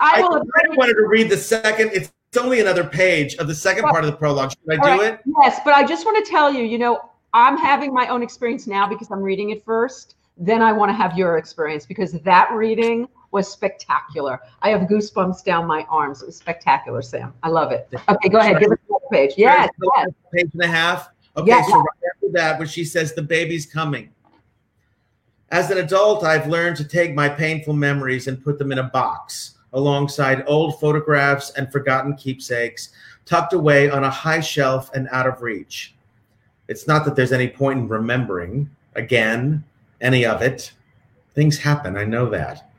[0.00, 1.90] I, wanted to read the second.
[1.92, 4.50] It's only another page of the second part of the prologue.
[4.50, 5.12] Should I do right.
[5.14, 5.20] it?
[5.42, 8.66] Yes, but I just want to tell you, you know, I'm having my own experience
[8.66, 10.14] now because I'm reading it first.
[10.38, 14.40] Then I want to have your experience because that reading was spectacular.
[14.62, 16.22] I have goosebumps down my arms.
[16.22, 17.34] It was spectacular, Sam.
[17.42, 17.88] I love it.
[18.08, 18.60] Okay, go ahead.
[18.60, 19.34] Give us a page.
[19.36, 20.08] Yes, yes.
[20.32, 21.10] Page and a half.
[21.36, 24.10] Okay, so right after that, when she says the baby's coming.
[25.50, 28.84] As an adult, I've learned to take my painful memories and put them in a
[28.84, 32.90] box alongside old photographs and forgotten keepsakes
[33.26, 35.94] tucked away on a high shelf and out of reach.
[36.68, 39.62] It's not that there's any point in remembering, again,
[40.00, 40.72] any of it.
[41.34, 42.70] Things happen, I know that.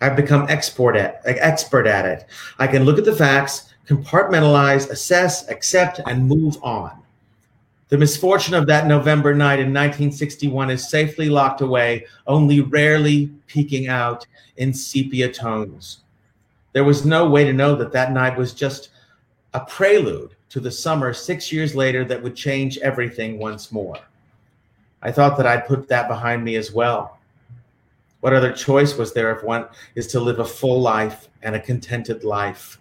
[0.00, 2.26] I've become expert at, expert at it.
[2.58, 7.02] I can look at the facts, compartmentalize, assess, accept, and move on.
[7.88, 13.88] The misfortune of that November night in 1961 is safely locked away, only rarely peeking
[13.88, 14.26] out
[14.58, 16.00] in sepia tones.
[16.74, 18.90] There was no way to know that that night was just
[19.54, 23.96] a prelude to the summer six years later that would change everything once more.
[25.00, 27.18] I thought that I'd put that behind me as well.
[28.20, 31.60] What other choice was there if one is to live a full life and a
[31.60, 32.78] contented life?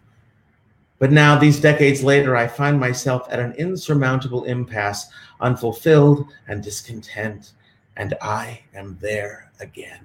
[1.00, 5.08] But now, these decades later, I find myself at an insurmountable impasse,
[5.40, 7.52] unfulfilled and discontent,
[7.98, 10.00] and I am there again.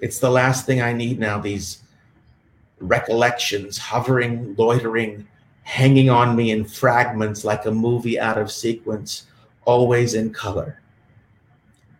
[0.00, 1.82] It's the last thing I need now, these
[2.80, 5.26] recollections hovering, loitering,
[5.62, 9.26] hanging on me in fragments like a movie out of sequence,
[9.64, 10.80] always in color.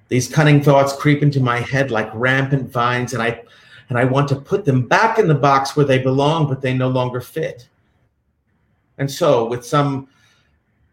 [0.09, 3.43] These cunning thoughts creep into my head like rampant vines, and I
[3.91, 6.73] and I want to put them back in the box where they belong, but they
[6.73, 7.69] no longer fit.
[8.97, 10.09] And so, with some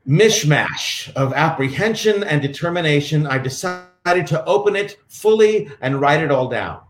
[0.07, 6.49] mishmash of apprehension and determination, I decided to open it fully and write it all
[6.49, 6.81] down.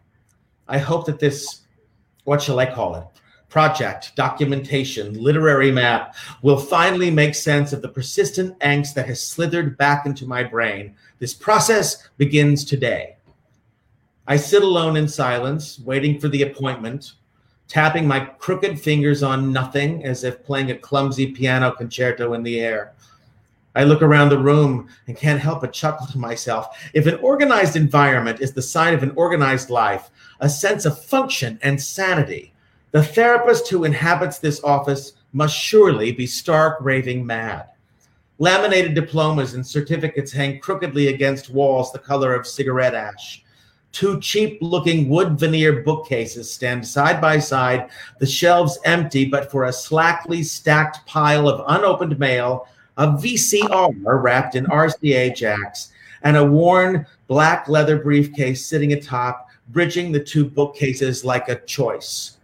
[0.68, 1.62] I hope that this,
[2.24, 3.04] what shall I call it?
[3.50, 9.78] Project, documentation, literary map will finally make sense of the persistent angst that has slithered
[9.78, 10.96] back into my brain.
[11.20, 13.17] This process begins today.
[14.30, 17.14] I sit alone in silence, waiting for the appointment,
[17.70, 22.60] tapping my crooked fingers on nothing as if playing a clumsy piano concerto in the
[22.60, 22.94] air.
[23.74, 26.78] I look around the room and can't help but chuckle to myself.
[26.94, 30.10] If an organized environment is the sign of an organized life,
[30.42, 32.54] a sense of function and sanity,
[32.92, 37.68] the therapist who inhabits this office must surely be stark raving mad.
[38.40, 43.44] Laminated diplomas and certificates hang crookedly against walls the color of cigarette ash.
[43.92, 49.66] Two cheap looking wood veneer bookcases stand side by side, the shelves empty but for
[49.66, 52.68] a slackly stacked pile of unopened mail,
[52.98, 55.92] a VCR wrapped in RCA jacks,
[56.24, 62.38] and a worn black leather briefcase sitting atop, bridging the two bookcases like a choice.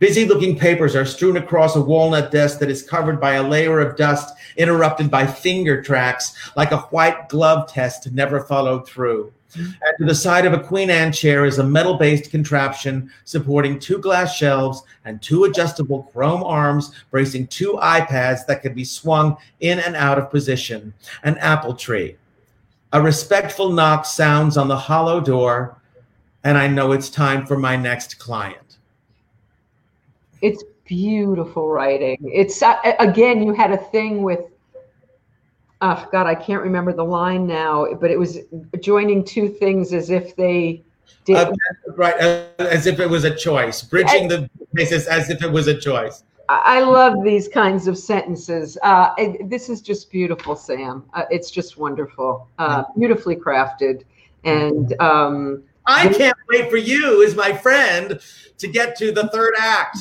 [0.00, 3.80] Busy looking papers are strewn across a walnut desk that is covered by a layer
[3.80, 9.30] of dust interrupted by finger tracks, like a white glove test never followed through.
[9.54, 13.78] And to the side of a Queen Anne chair is a metal based contraption supporting
[13.78, 19.36] two glass shelves and two adjustable chrome arms, bracing two iPads that can be swung
[19.60, 20.94] in and out of position.
[21.22, 22.16] An apple tree.
[22.92, 25.80] A respectful knock sounds on the hollow door,
[26.42, 28.78] and I know it's time for my next client.
[30.42, 32.18] It's beautiful writing.
[32.20, 34.40] It's uh, again, you had a thing with
[35.80, 38.38] oh God, I can't remember the line now, but it was
[38.80, 40.82] joining two things as if they
[41.24, 41.36] did.
[41.36, 41.52] Uh,
[41.96, 42.14] right,
[42.58, 46.24] as if it was a choice, bridging the basis as if it was a choice.
[46.48, 48.76] I love these kinds of sentences.
[48.82, 51.04] Uh, it, this is just beautiful, Sam.
[51.14, 54.02] Uh, it's just wonderful, uh, beautifully crafted,
[54.42, 58.20] and um, I can't wait for you, as my friend,
[58.58, 59.98] to get to the third act.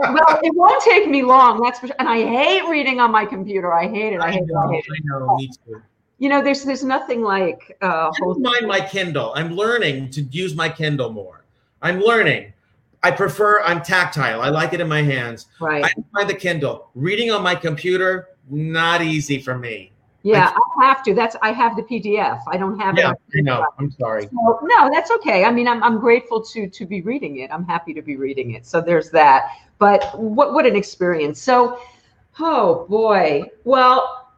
[0.00, 1.60] Well, it won't take me long.
[1.62, 1.96] That's for, sure.
[1.98, 3.72] and I hate reading on my computer.
[3.72, 4.20] I hate it.
[4.20, 4.68] I hate know, it.
[4.68, 4.92] I hate it.
[4.92, 5.82] I know, me too.
[6.18, 9.32] You know, there's there's nothing like uh, I don't mind my Kindle.
[9.34, 11.44] I'm learning to use my Kindle more.
[11.82, 12.52] I'm learning.
[13.02, 13.62] I prefer.
[13.62, 14.42] I'm tactile.
[14.42, 15.46] I like it in my hands.
[15.60, 15.84] right.
[15.84, 16.90] I find the Kindle.
[16.94, 19.92] Reading on my computer, not easy for me.
[20.22, 21.14] yeah, I have to.
[21.14, 22.42] That's I have the PDF.
[22.48, 23.38] I don't have Yeah, it.
[23.38, 23.66] I know.
[23.78, 24.24] I'm sorry.
[24.24, 25.44] So, no, that's okay.
[25.44, 27.50] I mean, I'm I'm grateful to to be reading it.
[27.50, 28.66] I'm happy to be reading it.
[28.66, 29.52] So there's that.
[29.80, 31.42] But what what an experience.
[31.42, 31.80] So,
[32.38, 33.42] oh boy.
[33.64, 34.28] Well,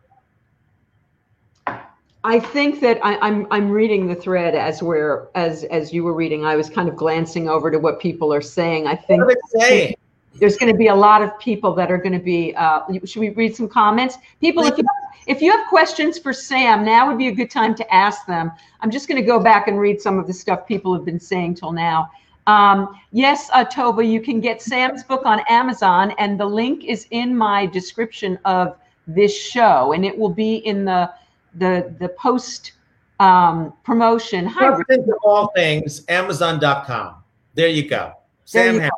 [2.24, 6.14] I think that I, I'm I'm reading the thread as we're as as you were
[6.14, 6.44] reading.
[6.44, 8.86] I was kind of glancing over to what people are saying.
[8.86, 9.24] I think
[9.58, 9.96] saying?
[10.36, 12.54] there's going to be a lot of people that are going to be.
[12.54, 14.16] Uh, should we read some comments?
[14.40, 14.84] People, if you
[15.26, 18.52] if you have questions for Sam, now would be a good time to ask them.
[18.80, 21.20] I'm just going to go back and read some of the stuff people have been
[21.20, 22.08] saying till now.
[22.46, 27.06] Um, yes, uh, Tova, you can get Sam's book on Amazon, and the link is
[27.10, 28.76] in my description of
[29.06, 31.10] this show, and it will be in the
[31.54, 32.72] the the post
[33.20, 34.46] um, promotion.
[34.46, 34.76] Hi,
[35.22, 37.16] all things, Amazon.com.
[37.54, 38.12] There you go.
[38.44, 38.94] Sam you Harris.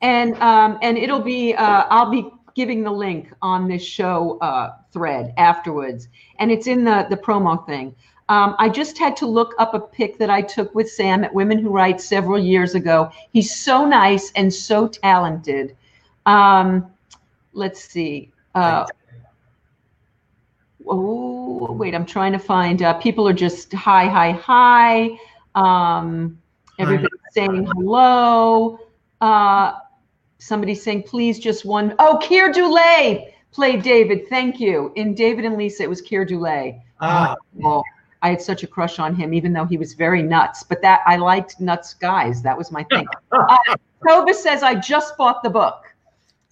[0.00, 4.74] and um, and it'll be uh, I'll be giving the link on this show uh,
[4.92, 6.08] thread afterwards,
[6.38, 7.94] and it's in the the promo thing.
[8.28, 11.32] Um, I just had to look up a pic that I took with Sam at
[11.32, 13.10] Women Who Write several years ago.
[13.32, 15.76] He's so nice and so talented.
[16.26, 16.90] Um,
[17.54, 18.30] let's see.
[18.54, 18.84] Uh,
[20.86, 22.82] oh, wait, I'm trying to find.
[22.82, 25.18] Uh, people are just hi, hi, hi.
[25.54, 26.38] Um,
[26.78, 28.78] everybody's saying hello.
[29.22, 29.72] Uh,
[30.38, 31.94] somebody's saying, please, just one.
[31.98, 34.28] Oh, Keir Dullea played David.
[34.28, 34.92] Thank you.
[34.96, 36.80] In David and Lisa, it was Keir Dullea.
[37.00, 37.36] Ah,
[38.22, 40.62] I had such a crush on him, even though he was very nuts.
[40.62, 42.42] But that I liked nuts guys.
[42.42, 43.06] That was my thing.
[43.32, 43.56] uh,
[44.06, 45.84] Tova says, I just bought the book.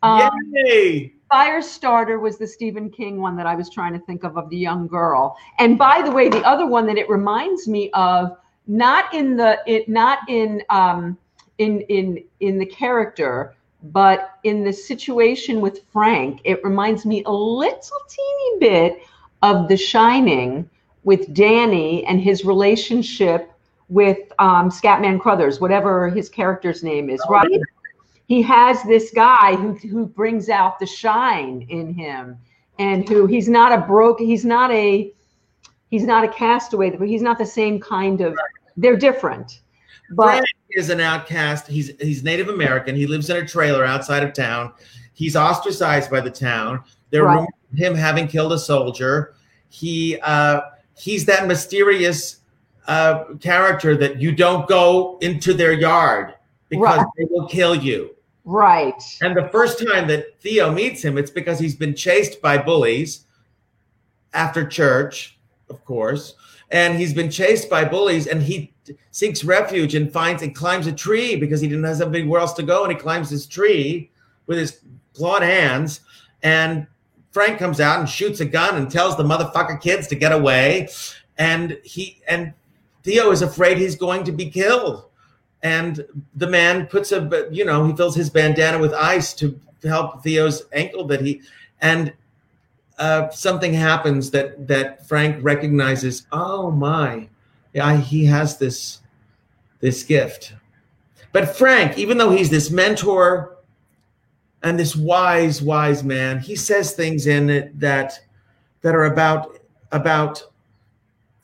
[0.03, 1.13] Um, yay!
[1.33, 4.57] Firestarter was the Stephen King one that I was trying to think of of the
[4.57, 5.37] young girl.
[5.59, 8.37] And by the way, the other one that it reminds me of,
[8.69, 11.19] not in the it not in um
[11.59, 17.33] in in in the character, but in the situation with Frank, it reminds me a
[17.33, 19.03] little teeny bit
[19.43, 20.69] of The Shining
[21.07, 23.51] with Danny and his relationship
[23.89, 27.61] with um, Scatman Crothers, whatever his character's name is, right?
[28.27, 32.37] he has this guy who who brings out the shine in him
[32.79, 35.13] and who he's not a broke he's not a
[35.91, 38.37] he's not a castaway but he's not the same kind of
[38.77, 39.61] they're different
[40.11, 41.67] but Frank is an outcast.
[41.67, 42.95] He's he's Native American.
[42.95, 44.73] He lives in a trailer outside of town.
[45.15, 46.83] He's ostracized by the town.
[47.11, 47.35] There are Right.
[47.35, 49.35] rumors of him having killed a soldier.
[49.69, 50.61] He uh,
[50.97, 52.39] he's that mysterious
[52.87, 56.35] uh, character that you don't go into their yard
[56.69, 57.07] because Right.
[57.19, 58.15] they will kill you.
[58.45, 62.59] right And the first time that Theo meets him, it's because he's been chased by
[62.59, 63.27] bullies
[64.33, 65.39] after church,
[65.69, 66.35] of course.
[66.71, 68.73] And he's been chased by bullies and he
[69.11, 72.63] seeks refuge and finds and climbs a tree because he didn't have anywhere else to
[72.63, 72.85] go.
[72.85, 74.11] And he climbs this tree
[74.47, 74.81] with his
[75.15, 76.01] clawed hands.
[76.43, 76.87] And
[77.37, 80.89] Frank comes out and shoots a gun and tells the motherfucker kids to get away.
[81.37, 82.55] And he and
[83.03, 85.05] Theo is afraid he's going to be killed
[85.63, 86.07] and
[86.37, 90.63] the man puts a you know he fills his bandana with ice to help theo's
[90.73, 91.43] ankle that he
[91.81, 92.13] and
[92.99, 97.29] uh, something happens that that frank recognizes oh my
[97.73, 99.01] yeah he has this
[99.81, 100.55] this gift
[101.33, 103.56] but frank even though he's this mentor
[104.67, 108.19] and this wise wise man he says things in it that
[108.83, 109.59] that are about
[109.93, 110.43] about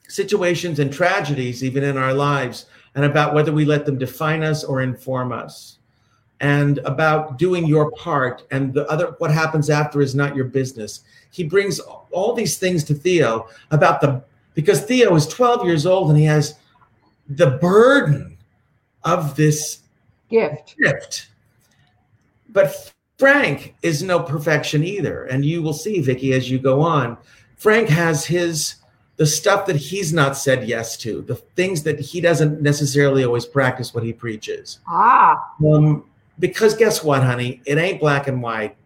[0.09, 4.65] situations and tragedies even in our lives and about whether we let them define us
[4.65, 5.79] or inform us
[6.43, 11.03] and about doing your part and the other what happens after is not your business.
[11.31, 14.23] He brings all these things to theo about the
[14.55, 16.57] because theo is 12 years old and he has
[17.29, 18.37] the burden
[19.05, 19.83] of this
[20.29, 20.75] gift.
[20.77, 21.29] gift.
[22.49, 22.93] But
[23.23, 27.17] frank is no perfection either and you will see vicki as you go on
[27.57, 28.83] frank has his
[29.17, 33.47] the stuff that he's not said yes to, the things that he doesn't necessarily always
[33.47, 34.81] practice what he preaches.
[34.89, 36.05] ah Um,
[36.39, 37.61] because guess what, honey?
[37.67, 38.77] It ain't black and white.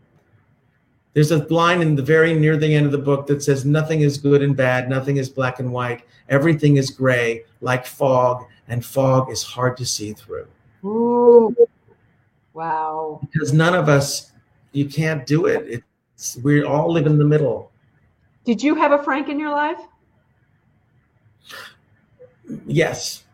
[1.14, 4.02] There's a line in the very near the end of the book that says, Nothing
[4.02, 8.84] is good and bad, nothing is black and white, everything is gray, like fog, and
[8.84, 10.48] fog is hard to see through.
[10.84, 11.56] Ooh.
[12.56, 14.32] Wow Because none of us,
[14.72, 15.84] you can't do it.
[16.14, 17.70] It's we all live in the middle.
[18.44, 19.80] did you have a frank in your life
[22.66, 23.24] Yes,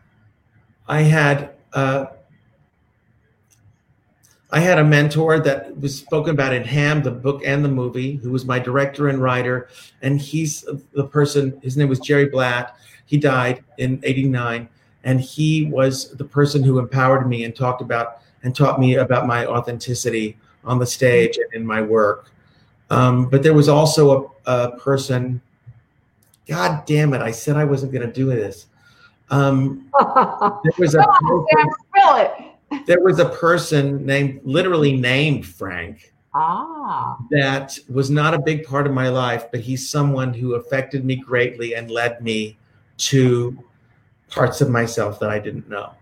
[0.87, 1.51] I had.
[1.71, 2.05] Uh,
[4.51, 8.17] I had a mentor that was spoken about in Ham, the book and the movie,
[8.17, 9.67] who was my director and writer.
[10.03, 10.63] And he's
[10.93, 12.75] the person, his name was Jerry Blatt.
[13.07, 14.69] He died in 89.
[15.05, 19.25] And he was the person who empowered me and talked about and taught me about
[19.25, 22.31] my authenticity on the stage and in my work.
[22.89, 25.41] Um, but there was also a, a, person,
[26.47, 28.67] God damn it, I said I wasn't going to do this.
[29.29, 32.45] Um, there was a person,
[32.85, 36.13] there was a person named, literally named Frank.
[36.35, 37.17] Ah.
[37.31, 41.15] That was not a big part of my life, but he's someone who affected me
[41.15, 42.57] greatly and led me
[42.97, 43.57] to
[44.29, 45.93] parts of myself that I didn't know.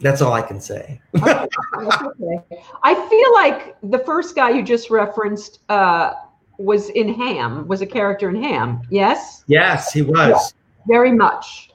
[0.00, 1.00] That's all I can say.
[1.16, 2.62] okay.
[2.82, 6.14] I feel like the first guy you just referenced uh,
[6.58, 8.82] was in Ham, was a character in Ham.
[8.90, 9.44] Yes?
[9.46, 10.16] Yes, he was.
[10.16, 10.38] Yeah,
[10.86, 11.70] very much.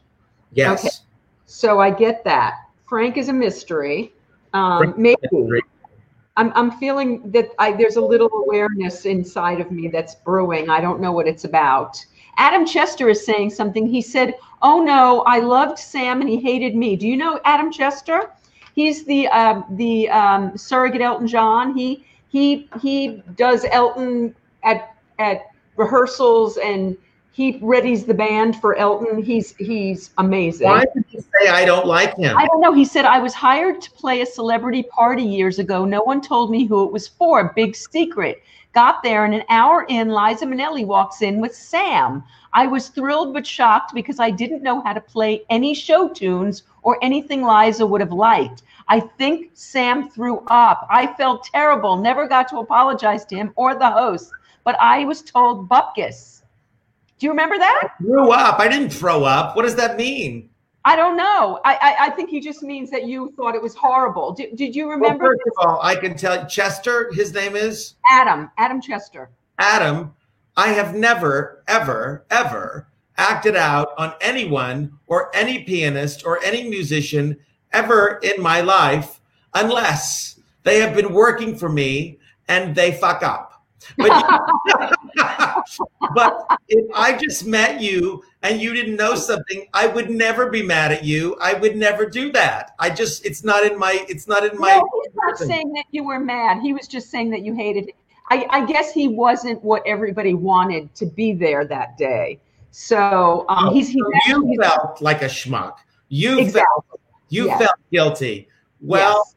[0.53, 0.86] Yes.
[0.86, 0.93] Okay.
[1.45, 2.55] So I get that.
[2.88, 4.13] Frank is a mystery.
[4.53, 5.17] Um, maybe.
[5.32, 5.61] Mystery.
[6.38, 10.69] I'm, I'm feeling that I, there's a little awareness inside of me that's brewing.
[10.69, 12.03] I don't know what it's about.
[12.38, 13.88] Adam Chester is saying something.
[13.88, 17.71] He said, "Oh no, I loved Sam and he hated me." Do you know Adam
[17.71, 18.31] Chester?
[18.73, 21.75] He's the uh, the um, surrogate Elton John.
[21.75, 26.97] He he he does Elton at at rehearsals and
[27.31, 29.21] he readies the band for Elton.
[29.21, 30.67] He's he's amazing.
[30.67, 32.38] Why did you say I don't like him?
[32.38, 32.73] I don't know.
[32.73, 35.83] He said I was hired to play a celebrity party years ago.
[35.83, 37.51] No one told me who it was for.
[37.53, 38.41] Big secret.
[38.76, 42.21] Got there and an hour in, Liza Minnelli walks in with Sam.
[42.51, 46.63] I was thrilled but shocked because I didn't know how to play any show tunes
[46.82, 48.63] or anything Liza would have liked.
[48.89, 50.86] I think Sam threw up.
[50.89, 51.95] I felt terrible.
[51.95, 54.30] Never got to apologize to him or the host,
[54.65, 56.41] but I was told bupkis.
[57.17, 57.82] Do you remember that?
[57.82, 58.59] I threw up.
[58.59, 59.55] I didn't throw up.
[59.55, 60.49] What does that mean?
[60.88, 61.59] I don't know.
[61.65, 64.33] I, I, I think he just means that you thought it was horrible.
[64.33, 65.23] Did, did you remember?
[65.23, 68.51] Well, first of all, I can tell Chester, his name is Adam.
[68.59, 69.31] Adam Chester.
[69.57, 70.13] Adam,
[70.55, 77.36] I have never, ever, ever acted out on anyone or any pianist or any musician
[77.73, 79.21] ever in my life
[79.55, 83.65] unless they have been working for me and they fuck up.
[83.97, 84.11] But,
[86.13, 90.63] but if I just met you and you didn't know something, I would never be
[90.63, 91.36] mad at you.
[91.41, 92.76] I would never do that.
[92.80, 94.76] I just, it's not in my, it's not in my.
[94.76, 96.61] No, he's not saying that you were mad.
[96.61, 97.91] He was just saying that you hated.
[98.30, 102.39] I, I guess he wasn't what everybody wanted to be there that day.
[102.72, 105.78] So um, he's, he's you he's, felt like a schmuck.
[106.09, 106.61] You exactly.
[106.61, 107.59] felt you yes.
[107.59, 108.47] felt guilty.
[108.82, 109.34] Well, yes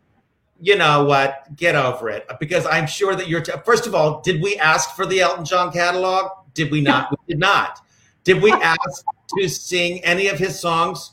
[0.61, 1.55] you know what?
[1.57, 2.27] Get over it.
[2.41, 3.41] Because I'm sure that you're.
[3.41, 6.31] T- First of all, did we ask for the Elton John catalog?
[6.55, 7.11] Did we not?
[7.11, 7.81] we did not.
[8.25, 9.05] Did we ask
[9.39, 11.13] to sing any of his songs?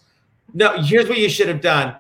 [0.54, 0.82] No.
[0.82, 1.96] Here's what you should have done.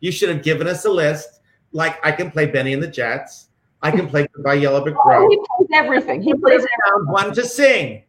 [0.00, 1.40] You should have given us a list.
[1.72, 3.48] Like I can play Bennie and the Jets.
[3.82, 5.24] I can play Goodbye Yellow Brick Road.
[5.24, 6.22] Oh, he plays everything.
[6.22, 6.64] He plays
[7.06, 8.04] one to sing.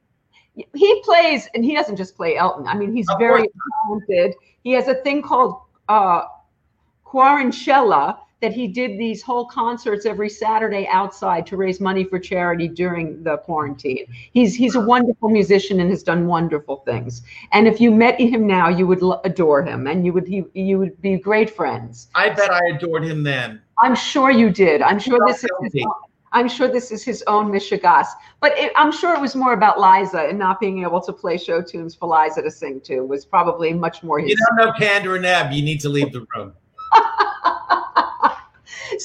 [0.76, 2.68] He plays, and he doesn't just play Elton.
[2.68, 3.48] I mean, he's of very
[3.88, 4.36] talented.
[4.64, 6.26] He has a thing called uh,
[7.06, 12.68] Quaranchella, that he did these whole concerts every Saturday outside to raise money for charity
[12.68, 14.06] during the quarantine.
[14.34, 17.22] He's he's a wonderful musician and has done wonderful things.
[17.54, 20.78] And if you met him now, you would adore him, and you would he, you
[20.78, 22.10] would be great friends.
[22.16, 23.62] I bet I adored him then.
[23.78, 24.82] I'm sure you did.
[24.82, 25.50] I'm sure this is.
[25.72, 25.86] His,
[26.34, 28.08] I'm sure this is his own Mishigas,
[28.41, 31.38] but it, I'm sure it was more about Liza and not being able to play
[31.38, 34.20] show tunes for Liza to sing to was probably much more.
[34.20, 35.54] His you don't know Kander and Ebb.
[35.54, 36.54] You need to leave the room.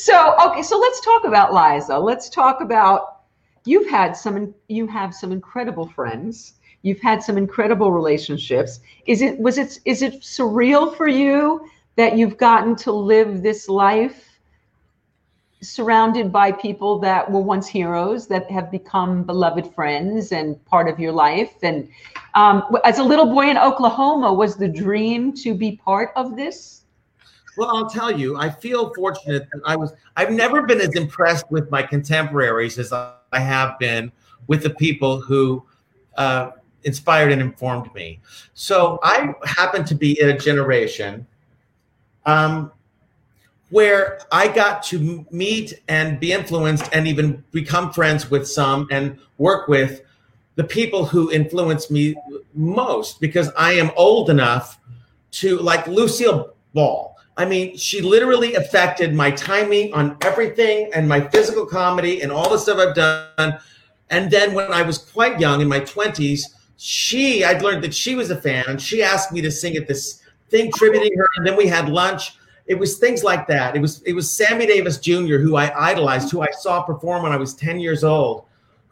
[0.01, 1.99] so okay, so let's talk about Liza.
[1.99, 3.23] Let's talk about
[3.65, 6.55] you've had some you have some incredible friends.
[6.83, 8.81] You've had some incredible relationships.
[9.07, 13.69] Is it was it is it surreal for you that you've gotten to live this
[13.69, 14.29] life
[15.61, 21.01] surrounded by people that were once heroes that have become beloved friends and part of
[21.01, 21.89] your life and
[22.35, 26.78] um, as a little boy in oklahoma was the dream to be part of this
[27.59, 31.51] well, I'll tell you, I feel fortunate that I was, I've never been as impressed
[31.51, 34.13] with my contemporaries as I have been
[34.47, 35.67] with the people who
[36.17, 36.53] uh,
[36.85, 38.21] inspired and informed me.
[38.55, 41.27] So I happen to be in a generation
[42.27, 42.71] um,
[43.71, 49.19] where I got to meet and be influenced and even become friends with some and
[49.39, 50.03] work with
[50.55, 52.15] the people who influenced me
[52.55, 54.79] most because I am old enough
[55.33, 57.18] to like Lucille Ball.
[57.39, 62.51] I mean, she literally affected my timing on everything and my physical comedy and all
[62.51, 63.61] the stuff I've done.
[64.11, 66.43] And then when I was quite young in my 20s,
[66.79, 69.87] she, I'd learned that she was a fan and she asked me to sing at
[69.87, 71.29] this thing tributing her.
[71.37, 72.37] And then we had lunch.
[72.67, 73.77] it was things like that.
[73.77, 75.39] It was it was Sammy Davis Jr.
[75.39, 78.45] who I idolized, who I saw perform when I was 10 years old,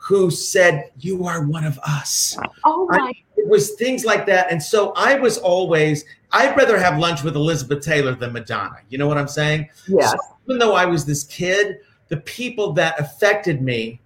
[0.06, 2.98] who said, "You are one of us." Oh my!
[2.98, 6.04] I, it was things like that, and so I was always.
[6.30, 8.78] I'd rather have lunch with Elizabeth Taylor than Madonna.
[8.88, 9.68] You know what I'm saying?
[9.88, 10.12] Yes.
[10.12, 11.78] So even though I was this kid,
[12.08, 14.00] the people that affected me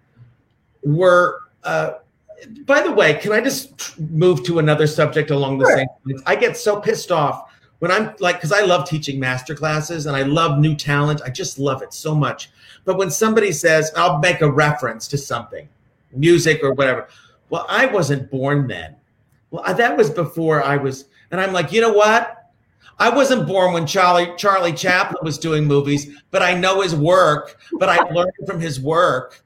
[0.82, 1.42] were.
[1.64, 1.92] Uh,
[2.64, 5.76] by the way, can I just move to another subject along the sure.
[5.76, 6.22] same lines?
[6.24, 10.16] I get so pissed off when I'm like, because I love teaching master classes and
[10.16, 11.20] I love new talent.
[11.22, 12.50] I just love it so much.
[12.86, 15.68] But when somebody says, I'll make a reference to something,
[16.12, 17.08] music or whatever,
[17.48, 18.96] well, I wasn't born then.
[19.50, 22.36] Well, that was before I was, and I'm like, you know what?
[22.98, 27.58] I wasn't born when Charlie Charlie Chaplin was doing movies, but I know his work,
[27.78, 29.42] but I learned from his work.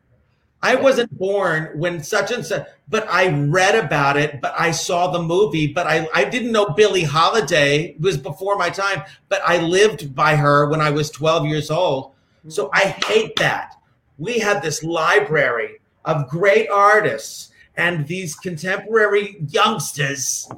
[0.64, 5.10] I wasn't born when such and such, but I read about it, but I saw
[5.10, 9.42] the movie, but I, I didn't know Billie Holiday it was before my time, but
[9.44, 12.12] I lived by her when I was 12 years old.
[12.48, 12.76] So mm-hmm.
[12.76, 13.76] I hate that.
[14.16, 20.48] We have this library of great artists and these contemporary youngsters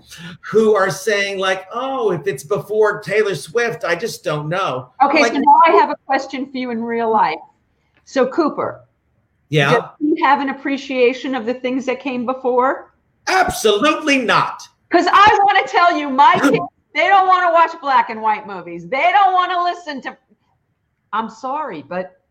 [0.42, 5.22] who are saying like oh if it's before taylor swift i just don't know okay
[5.22, 7.38] like, so now i have a question for you in real life
[8.05, 8.86] so cooper
[9.49, 9.90] yeah.
[10.01, 12.94] Do you have an appreciation of the things that came before?
[13.28, 14.62] Absolutely not.
[14.88, 16.59] Because I want to tell you, my kids,
[16.94, 18.88] they don't want to watch black and white movies.
[18.88, 20.16] They don't want to listen to.
[21.12, 22.22] I'm sorry, but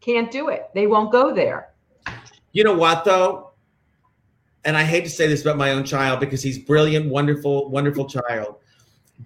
[0.00, 0.70] can't do it.
[0.74, 1.71] They won't go there.
[2.52, 3.52] You know what, though?
[4.64, 8.08] And I hate to say this about my own child because he's brilliant, wonderful, wonderful
[8.08, 8.56] child.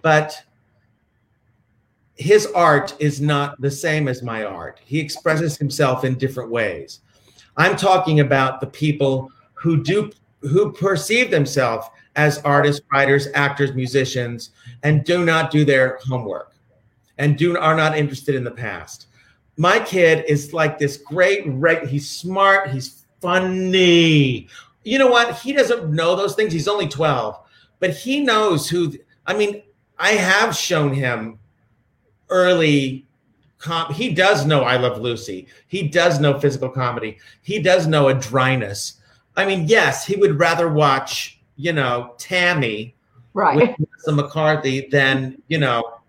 [0.01, 0.41] But
[2.15, 4.79] his art is not the same as my art.
[4.83, 7.01] He expresses himself in different ways.
[7.57, 10.11] I'm talking about the people who do
[10.41, 14.51] who perceive themselves as artists, writers, actors, musicians,
[14.83, 16.53] and do not do their homework
[17.17, 19.07] and do are not interested in the past.
[19.57, 21.45] My kid is like this great,
[21.87, 24.47] he's smart, he's funny.
[24.83, 25.35] You know what?
[25.39, 26.53] He doesn't know those things.
[26.53, 27.37] He's only 12,
[27.79, 28.93] but he knows who
[29.25, 29.61] I mean,
[29.99, 31.39] I have shown him
[32.29, 33.05] early
[33.57, 35.47] com- he does know I Love Lucy.
[35.67, 37.17] He does know physical comedy.
[37.41, 39.01] He does know a dryness.
[39.35, 42.95] I mean, yes, he would rather watch, you know, Tammy
[43.33, 43.55] right.
[43.55, 45.99] with Melissa McCarthy than, you know,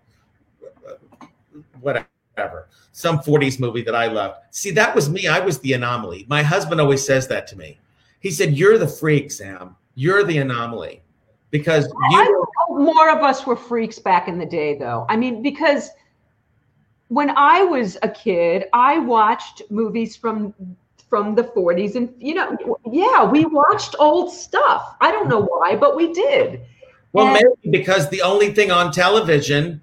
[1.81, 2.69] whatever.
[2.99, 4.41] Some 40s movie that I loved.
[4.51, 5.25] See, that was me.
[5.25, 6.25] I was the anomaly.
[6.27, 7.79] My husband always says that to me.
[8.19, 9.77] He said, You're the freak, Sam.
[9.95, 11.01] You're the anomaly.
[11.49, 15.05] Because you more of us were freaks back in the day, though.
[15.07, 15.91] I mean, because
[17.07, 20.53] when I was a kid, I watched movies from
[21.09, 22.55] from the 40s and you know
[22.91, 26.61] yeah we watched old stuff i don't know why but we did
[27.13, 29.81] well and maybe because the only thing on television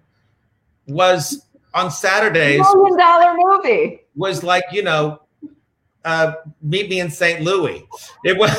[0.87, 1.46] was
[1.77, 5.21] on saturdays million dollar movie was like you know
[6.05, 7.87] uh meet me in st louis
[8.25, 8.51] it was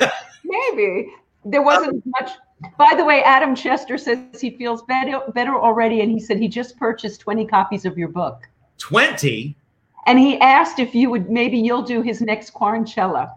[0.44, 1.10] maybe
[1.46, 2.32] there wasn't much
[2.78, 6.48] by the way, Adam Chester says he feels better better already, and he said he
[6.48, 8.48] just purchased 20 copies of your book.
[8.78, 9.56] 20?
[10.06, 13.32] And he asked if you would maybe you'll do his next Quarantella.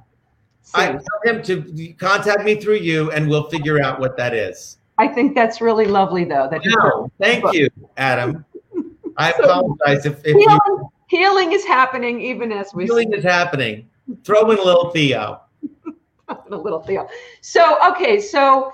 [0.74, 4.78] I tell him to contact me through you, and we'll figure out what that is.
[4.98, 6.50] I think that's really lovely, though.
[6.50, 8.44] That no, thank you, Adam.
[9.18, 13.90] I apologize if, if healing, you, healing is happening even as we healing is happening.
[14.24, 15.42] Throw in a little Theo.
[16.28, 17.08] a little Theo.
[17.42, 18.72] So okay, so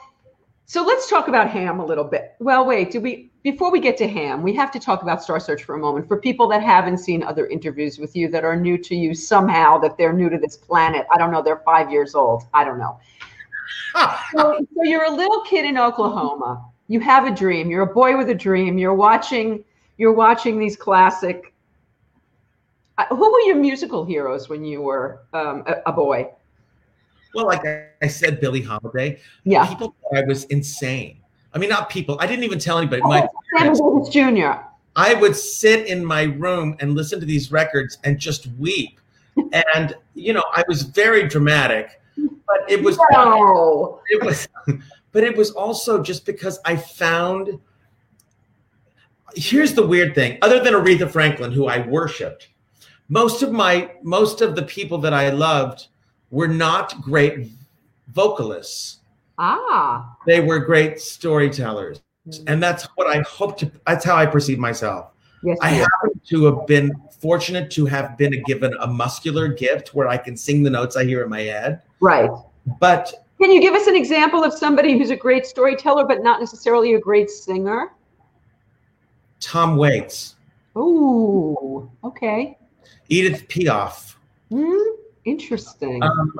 [0.65, 2.33] so let's talk about Ham a little bit.
[2.39, 5.39] Well, wait, do we before we get to Ham, we have to talk about Star
[5.39, 6.07] Search for a moment.
[6.07, 9.77] For people that haven't seen other interviews with you that are new to you somehow,
[9.79, 11.05] that they're new to this planet.
[11.13, 12.43] I don't know, they're five years old.
[12.53, 12.99] I don't know.
[14.35, 16.65] so, so you're a little kid in Oklahoma.
[16.87, 17.69] You have a dream.
[17.69, 18.77] You're a boy with a dream.
[18.77, 19.63] You're watching.
[20.03, 21.53] You're watching these classic.
[22.97, 26.29] Uh, who were your musical heroes when you were um, a, a boy?
[27.33, 27.61] Well, like
[28.01, 29.21] I said, Billie Holiday.
[29.45, 29.65] Yeah.
[29.65, 31.19] People thought I was insane.
[31.53, 32.17] I mean, not people.
[32.19, 33.01] I didn't even tell anybody.
[33.01, 34.65] Oh, my Sammy Davis Jr.
[34.97, 38.99] I would sit in my room and listen to these records and just weep.
[39.53, 44.01] and you know, I was very dramatic, but it was no.
[44.09, 44.49] it was
[45.13, 47.57] but it was also just because I found
[49.35, 52.49] here's the weird thing, other than Aretha Franklin, who I worshiped,
[53.09, 55.87] most of my most of the people that I loved
[56.31, 57.49] were not great
[58.11, 58.99] vocalists.
[59.37, 60.15] Ah.
[60.25, 62.01] They were great storytellers.
[62.27, 62.43] Mm-hmm.
[62.47, 65.11] And that's what I hope to, that's how I perceive myself.
[65.43, 70.07] Yes, I happen to have been fortunate to have been given a muscular gift where
[70.07, 71.81] I can sing the notes I hear in my head.
[71.99, 72.29] Right.
[72.79, 76.39] But can you give us an example of somebody who's a great storyteller, but not
[76.39, 77.91] necessarily a great singer?
[79.43, 80.35] Tom Waits.
[80.75, 82.57] Oh, okay.
[83.09, 84.15] Edith Piaf.
[84.49, 84.73] Hmm,
[85.25, 86.01] interesting.
[86.01, 86.33] Um,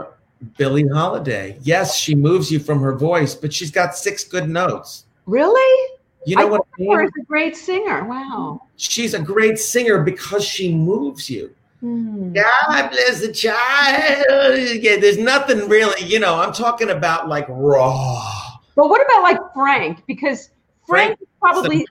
[0.58, 1.58] Billie Holiday.
[1.62, 5.06] Yes, she moves you from her voice, but she's got six good notes.
[5.26, 5.89] really?
[6.26, 6.99] You know I what I mean?
[6.99, 8.06] a great singer.
[8.06, 8.62] Wow.
[8.78, 11.54] She's a great singer because she moves you.
[11.82, 12.32] Hmm.
[12.32, 14.58] God bless the child.
[14.82, 18.58] Yeah, there's nothing really, you know, I'm talking about like raw.
[18.74, 20.06] But what about like Frank?
[20.08, 20.49] Because
[20.88, 21.86] Frank, Frank probably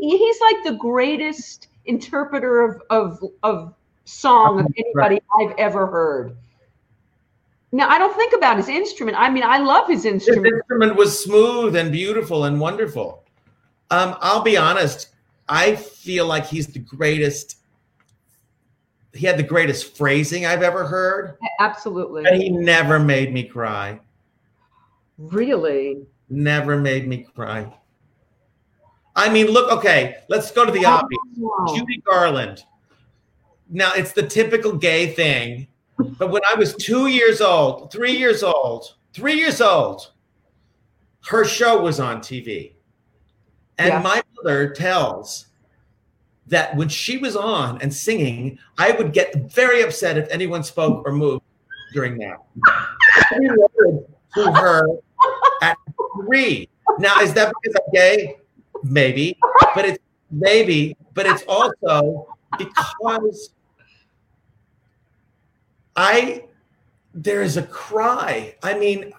[0.00, 3.74] he's like the greatest interpreter of of of
[4.04, 6.36] song of anybody I've ever heard.
[7.72, 9.16] Now I don't think about his instrument.
[9.18, 10.54] I mean, I love his His instrument.
[10.54, 13.24] instrument was smooth and beautiful and wonderful.
[13.90, 15.08] Um, I'll be honest,
[15.48, 17.56] I feel like he's the greatest.
[19.12, 22.24] He had the greatest phrasing I've ever heard, Absolutely.
[22.24, 23.98] and he never made me cry.
[25.18, 26.06] Really?
[26.28, 27.72] Never made me cry.
[29.16, 31.20] I mean, look, okay, let's go to the oh, obvious.
[31.36, 31.74] Wow.
[31.74, 32.64] Judy Garland.
[33.68, 35.68] Now, it's the typical gay thing,
[36.18, 40.12] but when I was two years old, three years old, three years old,
[41.26, 42.74] her show was on TV.
[43.78, 44.00] And Yeah.
[44.00, 45.46] my mother tells
[46.46, 51.06] that when she was on and singing, I would get very upset if anyone spoke
[51.06, 51.42] or moved
[51.92, 52.38] during that.
[54.34, 54.86] To her
[55.60, 55.76] at
[56.14, 56.68] three.
[57.00, 58.36] Now, is that because I'm gay?
[58.82, 59.36] Maybe,
[59.74, 59.98] but it's
[60.30, 62.28] maybe, but it's also
[62.58, 63.50] because
[65.96, 66.44] I
[67.14, 68.54] there is a cry.
[68.62, 69.12] I mean,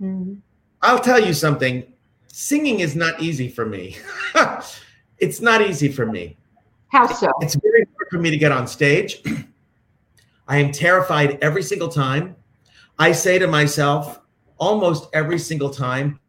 [0.00, 0.38] Mhm.
[0.82, 1.84] I'll tell you something.
[2.26, 3.96] Singing is not easy for me.
[5.18, 6.36] it's not easy for me.
[6.88, 7.30] How so?
[7.40, 9.22] It's very hard for me to get on stage.
[10.48, 12.36] I am terrified every single time.
[12.98, 14.20] I say to myself
[14.58, 16.20] almost every single time,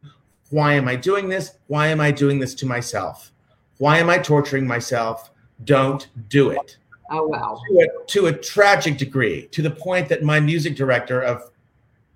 [0.53, 1.53] why am I doing this?
[1.65, 3.31] Why am I doing this to myself?
[3.79, 5.31] Why am I torturing myself?
[5.63, 6.77] Don't do it.
[7.09, 7.59] Oh wow.
[7.69, 11.49] To a, to a tragic degree, to the point that my music director of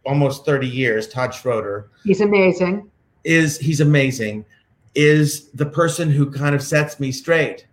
[0.06, 2.90] almost 30 years, Todd Schroeder, He's amazing.
[3.24, 4.46] is he's amazing,
[4.94, 7.66] is the person who kind of sets me straight.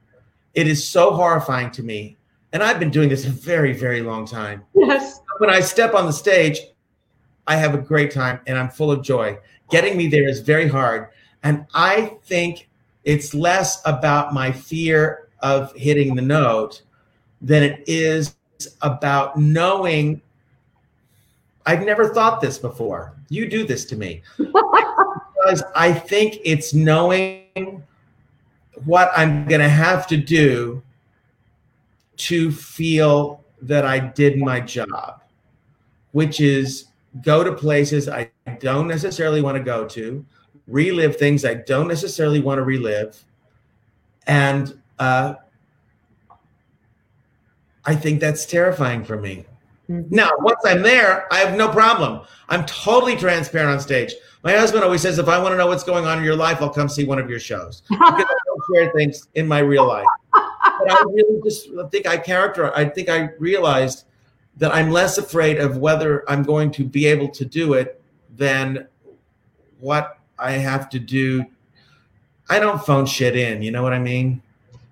[0.54, 2.16] It is so horrifying to me.
[2.54, 4.64] And I've been doing this a very, very long time.
[4.74, 5.20] Yes.
[5.38, 6.60] When I step on the stage,
[7.46, 9.36] I have a great time and I'm full of joy.
[9.74, 11.08] Getting me there is very hard.
[11.42, 12.68] And I think
[13.02, 16.82] it's less about my fear of hitting the note
[17.42, 18.36] than it is
[18.82, 20.22] about knowing
[21.66, 23.14] I've never thought this before.
[23.30, 24.22] You do this to me.
[24.38, 27.82] because I think it's knowing
[28.84, 30.84] what I'm going to have to do
[32.18, 35.20] to feel that I did my job,
[36.12, 36.84] which is
[37.22, 40.24] go to places I don't necessarily want to go to,
[40.66, 43.22] relive things I don't necessarily want to relive.
[44.26, 45.34] And uh,
[47.84, 49.44] I think that's terrifying for me.
[49.90, 50.10] Mhm.
[50.10, 52.22] Now, once I'm there, I have no problem.
[52.48, 54.14] I'm totally transparent on stage.
[54.42, 56.60] My husband always says, if I want to know what's going on in your life,
[56.60, 59.86] I'll come see one of your shows because I don't share things in my real
[59.86, 60.06] life.
[60.32, 62.74] But I really just think I character.
[62.76, 64.04] I think I realized
[64.56, 68.00] that I'm less afraid of whether I'm going to be able to do it
[68.36, 68.86] than
[69.80, 71.44] what I have to do.
[72.48, 73.62] I don't phone shit in.
[73.62, 74.42] You know what I mean?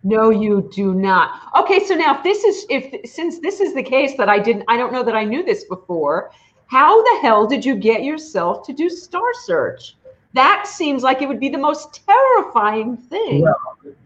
[0.04, 1.40] No, you do not.
[1.60, 4.64] Okay, so now if this is if since this is the case that I didn't
[4.68, 6.32] I don't know that I knew this before,
[6.66, 9.94] how the hell did you get yourself to do Star Search?
[10.34, 13.46] That seems like it would be the most terrifying thing.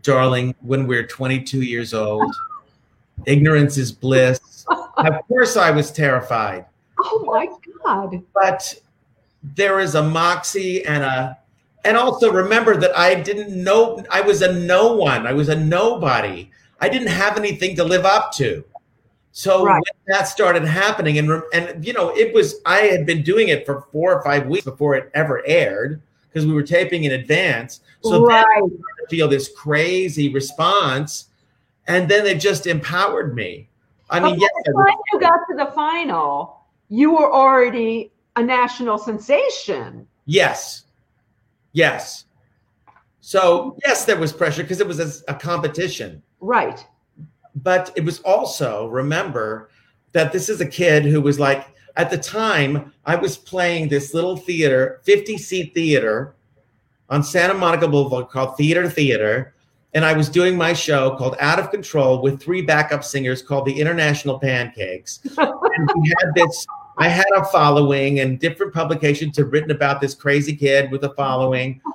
[0.03, 2.35] darling, when we're 22 years old.
[3.27, 4.67] Ignorance is bliss.
[4.69, 6.67] Of course, I was terrified,
[7.01, 7.49] Oh my
[7.85, 8.23] god.
[8.35, 8.75] but
[9.55, 11.39] there is a moxie and a,
[11.85, 15.27] and also remember that I didn't know, I was a no one.
[15.27, 16.51] I was a nobody.
[16.81, 18.65] I didn't have anything to live up to.
[19.33, 19.75] So Right.
[19.75, 23.67] when that started happening, and and you know, it was I had been doing it
[23.67, 27.81] for four or five weeks before it ever aired because we were taping in advance.
[28.03, 28.63] So then right.
[29.11, 31.27] feel this crazy response,
[31.87, 33.69] and then it just empowered me.
[34.09, 38.43] I mean, yes, by the time you got to the final, you were already a
[38.43, 40.07] national sensation.
[40.27, 40.85] yes,
[41.73, 42.25] yes.
[43.21, 46.87] So yes, there was pressure because it was a, a competition, Right.
[47.57, 49.71] but it was also remember
[50.13, 54.15] that this is a kid who was like at the time I was playing this
[54.15, 56.35] little theater, fifty seat theater
[57.11, 59.55] on Santa Monica Boulevard called Theater Theater.
[59.95, 63.65] And I was doing my show called Out of Control with three backup singers called
[63.65, 65.21] the International Pancakes.
[65.39, 66.67] and we had this,
[66.99, 71.15] I had a following, and different publications have written about this crazy kid with a
[71.15, 71.81] following.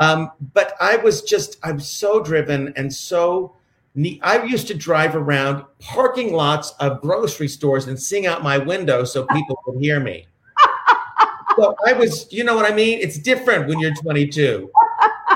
[0.00, 3.54] Um, but I was just, I'm so driven and so
[4.22, 9.04] I used to drive around parking lots of grocery stores and sing out my window
[9.04, 10.26] so people could hear me.
[11.56, 12.98] so I was, you know what I mean?
[13.00, 14.68] It's different when you're 22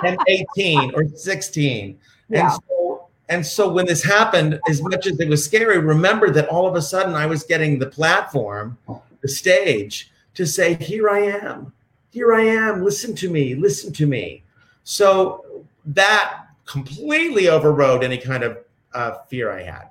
[0.02, 1.98] and 18 or 16.
[2.28, 2.42] Yeah.
[2.42, 6.48] And so and so when this happened, as much as it was scary, remember that
[6.48, 8.78] all of a sudden I was getting the platform,
[9.20, 11.72] the stage to say, Here I am.
[12.10, 12.84] Here I am.
[12.84, 13.54] Listen to me.
[13.54, 14.42] Listen to me.
[14.84, 18.58] So that completely overrode any kind of
[18.94, 19.88] uh, fear I had.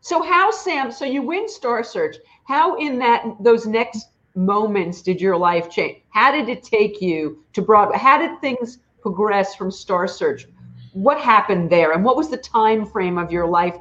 [0.00, 0.90] So how Sam?
[0.90, 2.16] So you win Star Search.
[2.44, 5.98] How in that those next moments did your life change?
[6.10, 7.98] How did it take you to Broadway?
[7.98, 10.46] How did things progress from Star Search?
[10.92, 13.76] What happened there, and what was the time frame of your life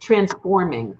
[0.00, 0.96] transforming?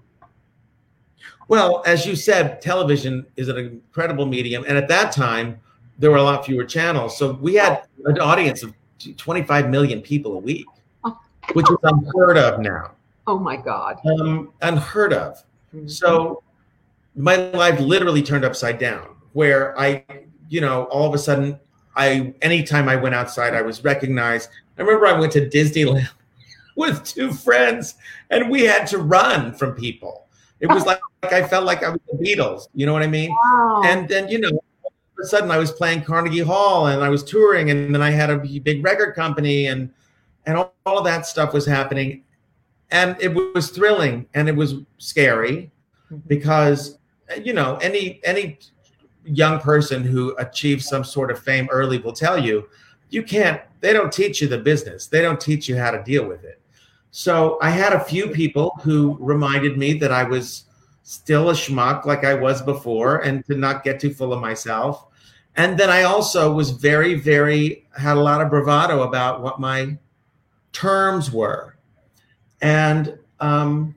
[1.48, 5.60] Well, as you said, television is an incredible medium, and at that time
[5.98, 8.74] there were a lot fewer channels, so we had an audience of
[9.16, 10.66] 25 million people a week
[11.52, 12.92] which is unheard of now.
[13.26, 14.00] Oh my God.
[14.06, 15.42] Um, unheard of.
[15.74, 15.88] Mm-hmm.
[15.88, 16.42] So
[17.14, 20.04] my life literally turned upside down where I,
[20.48, 21.58] you know, all of a sudden
[21.96, 24.50] I anytime I went outside, I was recognized.
[24.78, 26.08] I remember I went to Disneyland
[26.76, 27.94] with two friends
[28.30, 30.23] and we had to run from people.
[30.64, 33.06] It was like, like I felt like I was the Beatles, you know what I
[33.06, 33.30] mean?
[33.30, 33.82] Wow.
[33.84, 37.10] And then, you know, all of a sudden I was playing Carnegie Hall and I
[37.10, 39.90] was touring and then I had a big record company and
[40.46, 42.22] and all, all of that stuff was happening
[42.90, 45.70] and it was thrilling and it was scary
[46.10, 46.16] mm-hmm.
[46.28, 46.98] because
[47.42, 48.58] you know any any
[49.26, 52.66] young person who achieves some sort of fame early will tell you
[53.10, 56.26] you can't they don't teach you the business they don't teach you how to deal
[56.26, 56.60] with it
[57.14, 60.64] so i had a few people who reminded me that i was
[61.02, 65.06] still a schmuck like i was before and to not get too full of myself
[65.56, 69.96] and then i also was very very had a lot of bravado about what my
[70.74, 71.76] terms were.
[72.60, 73.94] And um,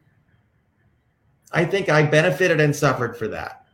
[1.51, 3.65] I think I benefited and suffered for that.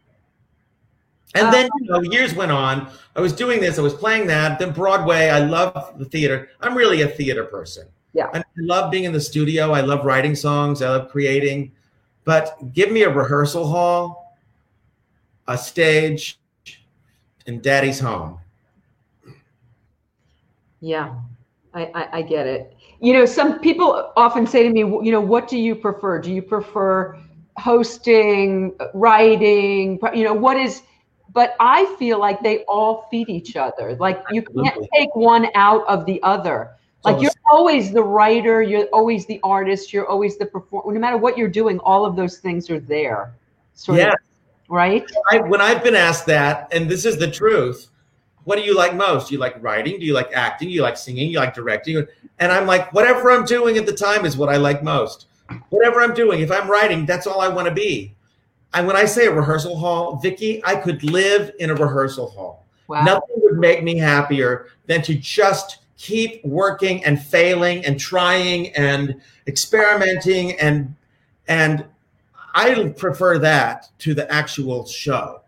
[1.36, 2.92] And then you know, years went on.
[3.16, 3.80] I was doing this.
[3.80, 4.60] I was playing that.
[4.60, 5.30] Then Broadway.
[5.30, 6.50] I love the theater.
[6.62, 7.88] I'm really a theater person.
[8.14, 8.30] Yeah.
[8.34, 9.72] I love being in the studio.
[9.72, 10.82] I love writing songs.
[10.82, 11.72] I love creating.
[12.26, 14.38] But give me a rehearsal hall,
[15.48, 16.40] a stage,
[17.48, 18.40] and Daddy's home.
[20.80, 21.16] Yeah,
[21.74, 25.20] I, I, I get it you know, some people often say to me, you know,
[25.20, 26.20] what do you prefer?
[26.20, 27.20] Do you prefer
[27.58, 30.00] hosting, writing?
[30.14, 30.84] You know, what is,
[31.34, 33.98] but I feel like they all feed each other.
[33.98, 36.78] Like you can't take one out of the other.
[37.04, 40.94] Like you're always the writer, you're always the artist, you're always the performer.
[40.94, 43.34] No matter what you're doing, all of those things are there.
[43.74, 44.14] Sort yeah.
[44.14, 44.20] Of,
[44.70, 45.04] right?
[45.32, 47.90] I, when I've been asked that, and this is the truth,
[48.46, 49.30] what do you like most?
[49.30, 50.00] Do you like writing?
[50.00, 50.70] Do you like acting?
[50.70, 51.28] Do you like singing?
[51.28, 52.06] Do you like directing?
[52.40, 55.28] And I'm like, whatever I'm doing at the time is what I like most.
[55.70, 58.16] Whatever I'm doing, if I'm writing, that's all I want to be.
[58.74, 62.66] And when I say a rehearsal hall, Vicki, I could live in a rehearsal hall.
[62.88, 63.04] Wow.
[63.04, 69.22] Nothing would make me happier than to just keep working and failing and trying and
[69.48, 70.96] experimenting and
[71.48, 71.86] and
[72.56, 75.42] I prefer that to the actual show.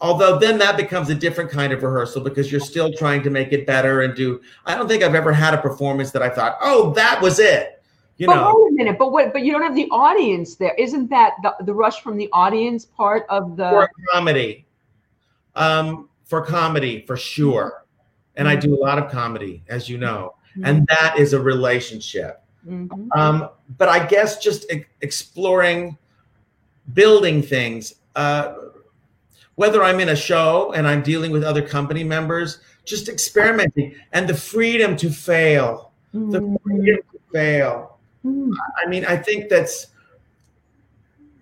[0.00, 3.52] Although then that becomes a different kind of rehearsal because you're still trying to make
[3.52, 4.40] it better and do.
[4.64, 7.82] I don't think I've ever had a performance that I thought, oh, that was it.
[8.16, 8.54] You but know.
[8.54, 9.32] wait a minute, but what?
[9.32, 10.74] But you don't have the audience there.
[10.74, 14.66] Isn't that the, the rush from the audience part of the for comedy?
[15.54, 17.79] Um, for comedy, for sure.
[18.36, 18.56] And mm-hmm.
[18.56, 20.64] I do a lot of comedy, as you know, mm-hmm.
[20.64, 22.42] and that is a relationship.
[22.66, 23.08] Mm-hmm.
[23.18, 23.48] Um,
[23.78, 25.96] but I guess just e- exploring,
[26.92, 27.94] building things.
[28.14, 28.54] Uh,
[29.54, 34.28] whether I'm in a show and I'm dealing with other company members, just experimenting and
[34.28, 36.30] the freedom to fail, mm.
[36.32, 37.98] the freedom to fail.
[38.24, 38.52] Mm.
[38.82, 39.88] I mean, I think that's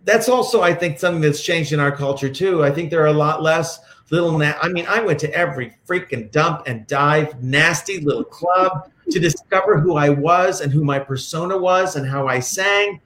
[0.05, 2.65] that's also I think something that's changed in our culture too.
[2.65, 3.79] I think there are a lot less
[4.11, 4.39] little.
[4.39, 9.19] Na- I mean, I went to every freaking dump and dive, nasty little club to
[9.19, 13.01] discover who I was and who my persona was and how I sang.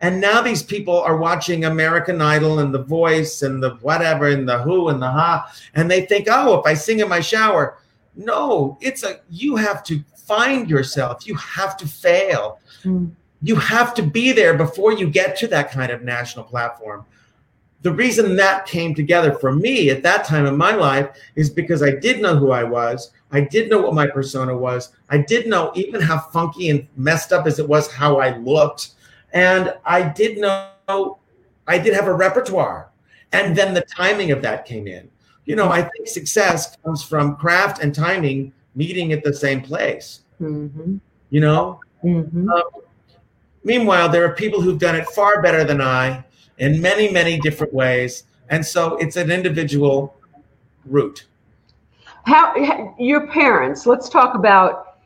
[0.00, 4.48] And now these people are watching American Idol and The Voice and the whatever and
[4.48, 7.78] the Who and the Ha, and they think, oh, if I sing in my shower,
[8.16, 11.26] no, it's a you have to find yourself.
[11.26, 12.58] You have to fail.
[12.82, 13.12] Mm.
[13.42, 17.04] You have to be there before you get to that kind of national platform.
[17.82, 21.82] The reason that came together for me at that time in my life is because
[21.82, 23.10] I did know who I was.
[23.32, 24.92] I did know what my persona was.
[25.10, 28.90] I did know even how funky and messed up as it was how I looked
[29.32, 31.18] and I did know
[31.66, 32.90] I did have a repertoire.
[33.32, 35.08] And then the timing of that came in.
[35.46, 40.20] You know, I think success comes from craft and timing meeting at the same place.
[40.40, 40.96] Mm-hmm.
[41.30, 42.48] You know, mm-hmm.
[42.50, 42.62] um,
[43.64, 46.24] meanwhile, there are people who've done it far better than I
[46.62, 48.22] in many, many different ways.
[48.48, 50.14] And so it's an individual
[50.86, 51.26] route.
[52.24, 53.84] How your parents?
[53.84, 54.98] Let's talk about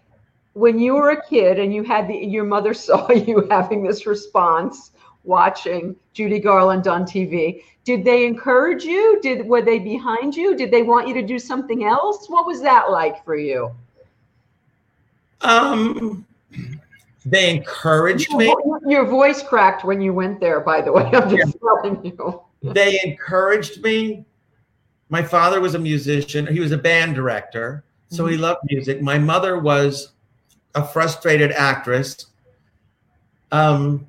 [0.53, 4.07] when you were a kid and you had the your mother saw you having this
[4.07, 4.91] response
[5.25, 7.63] watching Judy Garland on TV.
[7.85, 9.19] Did they encourage you?
[9.23, 10.55] Did were they behind you?
[10.57, 12.29] Did they want you to do something else?
[12.29, 13.71] What was that like for you?
[15.41, 16.27] Um
[17.27, 18.55] they encouraged me.
[18.87, 21.03] Your voice cracked when you went there, by the way.
[21.13, 21.83] I'm just yeah.
[21.83, 22.43] telling you.
[22.63, 24.25] they encouraged me.
[25.09, 26.47] My father was a musician.
[26.47, 28.33] He was a band director, so mm-hmm.
[28.33, 29.03] he loved music.
[29.03, 30.13] My mother was
[30.77, 32.27] a frustrated actress.
[33.51, 34.07] Um,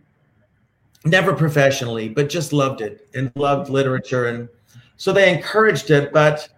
[1.04, 4.28] never professionally, but just loved it and loved literature.
[4.28, 4.48] And
[4.98, 6.14] so they encouraged it.
[6.14, 6.50] But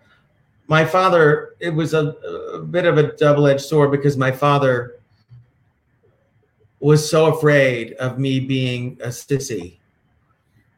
[0.67, 2.09] my father, it was a,
[2.53, 4.98] a bit of a double edged sword because my father
[6.79, 9.77] was so afraid of me being a sissy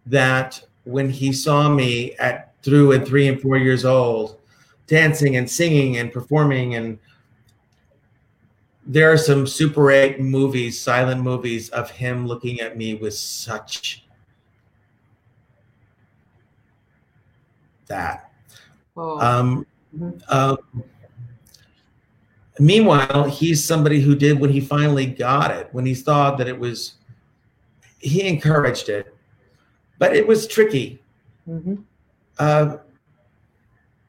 [0.06, 4.40] that when he saw me at through at three and four years old
[4.88, 7.00] dancing and singing and performing and
[8.86, 14.06] there are some super 8 movies silent movies of him looking at me with such
[17.88, 18.32] that
[18.98, 19.20] oh.
[19.20, 19.66] um,
[19.96, 20.34] mm-hmm.
[20.34, 20.58] um,
[22.62, 26.60] Meanwhile, he's somebody who did when he finally got it, when he thought that it
[26.60, 26.94] was,
[27.98, 29.16] he encouraged it,
[29.98, 31.02] but it was tricky.
[31.50, 31.78] Mm-hmm.
[32.38, 32.78] Uh,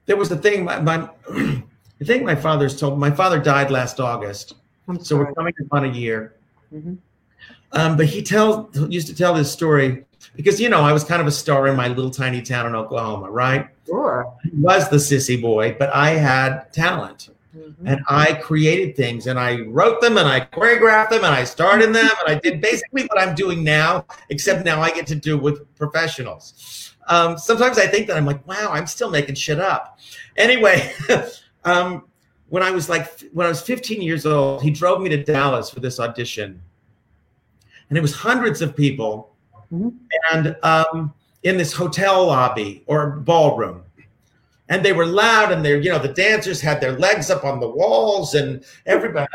[0.04, 2.98] there was the thing, my, my the thing my father's told.
[2.98, 4.56] My father died last August,
[5.00, 6.34] so we're coming upon a year.
[6.74, 6.96] Mm-hmm.
[7.72, 10.04] Um, but he tells used to tell this story
[10.36, 12.74] because you know I was kind of a star in my little tiny town in
[12.74, 13.68] Oklahoma, right?
[13.86, 14.30] Sure.
[14.52, 17.30] Was the sissy boy, but I had talent.
[17.56, 17.86] Mm-hmm.
[17.86, 21.82] And I created things and I wrote them and I choreographed them and I starred
[21.82, 25.14] in them and I did basically what I'm doing now, except now I get to
[25.14, 26.94] do with professionals.
[27.08, 29.98] Um, sometimes I think that I'm like, wow, I'm still making shit up.
[30.36, 30.94] Anyway,
[31.64, 32.04] um,
[32.48, 35.68] when I was like, when I was 15 years old, he drove me to Dallas
[35.68, 36.62] for this audition.
[37.88, 39.34] And it was hundreds of people
[39.70, 39.90] mm-hmm.
[40.32, 41.12] and um,
[41.42, 43.82] in this hotel lobby or ballroom
[44.68, 47.60] and they were loud and they're you know the dancers had their legs up on
[47.60, 49.26] the walls and everybody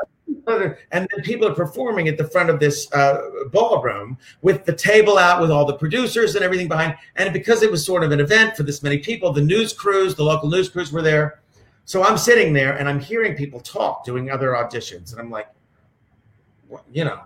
[0.48, 3.22] and then people are performing at the front of this uh,
[3.52, 6.96] ballroom with the table out with all the producers and everything behind.
[7.18, 10.16] And because it was sort of an event for this many people the news crews
[10.16, 11.42] the local news crews were there.
[11.86, 15.12] So i'm sitting there and i'm hearing people talk doing other auditions.
[15.12, 15.50] And i'm like
[16.92, 17.22] you know.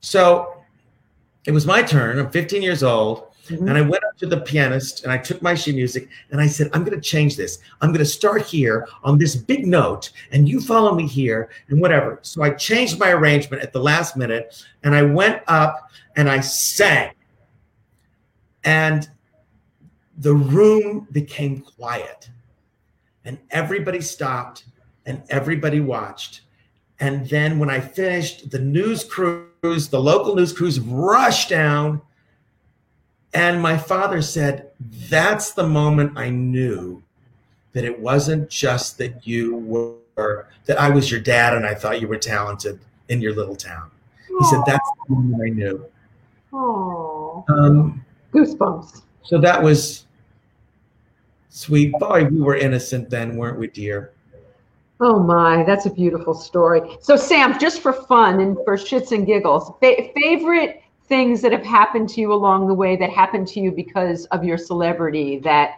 [0.00, 0.62] So
[1.46, 2.18] it was my turn.
[2.18, 3.68] I'm 15 years old Mm-hmm.
[3.68, 6.46] And I went up to the pianist and I took my sheet music and I
[6.46, 7.58] said, I'm going to change this.
[7.80, 11.80] I'm going to start here on this big note and you follow me here and
[11.80, 12.18] whatever.
[12.22, 16.40] So I changed my arrangement at the last minute and I went up and I
[16.40, 17.12] sang.
[18.64, 19.08] And
[20.16, 22.30] the room became quiet
[23.24, 24.64] and everybody stopped
[25.04, 26.42] and everybody watched.
[27.00, 32.00] And then when I finished, the news crews, the local news crews rushed down
[33.34, 34.70] and my father said,
[35.10, 37.02] That's the moment I knew
[37.72, 42.00] that it wasn't just that you were, that I was your dad and I thought
[42.00, 42.78] you were talented
[43.08, 43.90] in your little town.
[44.28, 45.86] He said, That's the moment I knew.
[46.52, 47.44] Oh.
[47.48, 49.02] Um, Goosebumps.
[49.22, 50.06] So that was
[51.48, 51.92] sweet.
[51.98, 54.12] Boy, we were innocent then, weren't we, dear?
[55.00, 56.80] Oh my, that's a beautiful story.
[57.00, 61.64] So, Sam, just for fun and for shits and giggles, fa- favorite things that have
[61.64, 65.76] happened to you along the way that happened to you because of your celebrity that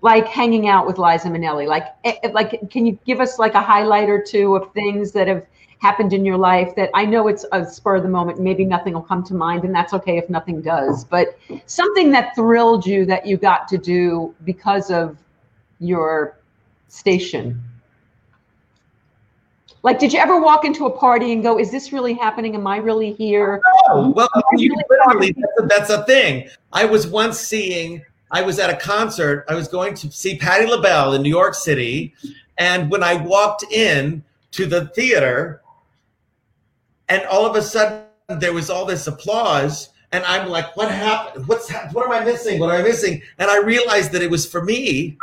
[0.00, 1.66] like hanging out with Liza Minnelli.
[1.66, 5.12] Like eh, eh, like can you give us like a highlight or two of things
[5.12, 5.44] that have
[5.80, 8.94] happened in your life that I know it's a spur of the moment maybe nothing
[8.94, 13.06] will come to mind and that's okay if nothing does but something that thrilled you
[13.06, 15.16] that you got to do because of
[15.78, 16.36] your
[16.88, 17.62] station
[19.88, 22.54] like, did you ever walk into a party and go, "Is this really happening?
[22.54, 23.58] Am I really here?"
[23.88, 26.46] Oh, well, you literally that's a, that's a thing.
[26.74, 28.02] I was once seeing.
[28.30, 29.46] I was at a concert.
[29.48, 32.12] I was going to see Patti LaBelle in New York City,
[32.58, 35.62] and when I walked in to the theater,
[37.08, 41.48] and all of a sudden there was all this applause, and I'm like, "What happened?
[41.48, 42.60] What's what am I missing?
[42.60, 45.16] What am I missing?" And I realized that it was for me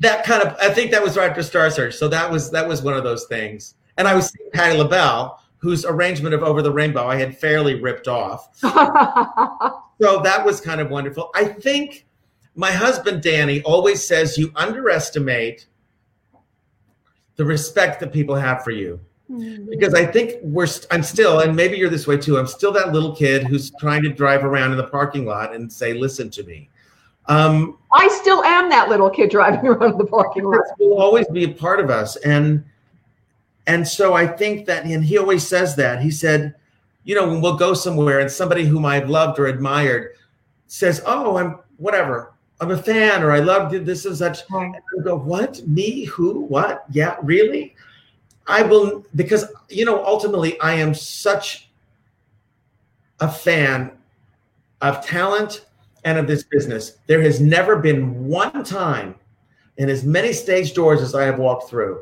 [0.00, 1.94] that kind of I think that was right after Star Search.
[1.94, 3.74] So that was that was one of those things.
[3.96, 7.80] And I was seeing Patti LaBelle, whose arrangement of Over the Rainbow I had fairly
[7.80, 8.48] ripped off.
[8.58, 11.30] so that was kind of wonderful.
[11.34, 12.06] I think
[12.54, 15.66] my husband Danny always says you underestimate
[17.36, 19.00] the respect that people have for you.
[19.30, 19.68] Mm-hmm.
[19.68, 22.38] because I think we're I'm still and maybe you're this way too.
[22.38, 25.70] I'm still that little kid who's trying to drive around in the parking lot and
[25.70, 26.70] say, "Listen to me."
[27.28, 30.60] Um, I still am that little kid driving around the parking lot.
[30.78, 32.64] Will always be a part of us, and
[33.66, 36.00] and so I think that, and he always says that.
[36.00, 36.54] He said,
[37.04, 40.14] you know, when we'll go somewhere and somebody whom I've loved or admired
[40.66, 44.40] says, "Oh, I'm whatever." I'm a fan, or I loved this and such.
[44.50, 45.64] And I go, what?
[45.68, 46.04] Me?
[46.06, 46.40] Who?
[46.40, 46.84] What?
[46.90, 47.76] Yeah, really?
[48.48, 51.68] I will because you know ultimately I am such
[53.20, 53.92] a fan
[54.80, 55.66] of talent
[56.04, 56.98] and of this business.
[57.06, 59.14] There has never been one time
[59.76, 62.00] in as many stage doors as I have walked through,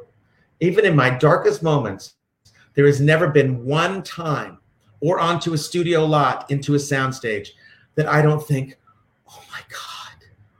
[0.61, 2.15] even in my darkest moments,
[2.75, 4.59] there has never been one time
[5.01, 7.49] or onto a studio lot into a soundstage
[7.95, 8.79] that I don't think,
[9.29, 9.61] oh my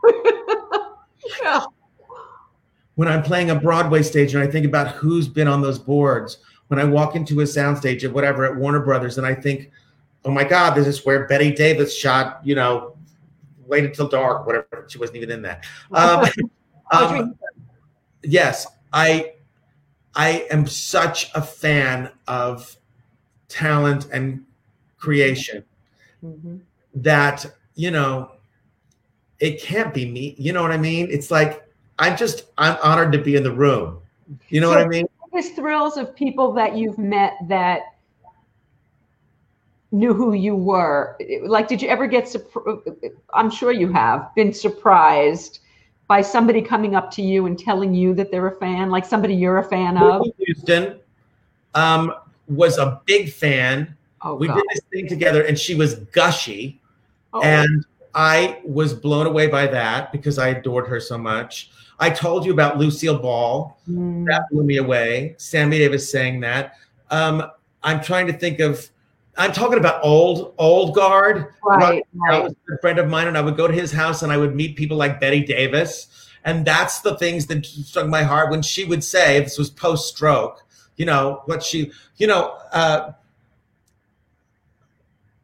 [0.03, 0.91] God.
[1.43, 1.65] yeah
[2.97, 6.39] when I'm playing a Broadway stage and I think about who's been on those boards,
[6.69, 9.71] when I walk into a soundstage at whatever at Warner Brothers and I think,
[10.25, 12.96] oh my God, this is where Bette Davis shot, you know,
[13.67, 14.87] Wait Until Dark, whatever.
[14.89, 15.65] She wasn't even in that.
[15.93, 16.27] Um,
[16.93, 17.39] um,
[18.23, 19.33] yes, I
[20.15, 22.77] I am such a fan of
[23.49, 24.45] talent and
[24.99, 25.65] creation
[26.25, 26.57] mm-hmm.
[26.95, 28.33] that you know
[29.39, 30.35] it can't be me.
[30.39, 31.09] You know what I mean?
[31.11, 31.69] It's like
[31.99, 34.01] I'm just I'm honored to be in the room.
[34.49, 35.07] You know so what I mean?
[35.33, 37.81] Biggest thrills of people that you've met that
[39.97, 41.17] knew who you were.
[41.43, 42.35] Like, did you ever get?
[43.35, 45.61] I'm sure you have been surprised
[46.09, 49.35] by somebody coming up to you and telling you that they're a fan, like somebody
[49.35, 50.27] you're a fan of.
[50.39, 51.01] Houston
[51.75, 52.15] um,
[52.47, 53.97] was a big fan.
[54.23, 54.57] Oh, we God.
[54.57, 56.81] did this thing together, and she was gushy,
[57.33, 57.43] oh.
[57.43, 61.71] and I was blown away by that because I adored her so much.
[61.99, 63.79] I told you about Lucille Ball.
[63.89, 64.27] Mm.
[64.27, 65.35] That blew me away.
[65.39, 66.75] Sammy Davis saying that.
[67.11, 67.43] Um,
[67.83, 68.91] I'm trying to think of.
[69.37, 71.55] I'm talking about old old guard.
[71.63, 72.45] Right, right.
[72.45, 74.55] was a friend of mine, and I would go to his house, and I would
[74.55, 78.85] meet people like Bette Davis, and that's the things that struck my heart when she
[78.85, 80.65] would say, "This was post stroke."
[80.97, 82.57] You know what she, you know.
[82.73, 83.13] Uh,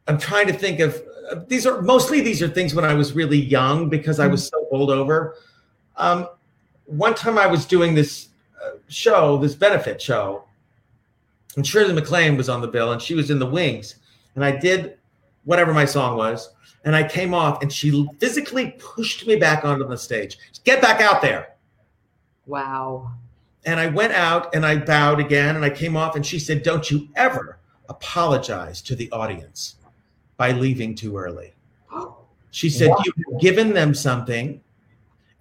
[0.08, 1.00] I'm trying to think of
[1.30, 4.46] uh, these are mostly these are things when I was really young because I was
[4.46, 5.36] so bowled over.
[5.96, 6.28] Um,
[6.86, 8.28] one time I was doing this
[8.62, 10.44] uh, show, this benefit show,
[11.56, 13.96] and Shirley MacLaine was on the bill, and she was in the wings,
[14.34, 14.98] and I did
[15.44, 16.50] whatever my song was,
[16.84, 20.38] and I came off, and she physically pushed me back onto the stage.
[20.64, 21.54] Get back out there.
[22.46, 23.12] Wow.
[23.64, 26.62] And I went out and I bowed again, and I came off, and she said,
[26.62, 27.58] "Don't you ever
[27.88, 29.76] apologize to the audience
[30.36, 31.54] by leaving too early."
[32.54, 33.02] She said, wow.
[33.04, 34.60] "You've given them something."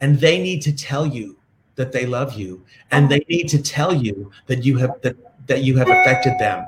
[0.01, 1.38] and they need to tell you
[1.76, 5.15] that they love you and they need to tell you that you have that,
[5.48, 6.65] that you have affected them.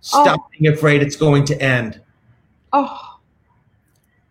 [0.00, 0.48] Stop oh.
[0.58, 2.00] being afraid it's going to end.
[2.72, 3.18] Oh.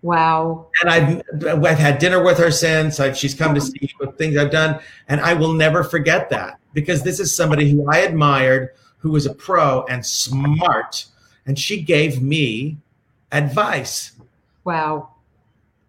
[0.01, 0.67] Wow.
[0.81, 2.99] And i've i've had dinner with her since.
[2.99, 3.63] I've, she's come to oh.
[3.63, 7.71] see what things i've done and i will never forget that because this is somebody
[7.71, 11.05] who i admired who was a pro and smart
[11.45, 12.77] and she gave me
[13.31, 14.11] advice.
[14.65, 15.12] Wow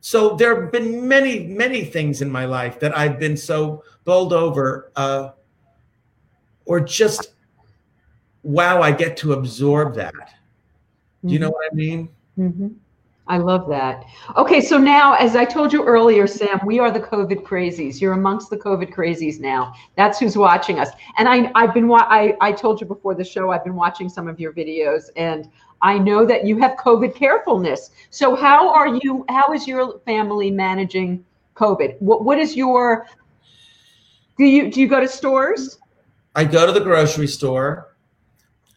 [0.06, 4.35] so there have been many, many things in my life that I've been so bowled
[4.35, 5.31] over, uh,
[6.66, 7.32] or just
[8.43, 10.12] wow, I get to absorb that.
[11.24, 11.55] Do you know mm-hmm.
[11.55, 12.09] what I mean?
[12.39, 12.68] Mm-hmm.
[13.28, 14.05] I love that.
[14.36, 17.98] Okay, so now, as I told you earlier, Sam, we are the COVID crazies.
[17.98, 19.72] You're amongst the COVID crazies now.
[19.97, 20.90] That's who's watching us.
[21.16, 24.28] And I, I've been, I, I told you before the show, I've been watching some
[24.28, 25.48] of your videos, and
[25.85, 27.90] I know that you have COVID carefulness.
[28.09, 29.24] So how are you?
[29.28, 31.23] How is your family managing
[31.56, 32.01] COVID?
[32.01, 33.06] What What is your?
[34.39, 35.78] Do you do you go to stores?
[36.35, 37.94] I go to the grocery store.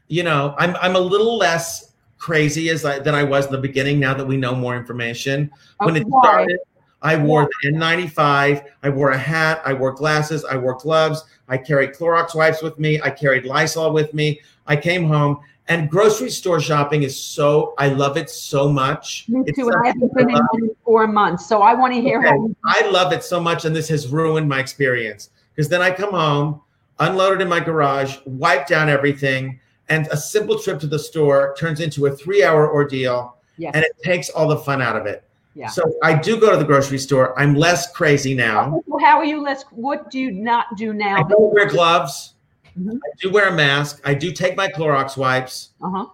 [0.10, 3.58] You know, I'm I'm a little less crazy as I than I was in the
[3.58, 4.02] beginning.
[4.02, 6.60] Now that we know more information, when it started,
[7.02, 8.66] I wore the N95.
[8.84, 9.62] I wore a hat.
[9.64, 10.44] I wore glasses.
[10.44, 11.24] I wore gloves.
[11.48, 13.00] I carried Clorox wipes with me.
[13.02, 14.42] I carried Lysol with me.
[14.66, 19.26] I came home and grocery store shopping is so I love it so much.
[19.27, 19.72] Me too.
[19.84, 22.30] I haven't been in four months, so I want to hear okay.
[22.30, 22.49] how.
[22.65, 26.11] I love it so much, and this has ruined my experience because then I come
[26.11, 26.61] home,
[26.99, 31.56] unload it in my garage, wipe down everything, and a simple trip to the store
[31.57, 33.72] turns into a three-hour ordeal, yes.
[33.76, 35.23] and it takes all the fun out of it.
[35.53, 35.69] Yeah.
[35.69, 37.38] So I do go to the grocery store.
[37.38, 38.84] I'm less crazy now.
[39.02, 39.65] How are you less?
[39.72, 41.18] What do you not do now?
[41.18, 42.35] I don't wear gloves.
[42.80, 42.98] Mm-hmm.
[42.98, 44.02] I do wear a mask.
[44.06, 45.70] I do take my Clorox wipes.
[45.82, 46.06] Uh-huh.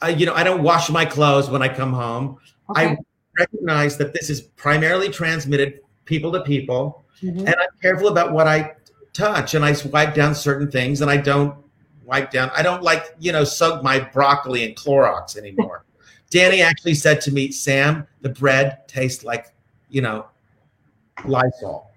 [0.00, 2.38] I, you know, I don't wash my clothes when I come home.
[2.70, 2.86] Okay.
[2.86, 2.96] I
[3.38, 7.40] recognize that this is primarily transmitted people to people, mm-hmm.
[7.40, 8.74] and I'm careful about what I
[9.12, 11.54] touch, and I swipe down certain things, and I don't
[12.04, 12.50] wipe down.
[12.56, 15.84] I don't like, you know, soak my broccoli in Clorox anymore.
[16.30, 19.52] Danny actually said to me, Sam, the bread tastes like,
[19.88, 20.26] you know,
[21.24, 21.90] Lysol.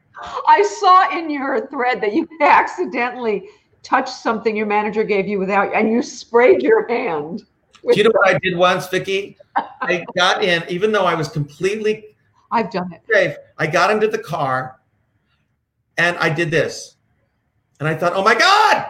[0.48, 3.50] I saw in your thread that you accidentally
[3.84, 7.44] touched something your manager gave you without, and you sprayed your hand.
[7.84, 9.38] Do you know what I did once, Vicki?
[9.56, 12.16] I got in, even though I was completely.
[12.52, 13.02] I've done it.
[13.12, 14.80] Safe, I got into the car,
[15.98, 16.96] and I did this,
[17.80, 18.88] and I thought, "Oh my God!"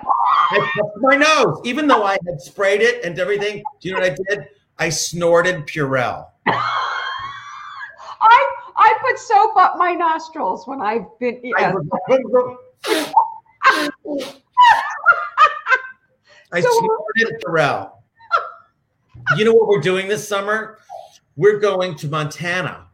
[0.52, 3.64] I touched my nose, even though I had sprayed it and everything.
[3.80, 4.48] Do you know what I did?
[4.78, 6.28] I snorted Purell.
[6.48, 7.02] I
[8.78, 11.40] I put soap up my nostrils when I've been.
[11.44, 11.76] Yes.
[16.54, 17.92] I, so, snorted Purell.
[19.38, 20.80] You know what we're doing this summer?
[21.38, 22.88] We're going to Montana,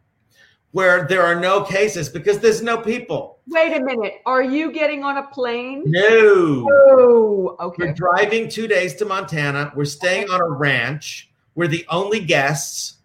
[0.72, 3.38] where there are no cases because there's no people.
[3.48, 4.14] Wait a minute.
[4.26, 5.82] Are you getting on a plane?
[5.86, 6.66] No.
[6.70, 7.86] Oh, okay.
[7.86, 9.72] We're driving two days to Montana.
[9.74, 11.30] We're staying on a ranch.
[11.54, 12.98] We're the only guests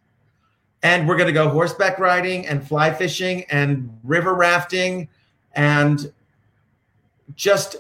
[0.84, 5.08] and we're going to go horseback riding and fly fishing and river rafting
[5.54, 6.12] and
[7.36, 7.78] just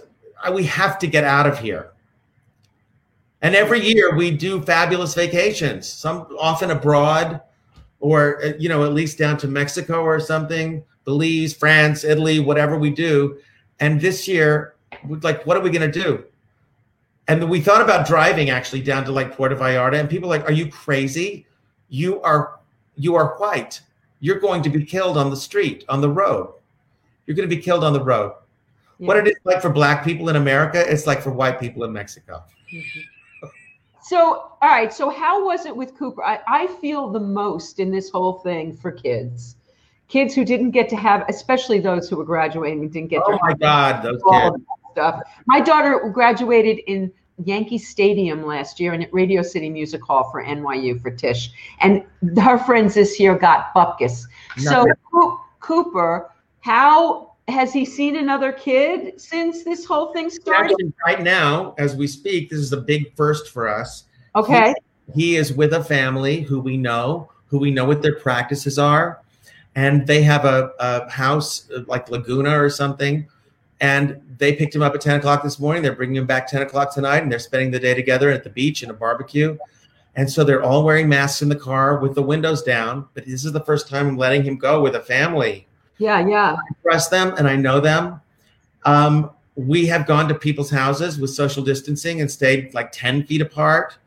[0.51, 1.91] we have to get out of here
[3.41, 7.41] and every year we do fabulous vacations some often abroad
[7.99, 12.77] or uh, you know at least down to mexico or something belize france italy whatever
[12.77, 13.37] we do
[13.79, 14.75] and this year
[15.21, 16.23] like what are we going to do
[17.27, 20.53] and we thought about driving actually down to like puerto vallarta and people like are
[20.53, 21.45] you crazy
[21.89, 22.59] you are
[22.95, 23.81] you are white.
[24.19, 26.53] You're going to be killed on the street, on the road.
[27.25, 28.33] You're going to be killed on the road.
[28.99, 29.07] Yeah.
[29.07, 31.93] What it is like for black people in America, it's like for white people in
[31.93, 32.43] Mexico.
[32.73, 32.99] Mm-hmm.
[34.03, 34.91] So, all right.
[34.91, 36.23] So, how was it with Cooper?
[36.23, 39.55] I, I feel the most in this whole thing for kids,
[40.09, 43.23] kids who didn't get to have, especially those who were graduating and didn't get.
[43.25, 44.63] Oh my God, those kids!
[44.91, 45.21] Stuff.
[45.47, 47.11] My daughter graduated in
[47.43, 52.03] Yankee Stadium last year and at Radio City Music Hall for NYU for Tisch, And
[52.37, 54.25] her friends this year got Bupkis.
[54.57, 54.85] So
[55.59, 56.29] Cooper,
[56.59, 60.71] how has he seen another kid since this whole thing started?
[60.71, 64.05] Actually, right now, as we speak, this is a big first for us.
[64.35, 64.73] Okay.
[65.13, 68.79] He, he is with a family who we know, who we know what their practices
[68.79, 69.19] are.
[69.75, 73.27] And they have a, a house like Laguna or something
[73.83, 75.83] and they picked him up at 10 o'clock this morning.
[75.83, 78.49] They're bringing him back 10 o'clock tonight, and they're spending the day together at the
[78.49, 79.57] beach in a barbecue.
[80.15, 83.09] And so they're all wearing masks in the car with the windows down.
[83.13, 85.67] But this is the first time I'm letting him go with a family.
[85.97, 86.55] Yeah, yeah.
[86.55, 88.21] I trust them and I know them.
[88.85, 93.41] Um, we have gone to people's houses with social distancing and stayed like 10 feet
[93.41, 93.97] apart,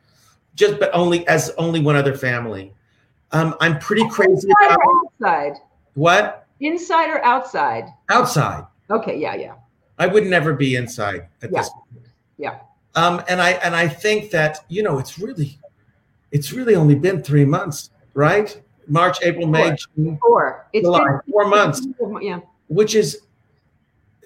[0.54, 2.72] just but only as only one other family.
[3.32, 5.52] Um, I'm pretty crazy Inside about outside.
[5.94, 6.46] What?
[6.60, 7.84] Inside or outside?
[8.08, 8.64] Outside.
[8.90, 9.54] Okay, yeah, yeah.
[9.98, 11.60] I would never be inside at yeah.
[11.60, 12.06] this point.
[12.38, 12.58] Yeah.
[12.94, 15.58] Um, and I and I think that you know it's really,
[16.30, 18.60] it's really only been three months, right?
[18.88, 20.66] March, April, May, June, four.
[20.72, 21.86] It's July, been, four months.
[22.20, 22.40] Yeah.
[22.68, 23.22] Which is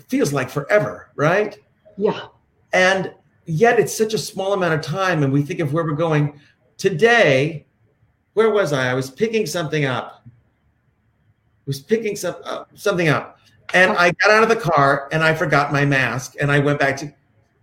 [0.09, 1.59] feels like forever, right?
[1.97, 2.27] Yeah.
[2.73, 3.15] And
[3.47, 6.39] yet it's such a small amount of time, and we think of where we're going
[6.77, 7.66] today.
[8.35, 8.91] Where was I?
[8.91, 10.23] I was picking something up.
[10.27, 10.31] I
[11.66, 13.41] was picking some uh, something up
[13.74, 16.78] and I got out of the car and I forgot my mask and I went
[16.78, 17.12] back to,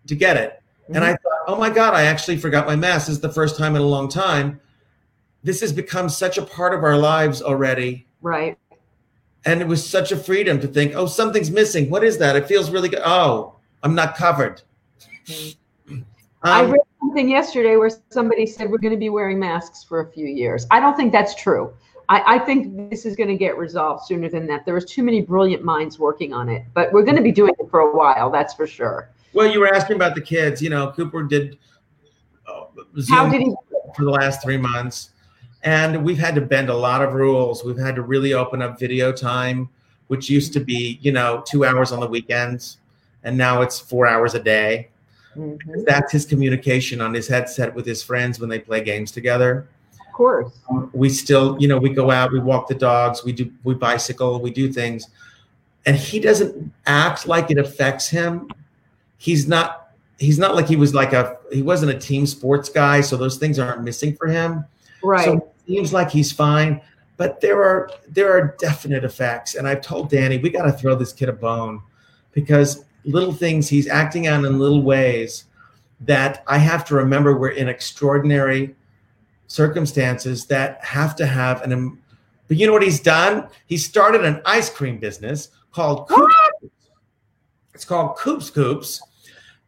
[0.08, 0.62] to get it.
[0.84, 0.96] Mm-hmm.
[0.96, 1.24] And I mm-hmm.
[1.24, 3.08] thought, oh my God, I actually forgot my mask.
[3.08, 4.60] This is the first time in a long time.
[5.48, 8.06] This has become such a part of our lives already.
[8.22, 8.58] Right.
[9.46, 11.90] And it was such a freedom to think, oh, something's missing.
[11.90, 12.36] What is that?
[12.36, 13.00] It feels really good.
[13.06, 14.62] Oh, I'm not covered.
[15.90, 16.04] Um,
[16.44, 20.12] I read something yesterday where somebody said we're going to be wearing masks for a
[20.12, 20.68] few years.
[20.70, 21.74] I don't think that's true.
[22.10, 24.66] I, I think this is going to get resolved sooner than that.
[24.66, 27.54] There was too many brilliant minds working on it, but we're going to be doing
[27.58, 28.30] it for a while.
[28.30, 29.12] That's for sure.
[29.32, 30.62] Well, you were asking about the kids.
[30.62, 31.58] You know, Cooper did.
[32.46, 32.66] Uh,
[33.08, 33.56] How did he?
[33.96, 35.12] For the last three months,
[35.68, 37.66] and we've had to bend a lot of rules.
[37.66, 39.68] We've had to really open up video time,
[40.08, 42.78] which used to be, you know, two hours on the weekends,
[43.26, 44.88] and now it's four hours a day.
[45.36, 45.84] Mm-hmm.
[45.86, 49.68] That's his communication on his headset with his friends when they play games together
[50.00, 50.58] Of course.
[50.94, 54.40] we still, you know, we go out, we walk the dogs, we do, we bicycle,
[54.40, 55.10] we do things,
[55.86, 58.50] and he doesn't act like it affects him.
[59.18, 59.84] He's not.
[60.18, 61.38] He's not like he was like a.
[61.52, 64.64] He wasn't a team sports guy, so those things aren't missing for him.
[65.04, 65.26] Right.
[65.26, 66.82] So seems like he's fine,
[67.18, 70.96] but there are there are definite effects, and I've told Danny we got to throw
[70.96, 71.82] this kid a bone
[72.32, 75.46] because little things he's acting out in little ways
[76.02, 78.76] that I have to remember we're in extraordinary
[79.48, 81.98] circumstances that have to have an.
[82.48, 83.48] But you know what he's done?
[83.66, 86.36] He started an ice cream business called Coops.
[87.74, 89.02] It's called Coop Scoops,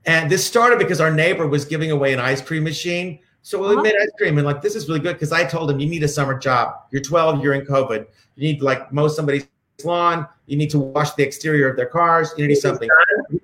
[0.06, 3.20] And this started because our neighbor was giving away an ice cream machine.
[3.42, 3.82] So we Uh-huh.
[3.82, 6.04] made ice cream and like this is really good because I told him you need
[6.04, 6.76] a summer job.
[6.92, 8.06] You're 12, you're in COVID.
[8.36, 9.48] You need to like mow somebody's
[9.84, 10.28] lawn.
[10.46, 12.34] You need to wash the exterior of their cars.
[12.38, 12.90] You need something.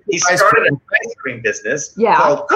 [0.08, 0.74] He Ice started cream.
[0.74, 2.16] an ice cream business Yeah.
[2.16, 2.46] called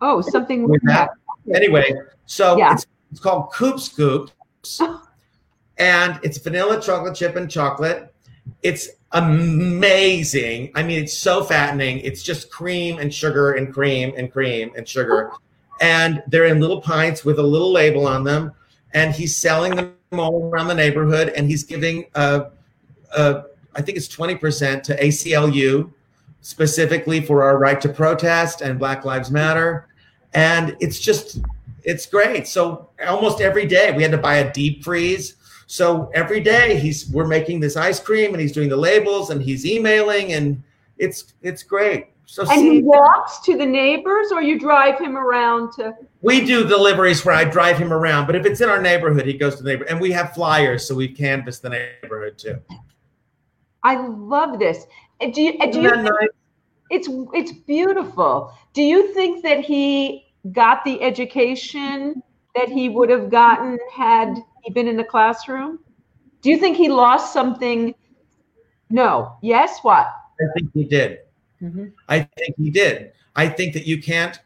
[0.00, 1.10] Oh, something With that.
[1.54, 1.92] Anyway,
[2.26, 2.74] so Yeah.
[2.74, 4.80] it's, it's called Coop Scoops,
[5.78, 8.14] and it's vanilla chocolate chip and chocolate.
[8.62, 10.70] It's amazing.
[10.74, 12.00] I mean, it's so fattening.
[12.00, 15.32] It's just cream and sugar and cream and cream and sugar,
[15.80, 18.52] and they're in little pints with a little label on them.
[18.94, 22.46] And he's selling them all around the neighborhood, and he's giving uh,
[23.14, 23.42] uh,
[23.74, 25.92] I think it's twenty percent to ACLU
[26.40, 29.88] specifically for our right to protest and Black Lives Matter.
[30.34, 31.40] And it's just,
[31.82, 32.46] it's great.
[32.46, 35.34] So almost every day we had to buy a deep freeze.
[35.66, 39.42] So every day he's we're making this ice cream and he's doing the labels and
[39.42, 40.62] he's emailing and
[40.96, 42.08] it's it's great.
[42.30, 45.94] So And he walks to the neighbors, or you drive him around to.
[46.20, 49.32] we do deliveries where I drive him around, but if it's in our neighborhood, he
[49.32, 52.60] goes to the neighbor and we have flyers, so we canvass the neighborhood too.
[53.82, 54.84] I love this.
[55.22, 55.54] Uh, Do you?
[55.58, 55.90] uh, Do you?
[55.90, 56.12] nice?
[56.90, 58.52] It's it's beautiful.
[58.74, 62.22] Do you think that he got the education
[62.54, 65.78] that he would have gotten had he been in the classroom?
[66.42, 67.94] Do you think he lost something?
[68.90, 69.38] No.
[69.42, 69.78] Yes.
[69.80, 70.08] What?
[70.40, 71.20] I think he did.
[71.62, 71.86] Mm-hmm.
[72.08, 73.12] I think he did.
[73.34, 74.38] I think that you can't.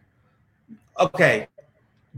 [0.99, 1.49] Okay,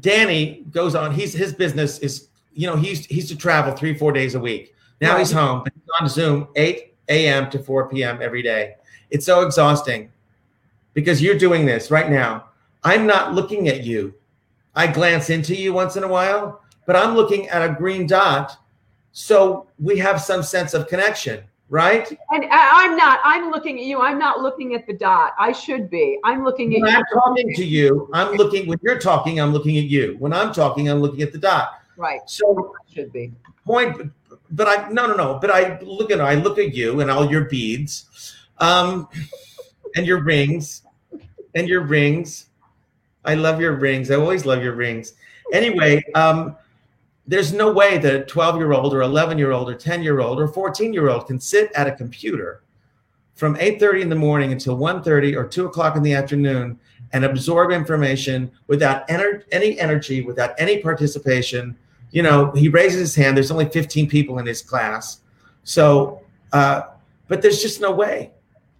[0.00, 1.14] Danny goes on.
[1.14, 4.74] He's his business is you know he's he's to travel three four days a week.
[5.00, 7.50] Now he's home, but he's on Zoom eight a.m.
[7.50, 8.20] to four p.m.
[8.22, 8.76] every day.
[9.10, 10.10] It's so exhausting
[10.94, 12.46] because you're doing this right now.
[12.82, 14.14] I'm not looking at you.
[14.74, 18.58] I glance into you once in a while, but I'm looking at a green dot,
[19.12, 22.08] so we have some sense of connection, right?
[22.30, 23.18] And I'm not.
[23.24, 24.00] I'm looking at you.
[24.00, 25.32] I'm not looking at the dot.
[25.40, 26.20] I should be.
[26.22, 26.96] I'm looking at When you.
[26.96, 30.14] I'm talking to you, I'm looking, when you're talking, I'm looking at you.
[30.20, 31.80] When I'm talking, I'm looking at the dot.
[31.96, 32.20] Right.
[32.26, 33.32] So, I should be.
[33.66, 34.12] point,
[34.52, 37.28] but I, no, no, no, but I look at, I look at you and all
[37.28, 39.08] your beads, um,
[39.96, 40.82] and your rings,
[41.56, 42.50] and your rings.
[43.24, 44.12] I love your rings.
[44.12, 45.14] I always love your rings.
[45.52, 46.56] Anyway, um,
[47.26, 50.20] there's no way that a 12 year old or 11 year old or 10 year
[50.20, 52.62] old or 14 year old can sit at a computer
[53.34, 56.78] from 8.30 in the morning until 1.30 or 2 o'clock in the afternoon
[57.12, 61.76] and absorb information without ener- any energy without any participation.
[62.10, 65.20] You know he raises his hand there's only 15 people in his class.
[65.64, 66.20] So
[66.52, 66.82] uh,
[67.28, 68.32] but there's just no way.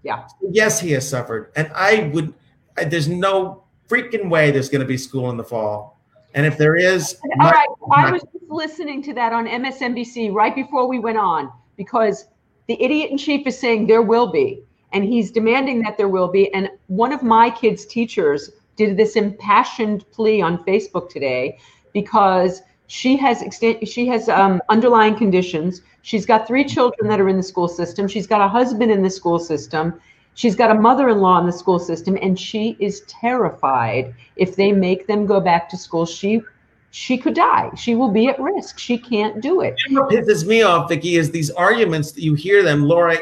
[0.02, 0.26] Yeah.
[0.50, 1.50] yes he has suffered.
[1.56, 2.34] And i would
[2.76, 5.93] I, there's no freaking way there's going to be school in the fall
[6.35, 7.69] and if there is All right.
[7.93, 12.27] I was just listening to that on MSNBC right before we went on because
[12.66, 14.62] the idiot in chief is saying there will be,
[14.93, 16.52] and he's demanding that there will be.
[16.55, 21.59] And one of my kids' teachers did this impassioned plea on Facebook today
[21.93, 25.82] because she has extent she has um, underlying conditions.
[26.02, 28.09] She's got three children that are in the school system.
[28.09, 30.01] She's got a husband in the school system.
[30.35, 35.06] She's got a mother-in-law in the school system, and she is terrified if they make
[35.06, 36.06] them go back to school.
[36.06, 36.43] She
[36.90, 37.70] she could die.
[37.77, 38.78] She will be at risk.
[38.78, 39.74] She can't do it.
[39.90, 43.19] what pisses me off, Vicki, is these arguments that you hear them, Laura,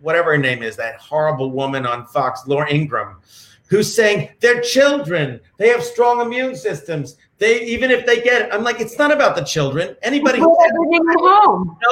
[0.00, 3.18] whatever her name is, that horrible woman on Fox, Laura Ingraham,
[3.66, 5.40] who's saying they're children.
[5.56, 7.16] They have strong immune systems.
[7.38, 9.96] They even if they get it, I'm like, it's not about the children.
[10.02, 10.56] Anybody who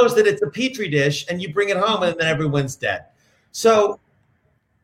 [0.00, 3.06] knows that it's a petri dish and you bring it home and then everyone's dead.
[3.52, 4.00] So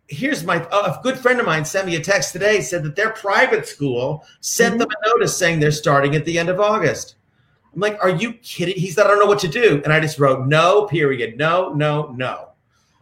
[0.09, 3.11] here's my a good friend of mine sent me a text today said that their
[3.11, 7.17] private school sent them a notice saying they're starting at the end of August.
[7.75, 8.77] I'm like, are you kidding?
[8.77, 9.83] He said, I don't know what to do.
[9.85, 11.37] And I just wrote, no, period.
[11.37, 12.49] No, no, no.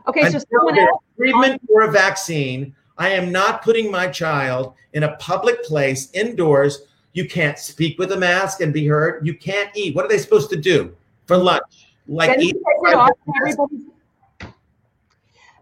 [0.08, 1.02] Okay, so Until someone there's else.
[1.16, 6.86] treatment or a vaccine, I am not putting my child in a public place indoors.
[7.12, 9.24] You can't speak with a mask and be heard.
[9.24, 9.94] You can't eat.
[9.94, 11.92] What are they supposed to do for lunch?
[12.08, 13.10] Like eat takes it off,
[13.40, 13.86] everybody-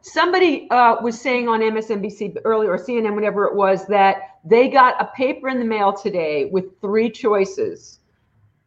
[0.03, 5.01] Somebody uh, was saying on MSNBC earlier, or CNN, whatever it was, that they got
[5.01, 8.01] a paper in the mail today with three choices.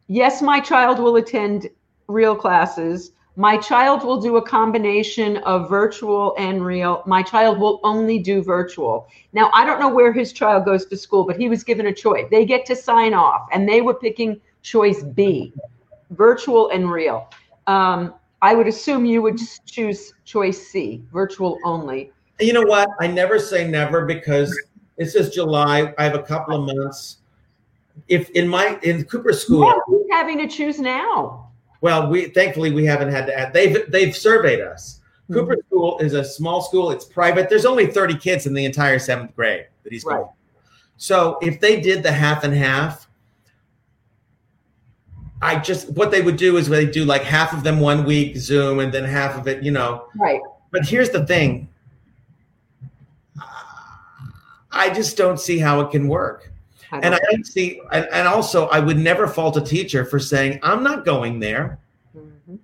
[0.07, 1.69] Yes, my child will attend
[2.07, 3.11] real classes.
[3.35, 7.03] My child will do a combination of virtual and real.
[7.05, 9.09] My child will only do virtual.
[9.33, 11.93] Now, I don't know where his child goes to school, but he was given a
[11.93, 12.27] choice.
[12.31, 15.53] They get to sign off, and they were picking choice B
[16.11, 17.27] virtual and real.
[17.67, 18.13] Um,
[18.45, 19.65] I would assume you would mm-hmm.
[19.65, 22.11] choose choice C, virtual only.
[22.39, 22.87] You know what?
[22.99, 24.55] I never say never because
[24.97, 25.95] it says July.
[25.97, 27.17] I have a couple of months.
[28.07, 31.49] If in my in Cooper School, Yeah, who's having to choose now?
[31.81, 33.51] well, we thankfully we haven't had to add.
[33.51, 34.99] They've they've surveyed us.
[35.27, 35.33] Hmm.
[35.33, 36.91] Cooper School is a small school.
[36.91, 37.49] It's private.
[37.49, 40.17] There's only 30 kids in the entire seventh grade that he's Right.
[40.17, 40.29] going.
[40.97, 43.04] So if they did the half and half,
[45.41, 48.37] I just what they would do is they do like half of them one week
[48.37, 50.07] Zoom and then half of it, you know.
[50.17, 50.41] Right.
[50.71, 51.69] But here's the thing.
[54.71, 56.51] I just don't see how it can work.
[56.91, 60.19] I And I don't- see, and, and also, I would never fault a teacher for
[60.19, 61.79] saying, I'm not going there.
[62.15, 62.59] Mhm.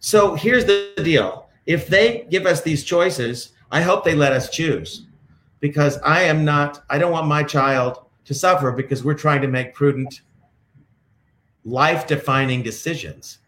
[0.00, 4.50] So here's the deal if they give us these choices, I hope they let us
[4.50, 5.06] choose
[5.60, 9.48] because I am not, I don't want my child to suffer because we're trying to
[9.48, 10.20] make prudent,
[11.66, 13.38] life defining decisions.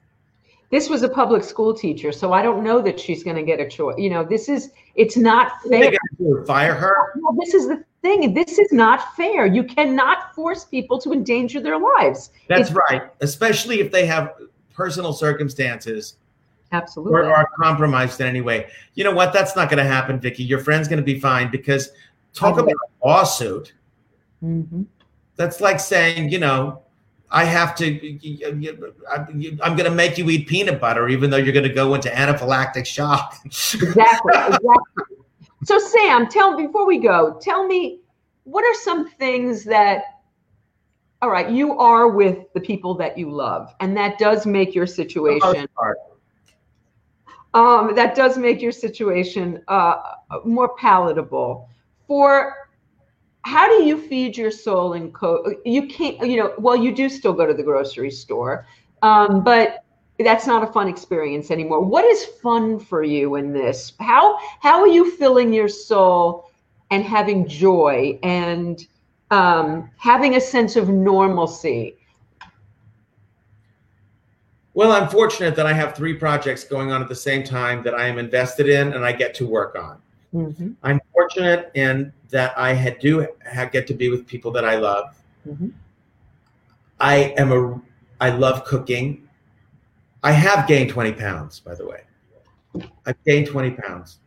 [0.70, 3.59] This was a public school teacher, so I don't know that she's going to get
[3.59, 3.95] a choice.
[3.97, 5.93] You know, this is it's not fair.
[6.19, 6.95] do, Fire her?
[7.16, 8.35] Well, this is the thing.
[8.35, 9.47] This is not fair.
[9.47, 12.31] You cannot force people to endanger their lives.
[12.49, 13.03] That's It's- right.
[13.23, 14.35] Especially if they have
[14.74, 16.16] personal circumstances
[16.73, 17.15] Absolutely.
[17.20, 18.66] or are compromised in any way.
[18.95, 19.32] You know what?
[19.32, 20.45] That's not going to happen, Vicki.
[20.45, 21.90] Your friend's going to be fine because
[22.35, 23.73] talk about a lawsuit.
[24.45, 24.85] Mhm.
[25.36, 26.82] That's like saying, you know,
[27.31, 27.87] I have to,
[29.63, 32.09] I'm going to make you eat peanut butter, even though you're going to go into
[32.09, 33.37] anaphylactic shock.
[33.45, 34.33] Exactly.
[34.35, 35.17] Exactly.
[35.65, 38.01] so, Sam, tell before we go, tell me
[38.45, 40.03] what are some things that.
[41.21, 44.87] All right, you are with the people that you love, and that does make your
[44.87, 45.67] situation.
[47.55, 49.97] um, that does make your situation uh,
[50.45, 51.69] more palatable.
[52.07, 52.68] For
[53.43, 55.55] how do you feed your soul in co?
[55.65, 56.55] You can't, you know.
[56.59, 58.66] Well, you do still go to the grocery store,
[59.02, 59.85] um, but
[60.19, 61.81] that's not a fun experience anymore.
[61.81, 63.93] What is fun for you in this?
[64.01, 66.51] How how are you filling your soul
[66.90, 68.86] and having joy and
[69.31, 71.97] um, having a sense of normalcy?
[74.74, 77.94] Well, I'm fortunate that I have three projects going on at the same time that
[77.94, 80.01] I am invested in and I get to work on.
[80.35, 80.75] Mhm.
[80.83, 84.77] I'm fortunate in that I had do ha get to be with people that I
[84.77, 85.15] love.
[85.47, 85.73] Mhm.
[87.01, 87.81] I am a
[88.21, 89.29] I love cooking.
[90.23, 92.03] I have gained 20 pounds, by the way.
[93.07, 94.19] I've gained 20 pounds.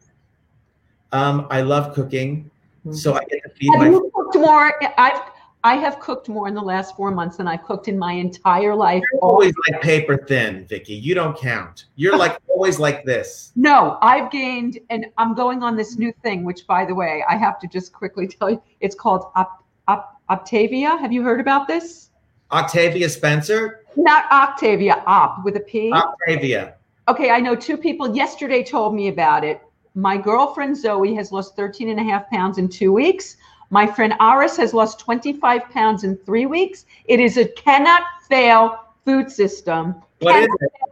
[1.11, 2.49] Um, I love cooking,
[2.91, 3.89] so I get to feed Have my.
[3.89, 4.73] you cooked more?
[4.97, 5.21] I've
[5.63, 8.75] I have cooked more in the last four months than I've cooked in my entire
[8.75, 9.03] life.
[9.11, 10.95] You're always like paper thin, Vicky.
[10.95, 11.85] You don't count.
[11.95, 13.51] You're like always like this.
[13.55, 17.35] No, I've gained, and I'm going on this new thing, which, by the way, I
[17.37, 20.99] have to just quickly tell you, it's called Op, Op, Optavia.
[20.99, 22.09] Have you heard about this?
[22.51, 25.91] Octavia Spencer, Not Octavia, Op with a P.
[25.91, 26.73] Optavia.
[27.07, 29.61] Okay, I know two people yesterday told me about it.
[29.93, 33.37] My girlfriend Zoe has lost 13 and a half pounds in two weeks.
[33.71, 36.85] My friend Aris has lost 25 pounds in three weeks.
[37.05, 39.95] It is a cannot fail food system.
[40.19, 40.71] What is Cannot it?
[40.71, 40.89] fail.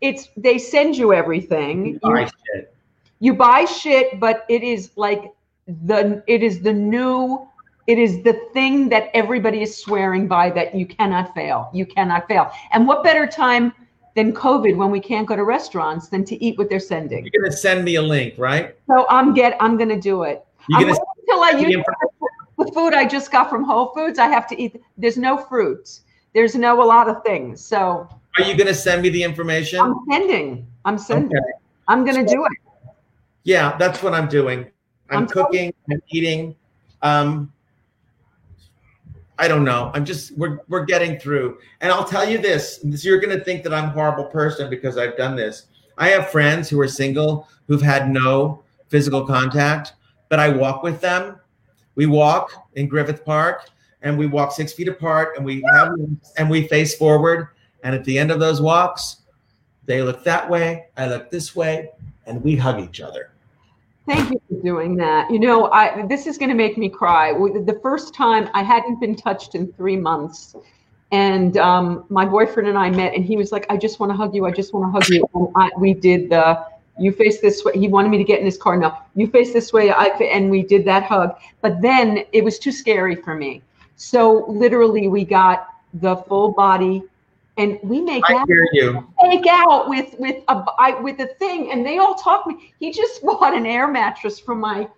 [0.00, 1.98] It's they send you everything.
[2.02, 2.74] You, right, shit.
[3.20, 5.32] you buy shit, but it is like
[5.66, 7.46] the it is the new
[7.86, 11.70] it is the thing that everybody is swearing by that you cannot fail.
[11.72, 12.50] You cannot fail.
[12.72, 13.72] And what better time
[14.14, 17.28] than COVID when we can't go to restaurants than to eat what they're sending?
[17.30, 18.74] You're gonna send me a link, right?
[18.86, 20.45] So I'm get I'm gonna do it.
[20.74, 20.98] I'm gonna
[21.28, 21.84] until I use
[22.58, 24.18] the food I just got from Whole Foods.
[24.18, 24.80] I have to eat.
[24.96, 26.02] There's no fruits.
[26.34, 27.64] There's no a lot of things.
[27.64, 29.80] So Are you gonna send me the information?
[29.80, 30.66] I'm sending.
[30.84, 31.36] I'm sending.
[31.36, 31.52] Okay.
[31.88, 32.52] I'm gonna do it.
[33.44, 34.66] Yeah, that's what I'm doing.
[35.10, 35.72] I'm, I'm cooking.
[35.90, 36.56] I'm eating.
[37.02, 37.52] Um,
[39.38, 39.90] I don't know.
[39.94, 41.58] I'm just we're we're getting through.
[41.80, 44.70] And I'll tell you this: this you're going to think that I'm a horrible person
[44.70, 45.66] because I've done this.
[45.98, 49.94] I have friends who are single who've had no physical contact,
[50.28, 51.38] but I walk with them.
[51.94, 53.70] We walk in Griffith Park,
[54.02, 55.94] and we walk six feet apart, and we have
[56.36, 57.48] and we face forward.
[57.82, 59.18] And at the end of those walks,
[59.84, 61.90] they look that way, I look this way,
[62.26, 63.30] and we hug each other.
[64.06, 65.30] Thank you for doing that.
[65.30, 67.32] You know, I this is going to make me cry.
[67.32, 70.54] The first time I hadn't been touched in three months,
[71.10, 74.16] and um, my boyfriend and I met, and he was like, "I just want to
[74.16, 74.46] hug you.
[74.46, 76.64] I just want to hug you." And I, we did the
[76.98, 77.72] you face this way.
[77.74, 78.76] He wanted me to get in his car.
[78.76, 79.92] No, you face this way.
[79.92, 81.36] I fa- and we did that hug.
[81.60, 83.62] But then it was too scary for me.
[83.96, 87.02] So literally, we got the full body,
[87.56, 89.06] and we make I out hear you.
[89.22, 92.72] make out with with a I, with a thing, and they all talk me.
[92.80, 94.88] He just bought an air mattress for my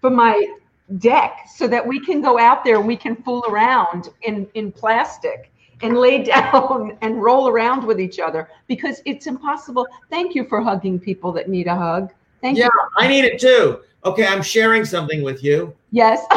[0.00, 0.54] for my
[0.98, 4.70] deck so that we can go out there and we can fool around in in
[4.70, 5.50] plastic
[5.82, 9.86] and lay down and roll around with each other because it's impossible.
[10.10, 12.12] Thank you for hugging people that need a hug.
[12.40, 12.88] Thank Yeah, you.
[12.98, 13.80] I need it too.
[14.04, 15.74] Okay, I'm sharing something with you.
[15.90, 16.24] Yes.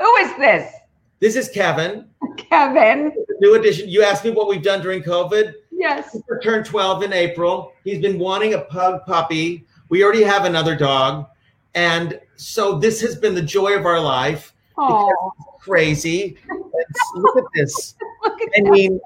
[0.00, 0.72] Who is this?
[1.18, 2.06] This is Kevin,
[2.38, 3.12] Kevin.
[3.40, 3.88] new edition.
[3.88, 5.52] You asked me what we've done during COVID.
[5.70, 6.12] Yes.
[6.12, 7.72] Cooper turned 12 in April.
[7.84, 9.66] He's been wanting a pug puppy.
[9.90, 11.26] We already have another dog.
[11.74, 14.54] And so this has been the joy of our life.
[14.78, 16.36] Oh, Crazy.
[16.48, 17.94] Let's look at this.
[18.22, 18.70] look at I that.
[18.70, 19.00] mean,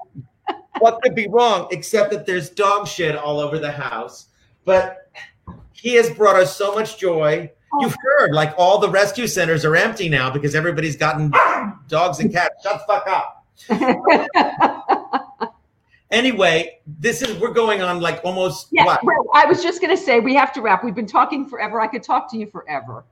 [0.79, 4.27] what could be wrong except that there's dog shit all over the house?
[4.63, 5.11] But
[5.73, 7.51] he has brought us so much joy.
[7.81, 11.31] You've heard, like all the rescue centers are empty now because everybody's gotten
[11.87, 12.63] dogs and cats.
[12.63, 13.45] Shut the fuck up.
[16.11, 19.03] Anyway, this is we're going on like almost yeah, what?
[19.03, 20.83] well, I was just going to say we have to wrap.
[20.83, 21.81] We've been talking forever.
[21.81, 23.03] I could talk to you forever.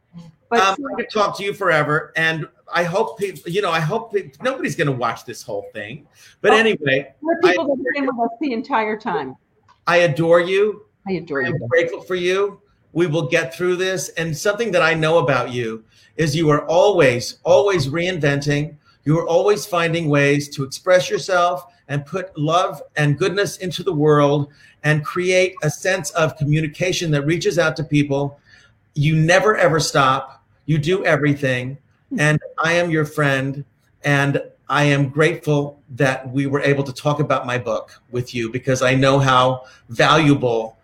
[0.50, 3.80] But Um, I could talk to you forever, and I hope people, you know, I
[3.80, 6.08] hope pe- nobody's going to watch this whole thing.
[6.42, 6.58] But Oh.
[6.58, 9.36] anyway, there are people that have been with us the entire time.
[9.88, 10.86] I adore you.
[11.08, 11.48] I adore you.
[11.50, 12.62] I'm grateful for you.
[12.94, 14.10] We will get through this.
[14.10, 15.84] And something that I know about you
[16.16, 18.76] is you are always, always reinventing.
[19.04, 23.92] You are always finding ways to express yourself and put love and goodness into the
[23.94, 24.50] world
[24.84, 28.40] and create a sense of communication that reaches out to people.
[28.94, 30.44] You never ever stop.
[30.66, 31.78] You do everything.
[32.20, 33.64] And I am your friend.
[34.04, 38.50] And I am grateful that we were able to talk about my book with you
[38.50, 40.78] because I know how valuable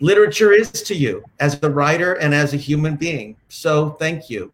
[0.00, 3.36] literature is to you as a writer and as a human being.
[3.48, 4.52] So thank you.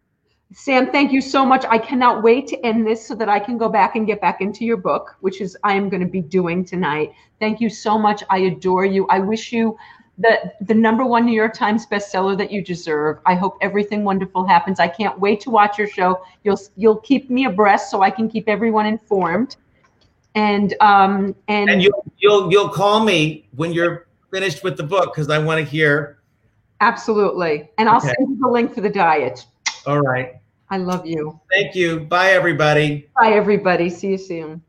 [0.53, 1.65] Sam, thank you so much.
[1.65, 4.39] I cannot wait to end this so that I can go back and get back
[4.39, 7.11] into your book, which is I am going to be doing tonight.
[7.39, 8.23] Thank you so much.
[8.29, 9.07] I adore you.
[9.07, 9.77] I wish you
[10.17, 13.19] the the number one New York Times bestseller that you deserve.
[13.25, 14.79] I hope everything wonderful happens.
[14.79, 16.21] I can't wait to watch your show.
[16.43, 19.57] You'll you'll keep me abreast so I can keep everyone informed.
[20.35, 25.13] And um and, And you'll you'll you'll call me when you're finished with the book
[25.13, 26.19] because I want to hear.
[26.81, 27.69] absolutely.
[27.77, 28.13] And I'll Okay.
[28.17, 29.45] send you the link for the diet.
[29.85, 30.33] All right.
[30.69, 31.39] I love you.
[31.51, 32.01] Thank you.
[32.01, 33.07] Bye everybody.
[33.19, 33.89] Bye everybody.
[33.89, 34.61] See you soon.